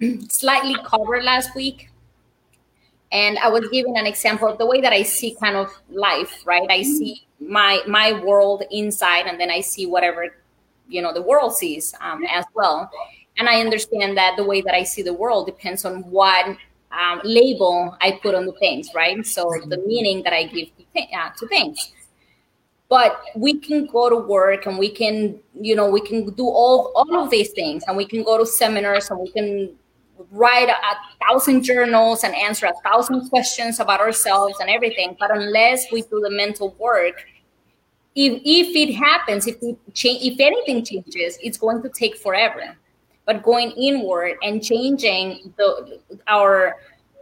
slightly 0.28 0.76
covered 0.84 1.24
last 1.24 1.54
week. 1.54 1.90
And 3.10 3.38
I 3.38 3.48
was 3.48 3.68
giving 3.70 3.98
an 3.98 4.06
example 4.06 4.48
of 4.48 4.58
the 4.58 4.66
way 4.66 4.80
that 4.80 4.92
I 4.92 5.02
see 5.02 5.36
kind 5.38 5.56
of 5.56 5.68
life, 5.90 6.42
right? 6.46 6.70
I 6.70 6.80
mm-hmm. 6.80 6.92
see 6.92 7.26
my 7.48 7.82
my 7.86 8.12
world 8.20 8.62
inside 8.70 9.26
and 9.26 9.38
then 9.40 9.50
i 9.50 9.60
see 9.60 9.86
whatever 9.86 10.36
you 10.88 11.02
know 11.02 11.12
the 11.12 11.22
world 11.22 11.54
sees 11.54 11.94
um, 12.00 12.24
as 12.30 12.44
well 12.54 12.90
and 13.38 13.48
i 13.48 13.60
understand 13.60 14.16
that 14.16 14.36
the 14.36 14.44
way 14.44 14.60
that 14.60 14.74
i 14.74 14.82
see 14.82 15.02
the 15.02 15.12
world 15.12 15.46
depends 15.46 15.84
on 15.84 16.02
what 16.10 16.46
um, 16.92 17.20
label 17.24 17.96
i 18.00 18.18
put 18.22 18.34
on 18.34 18.44
the 18.46 18.52
things 18.54 18.90
right? 18.94 19.24
So 19.26 19.50
the 19.66 19.78
meaning 19.78 20.22
that 20.24 20.32
i 20.32 20.44
give 20.44 20.68
to, 20.76 20.84
th- 20.94 21.08
uh, 21.16 21.30
to 21.38 21.46
things. 21.48 21.92
But 22.88 23.22
we 23.34 23.58
can 23.58 23.86
go 23.86 24.10
to 24.10 24.16
work 24.16 24.66
and 24.66 24.78
we 24.78 24.90
can 24.90 25.40
you 25.58 25.74
know 25.74 25.88
we 25.88 26.02
can 26.02 26.28
do 26.34 26.44
all 26.44 26.92
all 26.94 27.24
of 27.24 27.30
these 27.30 27.50
things. 27.52 27.82
And 27.86 27.96
we 27.96 28.04
can 28.04 28.22
go 28.22 28.36
to 28.36 28.44
seminars 28.44 29.10
and 29.10 29.18
we 29.18 29.30
can 29.30 29.74
write 30.30 30.68
a, 30.68 30.72
a, 30.72 30.98
thousand 31.26 31.62
journals 31.62 32.22
and 32.22 32.34
answer 32.34 32.66
a 32.66 32.74
thousand 32.82 33.30
questions 33.30 33.80
about 33.80 34.00
ourselves 34.00 34.60
and 34.60 34.68
everything. 34.68 35.16
But 35.18 35.34
unless 35.34 35.90
we 35.90 36.02
do 36.02 36.20
the 36.20 36.30
mental 36.30 36.76
work 36.78 37.24
if 38.14 38.42
if 38.44 38.76
it 38.76 38.92
happens, 38.94 39.46
if 39.46 39.56
it 39.62 39.78
change, 39.94 40.22
if 40.22 40.38
anything 40.38 40.84
changes, 40.84 41.38
it's 41.42 41.56
going 41.56 41.82
to 41.82 41.88
take 41.88 42.16
forever. 42.16 42.76
But 43.24 43.42
going 43.42 43.70
inward 43.72 44.36
and 44.42 44.62
changing 44.62 45.54
the 45.56 46.00
our 46.26 46.76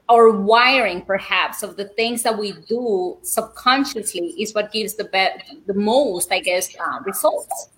our 0.08 0.30
wiring, 0.30 1.02
perhaps, 1.02 1.62
of 1.62 1.76
the 1.76 1.84
things 1.90 2.24
that 2.24 2.36
we 2.36 2.52
do 2.68 3.16
subconsciously 3.22 4.34
is 4.40 4.54
what 4.54 4.72
gives 4.72 4.94
the 4.94 5.04
best, 5.04 5.44
the 5.66 5.74
most, 5.74 6.32
I 6.32 6.40
guess, 6.40 6.74
uh, 6.76 6.98
results. 7.04 7.68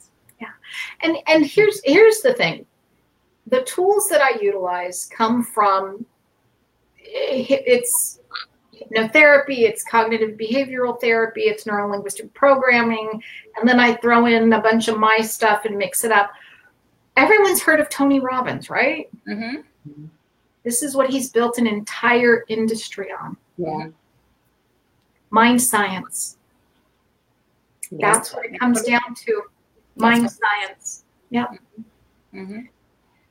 Yeah, 0.40 0.48
and 1.02 1.16
and 1.26 1.44
here's 1.44 1.80
here's 1.84 2.20
the 2.20 2.32
thing: 2.34 2.64
the 3.46 3.62
tools 3.62 4.08
that 4.08 4.22
I 4.22 4.40
utilize 4.40 5.10
come 5.14 5.42
from 5.44 6.06
it's 7.04 8.20
hypnotherapy, 8.74 9.60
it's 9.60 9.84
cognitive 9.84 10.38
behavioral 10.38 11.00
therapy, 11.00 11.42
it's 11.42 11.66
neuro 11.66 11.90
linguistic 11.90 12.32
programming, 12.34 13.22
and 13.56 13.68
then 13.68 13.78
I 13.78 13.94
throw 13.96 14.26
in 14.26 14.52
a 14.52 14.60
bunch 14.60 14.88
of 14.88 14.98
my 14.98 15.18
stuff 15.18 15.64
and 15.64 15.76
mix 15.76 16.04
it 16.04 16.12
up. 16.12 16.32
Everyone's 17.16 17.62
heard 17.62 17.80
of 17.80 17.88
Tony 17.88 18.20
Robbins, 18.20 18.70
right? 18.70 19.08
Mm-hmm. 19.28 20.04
This 20.64 20.82
is 20.82 20.94
what 20.94 21.10
he's 21.10 21.30
built 21.30 21.58
an 21.58 21.66
entire 21.66 22.44
industry 22.48 23.08
on. 23.20 23.36
Yeah. 23.56 23.88
Mind 25.30 25.60
science. 25.60 26.38
Yes. 27.90 28.00
That's 28.00 28.34
what 28.34 28.46
it 28.46 28.58
comes 28.58 28.82
down 28.82 29.14
to. 29.26 29.42
Mind 29.96 30.30
science. 30.30 31.04
Yep. 31.30 31.50
Mm-hmm. 32.34 32.60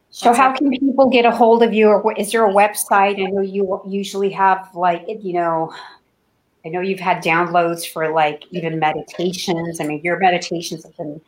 So, 0.10 0.34
how 0.34 0.54
can 0.54 0.70
people 0.70 1.10
get 1.10 1.26
a 1.26 1.32
hold 1.32 1.64
of 1.64 1.74
you, 1.74 1.88
or 1.88 2.14
is 2.18 2.34
there 2.34 2.46
a 2.46 2.52
website? 2.52 3.26
I 3.26 3.30
know 3.32 3.42
you 3.42 3.82
usually 3.88 4.30
have, 4.32 4.70
like, 4.76 5.06
you 5.08 5.34
know, 5.34 5.74
I 6.66 6.70
know 6.70 6.82
you've 6.82 7.00
had 7.00 7.24
downloads 7.24 7.88
for 7.88 8.12
like 8.12 8.44
even 8.52 8.78
meditations. 8.78 9.80
I 9.80 9.86
mean, 9.86 10.02
your 10.04 10.20
meditations 10.20 10.84
have 10.84 10.96
been 10.98 11.22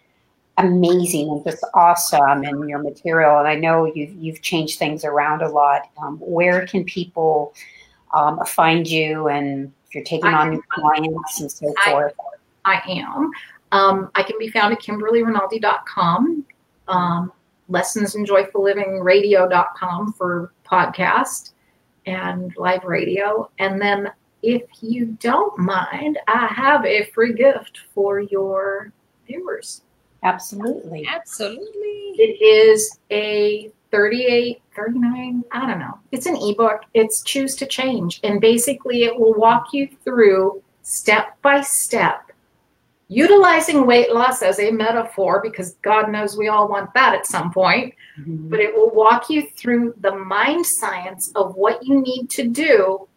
amazing 0.58 1.30
and 1.30 1.43
just 1.43 1.66
awesome 1.74 2.43
and 2.43 2.70
your 2.70 2.78
material. 2.80 3.39
And 3.39 3.47
I 3.47 3.56
know 3.56 3.86
you've, 3.86 4.14
you've 4.14 4.41
changed 4.41 4.78
things 4.78 5.04
around 5.04 5.41
a 5.41 5.49
lot. 5.49 5.89
Um, 6.01 6.18
where 6.18 6.68
can 6.68 6.84
people 6.84 7.56
um, 8.14 8.39
find 8.45 8.88
you 8.88 9.28
and 9.28 9.74
if 9.88 9.95
you're 9.95 10.04
taking 10.04 10.28
I 10.28 10.41
on 10.41 10.51
new 10.51 10.62
clients 10.70 11.41
and 11.41 11.51
so 11.51 11.74
forth? 11.86 12.14
I 12.66 12.82
am. 12.88 13.32
Um, 13.72 14.12
I 14.16 14.24
can 14.24 14.38
be 14.38 14.49
found 14.49 14.74
at 14.74 14.82
KimberlyRinaldi.com, 14.82 16.45
um, 16.88 17.32
lessonsandjoyfulllivingradio.com 17.70 20.14
for 20.14 20.51
podcast 20.66 21.51
and 22.06 22.54
live 22.58 22.84
radio. 22.84 23.49
And 23.58 23.82
then 23.82 24.12
if 24.43 24.62
you 24.82 25.18
don't 25.20 25.58
mind, 25.58 26.20
I 26.28 26.45
have 26.47 26.86
a 26.86 27.06
free 27.06 27.34
gift 27.34 27.80
for 27.93 28.20
your 28.20 28.91
viewers. 29.26 29.82
Absolutely. 30.24 31.05
Absolutely. 31.07 32.13
It 32.17 32.41
is 32.41 32.99
a 33.11 33.71
38, 33.91 34.61
39, 34.76 35.43
I 35.51 35.67
don't 35.67 35.80
know. 35.80 35.99
It's 36.11 36.26
an 36.26 36.36
ebook. 36.36 36.82
It's 36.93 37.21
Choose 37.21 37.55
to 37.57 37.67
Change. 37.67 38.19
And 38.24 38.41
basically, 38.41 39.03
it 39.03 39.15
will 39.17 39.34
walk 39.34 39.67
you 39.74 39.88
through 40.03 40.63
step 40.82 41.39
by 41.41 41.61
step, 41.61 42.32
utilizing 43.07 43.86
weight 43.86 44.11
loss 44.11 44.41
as 44.41 44.59
a 44.59 44.71
metaphor, 44.71 45.41
because 45.43 45.74
God 45.82 46.09
knows 46.11 46.38
we 46.38 46.47
all 46.47 46.67
want 46.67 46.93
that 46.93 47.13
at 47.13 47.28
some 47.28 47.51
point. 47.51 47.93
Mm-hmm. 48.19 48.49
But 48.49 48.59
it 48.59 48.74
will 48.74 48.89
walk 48.89 49.30
you 49.30 49.47
through 49.57 49.93
the 50.01 50.15
mind 50.15 50.65
science 50.65 51.32
of 51.36 51.55
what 51.55 51.86
you 51.86 52.01
need 52.01 52.30
to 52.32 52.47
do 52.47 53.07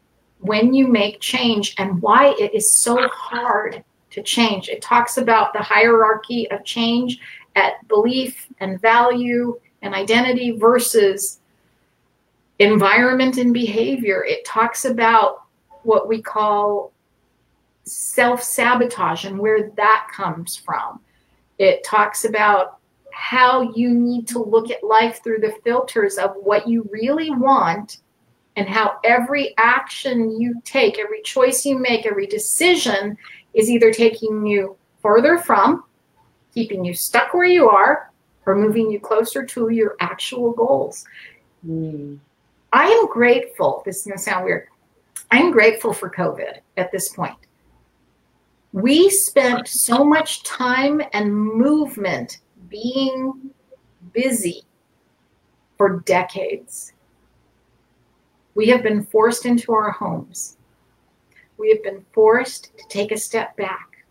when 0.41 0.75
you 0.75 0.87
make 0.87 1.21
change 1.21 1.75
and 1.79 2.03
why 2.03 2.35
it 2.39 2.55
is 2.55 2.73
so 2.73 3.09
hard 3.09 3.83
to 4.17 4.23
change. 4.23 4.71
It 4.71 4.81
talks 4.81 5.19
about 5.19 5.53
the 5.53 5.61
hierarchy 5.61 6.51
of 6.51 6.65
change 6.65 7.19
at 7.55 7.87
belief 7.87 8.47
and 8.61 8.81
value 8.81 9.61
and 9.83 9.95
identity 9.95 10.53
versus 10.53 11.41
environment 12.59 13.37
and 13.37 13.53
behavior. 13.53 14.25
It 14.25 14.47
talks 14.47 14.87
about 14.87 15.43
what 15.83 16.09
we 16.09 16.23
call 16.23 16.93
self 17.85 18.43
sabotage 18.43 19.27
and 19.27 19.39
where 19.39 19.71
that 19.77 20.09
comes 20.11 20.57
from. 20.57 21.01
It 21.59 21.85
talks 21.85 22.25
about 22.25 22.79
how 23.13 23.71
you 23.75 23.91
need 23.91 24.27
to 24.29 24.43
look 24.43 24.71
at 24.71 24.83
life 24.83 25.23
through 25.23 25.41
the 25.41 25.57
filters 25.63 26.17
of 26.17 26.35
what 26.37 26.67
you 26.67 26.89
really 26.91 27.31
want 27.31 27.99
and 28.57 28.67
how 28.67 28.99
every 29.05 29.55
action 29.59 30.41
you 30.41 30.55
take, 30.65 30.99
every 30.99 31.21
choice 31.21 31.67
you 31.67 31.79
make, 31.79 32.07
every 32.07 32.27
decision 32.27 33.19
is 33.57 33.69
either 33.71 33.91
taking 33.91 34.47
you 34.47 34.77
further 35.03 35.39
from, 35.39 35.83
keeping 36.55 36.85
you 36.85 36.95
stuck 36.95 37.35
where 37.35 37.47
you 37.47 37.69
are, 37.69 38.13
or 38.45 38.55
moving 38.55 38.91
you 38.91 39.01
closer 39.01 39.45
to 39.45 39.71
your 39.71 39.97
actual 39.99 40.53
goals. 40.53 41.05
Mm. 41.67 42.19
I 42.73 42.85
am 42.85 43.09
grateful. 43.09 43.83
This 43.85 43.99
is 44.01 44.07
going 44.07 44.19
to 44.19 44.23
sound 44.23 44.45
weird. 44.45 44.69
I'm 45.33 45.51
grateful 45.51 45.93
for 45.93 46.11
COVID 46.11 46.59
at 46.77 46.93
this 46.93 47.09
point. 47.09 47.37
We 48.73 49.09
spent 49.09 49.67
so 49.67 50.05
much 50.05 50.43
time 50.43 51.01
and 51.15 51.35
movement 51.35 52.41
being 52.69 53.51
busy 54.13 54.63
for 55.79 56.01
decades. 56.01 56.93
We 58.55 58.69
have 58.69 58.83
been 58.83 59.05
forced 59.07 59.47
into 59.47 59.73
our 59.73 59.91
homes. 59.91 60.56
We 61.59 61.71
have 61.71 61.83
been 61.83 62.05
forced 62.13 62.77
to 62.79 62.85
take 62.89 63.13
a 63.13 63.19
step 63.19 63.57
back. 63.57 64.05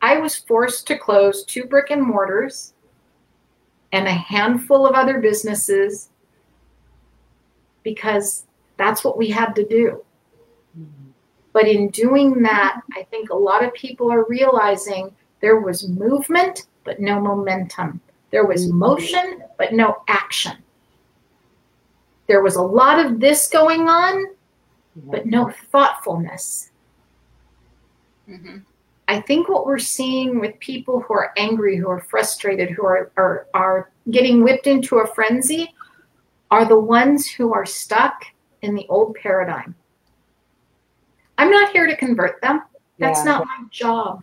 I 0.00 0.18
was 0.18 0.36
forced 0.36 0.86
to 0.88 0.98
close 0.98 1.44
two 1.44 1.64
brick 1.64 1.90
and 1.90 2.02
mortars 2.02 2.74
and 3.92 4.06
a 4.06 4.12
handful 4.12 4.86
of 4.86 4.94
other 4.94 5.20
businesses 5.20 6.10
because 7.82 8.46
that's 8.76 9.04
what 9.04 9.16
we 9.16 9.30
had 9.30 9.54
to 9.54 9.66
do. 9.66 10.04
But 11.52 11.66
in 11.66 11.88
doing 11.88 12.42
that, 12.42 12.82
I 12.94 13.04
think 13.04 13.30
a 13.30 13.36
lot 13.36 13.64
of 13.64 13.72
people 13.72 14.12
are 14.12 14.26
realizing 14.28 15.14
there 15.40 15.60
was 15.60 15.88
movement, 15.88 16.66
but 16.84 17.00
no 17.00 17.18
momentum. 17.20 18.00
There 18.30 18.44
was 18.44 18.70
motion, 18.70 19.42
but 19.56 19.72
no 19.72 20.02
action. 20.08 20.58
There 22.26 22.42
was 22.42 22.56
a 22.56 22.62
lot 22.62 23.04
of 23.04 23.20
this 23.20 23.48
going 23.48 23.88
on, 23.88 24.26
but 25.04 25.26
no 25.26 25.50
thoughtfulness. 25.70 26.70
Mm-hmm. 28.28 28.58
I 29.08 29.20
think 29.20 29.48
what 29.48 29.66
we're 29.66 29.78
seeing 29.78 30.40
with 30.40 30.58
people 30.58 31.00
who 31.00 31.14
are 31.14 31.32
angry, 31.36 31.76
who 31.76 31.88
are 31.88 32.00
frustrated, 32.00 32.70
who 32.70 32.84
are, 32.84 33.12
are, 33.16 33.46
are 33.54 33.90
getting 34.10 34.42
whipped 34.42 34.66
into 34.66 34.98
a 34.98 35.06
frenzy 35.06 35.72
are 36.50 36.64
the 36.64 36.78
ones 36.78 37.28
who 37.28 37.52
are 37.52 37.66
stuck 37.66 38.24
in 38.62 38.74
the 38.74 38.86
old 38.88 39.14
paradigm. 39.14 39.74
I'm 41.38 41.50
not 41.50 41.70
here 41.70 41.86
to 41.86 41.96
convert 41.96 42.40
them. 42.40 42.62
That's 42.98 43.20
yeah. 43.20 43.24
not 43.24 43.46
my 43.46 43.64
job. 43.70 44.22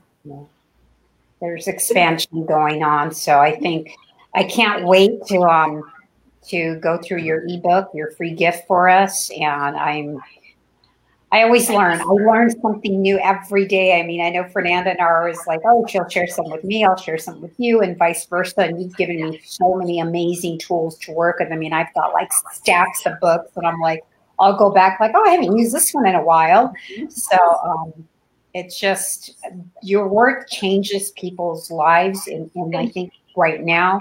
There's 1.40 1.68
expansion 1.68 2.46
going 2.46 2.84
on. 2.84 3.14
So 3.14 3.40
I 3.40 3.56
think 3.56 3.92
I 4.34 4.44
can't 4.44 4.86
wait 4.86 5.26
to 5.28 5.42
um 5.44 5.84
to 6.48 6.76
go 6.80 6.98
through 6.98 7.20
your 7.20 7.46
ebook, 7.48 7.90
your 7.94 8.12
free 8.12 8.34
gift 8.34 8.68
for 8.68 8.90
us. 8.90 9.30
And 9.32 9.78
I'm, 9.78 10.22
I 11.34 11.42
always 11.42 11.68
learn. 11.68 12.00
I 12.00 12.04
learn 12.04 12.52
something 12.62 13.02
new 13.02 13.18
every 13.18 13.66
day. 13.66 14.00
I 14.00 14.04
mean, 14.06 14.22
I 14.22 14.30
know 14.30 14.48
Fernanda 14.48 14.92
and 14.92 15.00
I 15.00 15.04
are 15.06 15.22
always 15.22 15.40
like, 15.48 15.62
oh, 15.66 15.84
she'll 15.88 16.08
share 16.08 16.28
some 16.28 16.48
with 16.52 16.64
me, 16.64 16.86
I'll 16.86 16.96
share 16.96 17.18
some 17.18 17.42
with 17.42 17.56
you, 17.58 17.82
and 17.82 17.98
vice 17.98 18.28
versa. 18.28 18.60
And 18.60 18.80
you've 18.80 18.96
given 18.96 19.16
me 19.16 19.42
so 19.44 19.74
many 19.74 20.00
amazing 20.00 20.60
tools 20.60 20.96
to 21.00 21.12
work 21.12 21.40
with. 21.40 21.52
I 21.52 21.56
mean, 21.56 21.74
I've 21.74 21.92
got 21.96 22.14
like 22.14 22.32
stacks 22.52 23.08
of 23.08 23.20
books, 23.20 23.50
and 23.56 23.66
I'm 23.66 23.80
like, 23.80 24.02
I'll 24.38 24.56
go 24.56 24.70
back 24.70 25.00
like, 25.00 25.14
oh, 25.16 25.24
I 25.26 25.32
haven't 25.32 25.58
used 25.58 25.74
this 25.74 25.92
one 25.92 26.06
in 26.06 26.14
a 26.14 26.24
while. 26.24 26.72
So 27.10 27.38
um, 27.66 28.08
it's 28.54 28.80
just 28.80 29.36
your 29.82 30.08
work 30.08 30.48
changes 30.52 31.14
people's 31.14 31.72
lives, 31.72 32.28
and, 32.28 32.52
and 32.54 32.78
I 32.78 32.86
think 32.86 33.12
right 33.36 33.64
now 33.64 34.00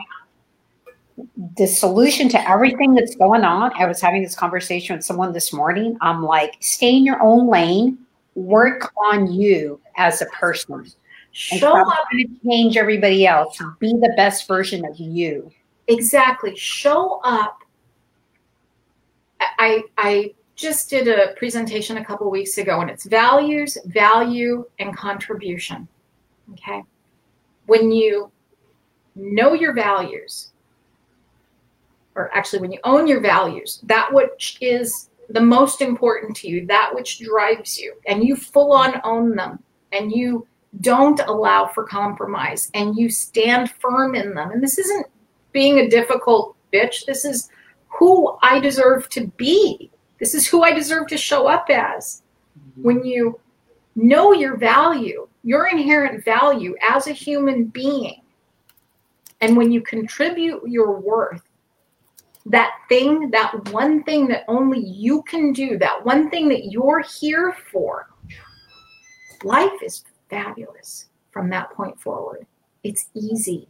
the 1.57 1.67
solution 1.67 2.29
to 2.31 2.51
everything 2.51 2.95
that's 2.95 3.15
going 3.15 3.45
on. 3.45 3.73
I 3.77 3.87
was 3.87 4.01
having 4.01 4.23
this 4.23 4.35
conversation 4.35 4.97
with 4.97 5.05
someone 5.05 5.33
this 5.33 5.53
morning. 5.53 5.97
I'm 6.01 6.23
like, 6.23 6.57
stay 6.61 6.97
in 6.97 7.05
your 7.05 7.23
own 7.23 7.49
lane, 7.49 7.99
work 8.35 8.93
on 9.11 9.33
you 9.33 9.81
as 9.97 10.23
a 10.23 10.27
person. 10.27 10.91
Show 11.33 11.73
up 11.73 12.05
to 12.13 12.29
change 12.45 12.77
everybody 12.77 13.27
else. 13.27 13.59
Be 13.79 13.93
the 13.93 14.13
best 14.17 14.47
version 14.47 14.85
of 14.85 14.99
you. 14.99 15.51
Exactly. 15.89 16.55
Show 16.57 17.21
up. 17.25 17.59
I 19.41 19.83
I 19.97 20.35
just 20.57 20.91
did 20.91 21.09
a 21.09 21.35
presentation 21.37 21.97
a 21.97 22.05
couple 22.05 22.31
weeks 22.31 22.59
ago 22.59 22.81
and 22.81 22.91
it's 22.91 23.07
values, 23.07 23.79
value, 23.87 24.65
and 24.79 24.97
contribution. 24.97 25.89
Okay. 26.53 26.83
When 27.67 27.91
you 27.91 28.31
know 29.17 29.55
your 29.55 29.73
values, 29.73 30.52
or 32.15 32.35
actually 32.35 32.61
when 32.61 32.73
you 32.73 32.79
own 32.85 33.07
your 33.07 33.21
values, 33.21 33.81
that 33.85 34.13
which 34.13 34.59
is 34.61 35.11
the 35.31 35.41
most 35.41 35.81
important 35.81 36.37
to 36.37 36.49
you, 36.49 36.67
that 36.67 36.95
which 36.95 37.21
drives 37.21 37.79
you, 37.79 37.95
and 38.07 38.25
you 38.25 38.37
full 38.37 38.73
on 38.73 39.01
own 39.05 39.35
them, 39.35 39.63
and 39.93 40.13
you 40.13 40.47
don't 40.81 41.21
allow 41.21 41.67
for 41.67 41.85
compromise, 41.85 42.71
and 42.75 42.97
you 42.97 43.11
stand 43.11 43.71
firm 43.71 44.15
in 44.15 44.35
them. 44.35 44.51
And 44.51 44.63
this 44.63 44.79
isn't 44.79 45.07
being 45.53 45.79
a 45.79 45.89
difficult 45.89 46.57
bitch. 46.73 47.05
This 47.07 47.25
is 47.25 47.51
who 47.89 48.37
I 48.43 48.59
deserve 48.59 49.09
to 49.11 49.27
be. 49.37 49.91
This 50.19 50.35
is 50.35 50.47
who 50.47 50.63
I 50.63 50.73
deserve 50.73 51.09
to 51.09 51.17
show 51.17 51.47
up 51.47 51.69
as. 51.71 52.23
Mm-hmm. 52.59 52.83
When 52.83 53.05
you 53.05 53.39
know 53.97 54.33
your 54.33 54.57
value, 54.57 55.29
your 55.45 55.67
inherent 55.67 56.25
value 56.25 56.75
as 56.83 57.07
a 57.07 57.13
human 57.13 57.65
being, 57.65 58.23
and 59.41 59.57
when 59.57 59.73
you 59.73 59.81
contribute 59.83 60.63
your 60.67 61.01
worth 61.01 61.43
that 62.47 62.73
thing, 62.89 63.31
that 63.31 63.69
one 63.71 64.03
thing 64.03 64.27
that 64.29 64.45
only 64.49 64.81
you 64.81 65.23
can 65.23 65.53
do, 65.53 65.79
that 65.79 66.05
one 66.05 66.31
thing 66.31 66.49
that 66.49 66.67
you're 66.67 67.01
here 67.21 67.57
for, 67.71 68.09
life 69.45 69.83
is 69.83 70.05
fabulous 70.29 71.07
from 71.31 71.49
that 71.51 71.71
point 71.71 72.01
forward. 72.01 72.47
It's 72.83 73.07
easy. 73.15 73.69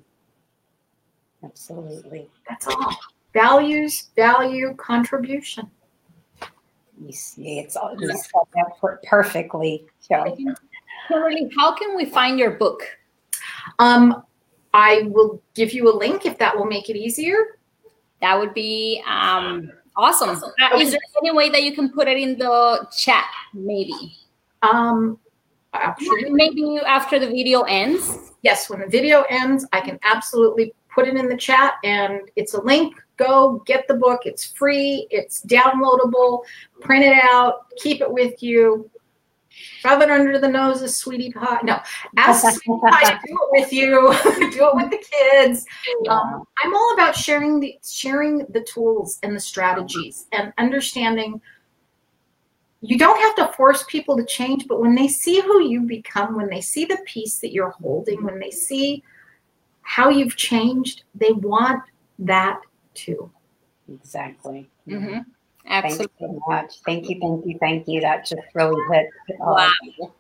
Absolutely. 1.45 2.31
That's 2.49 2.67
all. 2.69 2.97
values, 3.35 4.11
value, 4.17 4.75
contribution. 4.77 5.71
You 7.05 7.13
see, 7.13 7.59
it's 7.59 7.77
all 7.77 7.97
you 7.99 8.09
said 8.09 8.31
that 8.55 8.99
perfectly. 9.09 9.87
So, 10.01 10.37
Kimberly, 11.09 11.51
how 11.57 11.75
can 11.75 11.97
we 11.97 12.05
find 12.05 12.39
your 12.39 12.53
book? 12.53 12.83
Um, 13.79 14.23
I 14.73 15.03
will 15.09 15.43
give 15.55 15.73
you 15.73 15.93
a 15.93 15.95
link 15.95 16.27
if 16.27 16.39
that 16.39 16.57
will 16.57 16.65
make 16.65 16.89
it 16.89 16.97
easier. 16.97 17.59
That 18.23 18.39
would 18.39 18.55
be 18.55 19.03
um, 19.07 19.71
awesome. 19.97 20.31
Uh, 20.31 20.77
is 20.77 20.93
there 20.93 21.01
any 21.23 21.33
way 21.33 21.51
that 21.51 21.65
you 21.65 21.75
can 21.75 21.91
put 21.91 22.09
it 22.09 22.17
in 22.17 22.39
the 22.39 22.89
chat, 22.97 23.27
maybe? 23.53 24.17
Um, 24.63 25.19
actually, 25.75 26.31
maybe 26.31 26.79
after 26.87 27.19
the 27.19 27.27
video 27.27 27.63
ends. 27.63 28.33
Yes, 28.43 28.71
when 28.71 28.81
the 28.81 28.87
video 28.87 29.25
ends, 29.29 29.67
I 29.73 29.81
can 29.81 29.99
absolutely 30.05 30.73
put 30.89 31.09
it 31.09 31.17
in 31.17 31.29
the 31.29 31.37
chat, 31.37 31.75
and 31.83 32.21
it's 32.37 32.55
a 32.55 32.63
link. 32.63 32.95
Go 33.17 33.63
get 33.67 33.89
the 33.89 33.95
book. 33.95 34.21
It's 34.25 34.45
free. 34.45 35.09
It's 35.11 35.45
downloadable. 35.45 36.45
Print 36.81 37.05
it 37.05 37.21
out. 37.25 37.67
Keep 37.77 38.03
it 38.03 38.11
with 38.11 38.41
you 38.43 38.89
shove 39.55 40.03
it 40.03 40.11
under 40.11 40.39
the 40.39 40.49
nose 40.49 40.83
of 40.83 40.91
sweetie 40.91 41.33
pie. 41.33 41.61
No, 41.63 41.79
ask 42.17 42.43
sweetie 42.43 42.81
pie 42.83 43.11
to 43.13 43.19
do 43.27 43.39
it 43.41 43.61
with 43.61 43.73
you, 43.73 43.91
do 44.53 44.69
it 44.69 44.75
with 44.75 44.91
the 44.91 45.05
kids. 45.11 45.67
Um, 46.09 46.45
I'm 46.59 46.75
all 46.75 46.95
about 46.95 47.17
sharing 47.17 47.61
the 47.61 47.79
sharing 47.85 48.39
the 48.51 48.63
tools 48.63 49.19
and 49.23 49.35
the 49.35 49.41
strategies 49.41 50.27
and 50.33 50.53
understanding. 50.59 51.41
You 52.81 52.99
don't 52.99 53.21
have 53.21 53.37
to 53.37 53.55
force 53.55 53.85
people 53.89 54.17
to 54.17 54.25
change, 54.25 54.67
but 54.67 54.81
when 54.81 54.97
they 54.97 55.07
see 55.07 55.41
who 55.41 55.63
you 55.63 55.83
become, 55.83 56.35
when 56.37 56.49
they 56.49 56.61
see 56.61 56.85
the 56.85 56.99
peace 57.07 57.39
that 57.39 57.53
you're 57.53 57.71
holding, 57.71 58.25
when 58.25 58.41
they 58.41 58.51
see 58.51 59.05
how 59.83 60.09
you've 60.09 60.37
changed, 60.37 61.05
they 61.15 61.31
want 61.31 61.83
that 62.19 62.61
too. 62.95 63.31
Exactly. 63.89 64.69
Mm-hmm. 64.89 65.21
Absolutely. 65.67 66.07
Thank 66.19 66.33
you 66.33 66.41
so 66.41 66.51
much. 66.51 66.81
Thank 66.85 67.09
you, 67.09 67.21
thank 67.21 67.47
you, 67.47 67.59
thank 67.59 67.89
you. 67.89 68.01
That 68.01 68.27
just 68.27 68.43
really 68.55 68.81
hit. 68.93 69.09
Uh, 69.41 69.71
wow. 69.99 70.13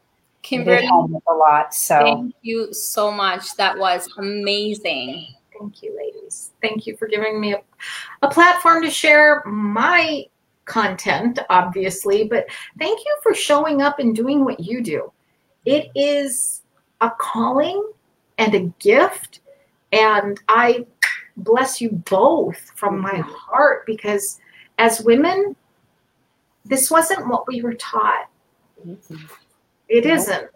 Kimberly, 0.43 0.86
a 0.86 1.34
lot. 1.34 1.72
So 1.72 1.99
thank 1.99 2.34
you 2.43 2.72
so 2.72 3.11
much. 3.12 3.55
That 3.57 3.78
was 3.78 4.09
amazing. 4.18 5.28
Thank 5.57 5.82
you, 5.82 5.97
ladies. 5.97 6.51
Thank 6.61 6.86
you 6.86 6.97
for 6.97 7.07
giving 7.07 7.40
me 7.40 7.55
a, 7.55 7.61
a 8.22 8.28
platform 8.28 8.82
to 8.82 8.90
share 8.90 9.43
my 9.47 10.24
content, 10.64 11.38
obviously, 11.51 12.24
but 12.24 12.47
thank 12.78 12.99
you 12.99 13.18
for 13.22 13.34
showing 13.34 13.82
up 13.82 13.99
and 13.99 14.16
doing 14.16 14.45
what 14.45 14.61
you 14.61 14.82
do. 14.82 15.12
It 15.64 15.90
is 15.95 16.62
a 17.01 17.11
calling 17.11 17.93
and 18.38 18.55
a 18.55 18.72
gift. 18.80 19.40
And 19.93 20.40
I 20.49 20.86
bless 21.36 21.80
you 21.80 21.90
both 21.90 22.72
from 22.74 23.01
my 23.01 23.18
heart 23.18 23.86
because 23.86 24.40
as 24.83 25.01
women, 25.01 25.55
this 26.64 26.91
wasn't 26.91 27.28
what 27.28 27.47
we 27.47 27.62
were 27.62 27.74
taught. 27.74 28.28
It 29.89 30.05
isn't. 30.07 30.49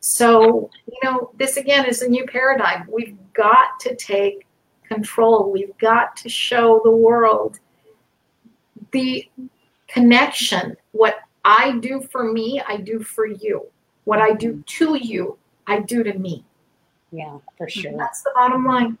So, 0.00 0.70
you 0.86 0.98
know, 1.02 1.30
this 1.38 1.56
again 1.56 1.86
is 1.86 2.02
a 2.02 2.08
new 2.08 2.26
paradigm. 2.26 2.86
We've 2.92 3.16
got 3.32 3.80
to 3.80 3.96
take 3.96 4.46
control. 4.86 5.50
We've 5.50 5.76
got 5.78 6.16
to 6.18 6.28
show 6.28 6.82
the 6.84 6.90
world 6.90 7.58
the 8.92 9.26
connection. 9.88 10.76
What 10.92 11.16
I 11.42 11.78
do 11.78 12.02
for 12.12 12.30
me, 12.30 12.62
I 12.68 12.76
do 12.76 13.00
for 13.00 13.26
you. 13.26 13.66
What 14.04 14.20
I 14.20 14.34
do 14.34 14.52
mm-hmm. 14.52 14.60
to 14.84 14.96
you, 14.96 15.38
I 15.66 15.80
do 15.80 16.02
to 16.02 16.12
me. 16.12 16.44
Yeah, 17.10 17.38
for 17.56 17.70
sure. 17.70 17.96
That's 17.96 18.22
the 18.22 18.32
bottom 18.34 18.66
line. 18.66 18.98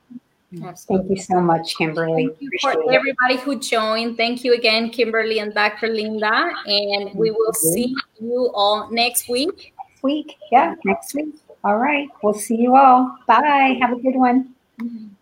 Thank 0.52 1.10
you 1.10 1.16
so 1.16 1.40
much, 1.40 1.76
Kimberly. 1.76 2.28
Thank 2.28 2.40
you 2.40 2.50
for 2.60 2.92
everybody 2.92 3.36
who 3.36 3.58
joined. 3.58 4.16
Thank 4.16 4.44
you 4.44 4.54
again, 4.54 4.90
Kimberly 4.90 5.40
and 5.40 5.52
Dr. 5.52 5.88
Linda. 5.88 6.52
And 6.66 7.14
we 7.14 7.30
will 7.30 7.52
see 7.52 7.94
you 8.20 8.50
all 8.54 8.88
next 8.90 9.28
week. 9.28 9.74
Next 9.76 10.02
week. 10.02 10.36
Yeah, 10.52 10.74
next 10.84 11.14
week. 11.14 11.34
All 11.64 11.78
right. 11.78 12.08
We'll 12.22 12.34
see 12.34 12.56
you 12.56 12.76
all. 12.76 13.18
Bye. 13.26 13.76
Have 13.80 13.92
a 13.92 14.00
good 14.00 14.14
one. 14.14 14.54
Mm-hmm. 14.80 15.15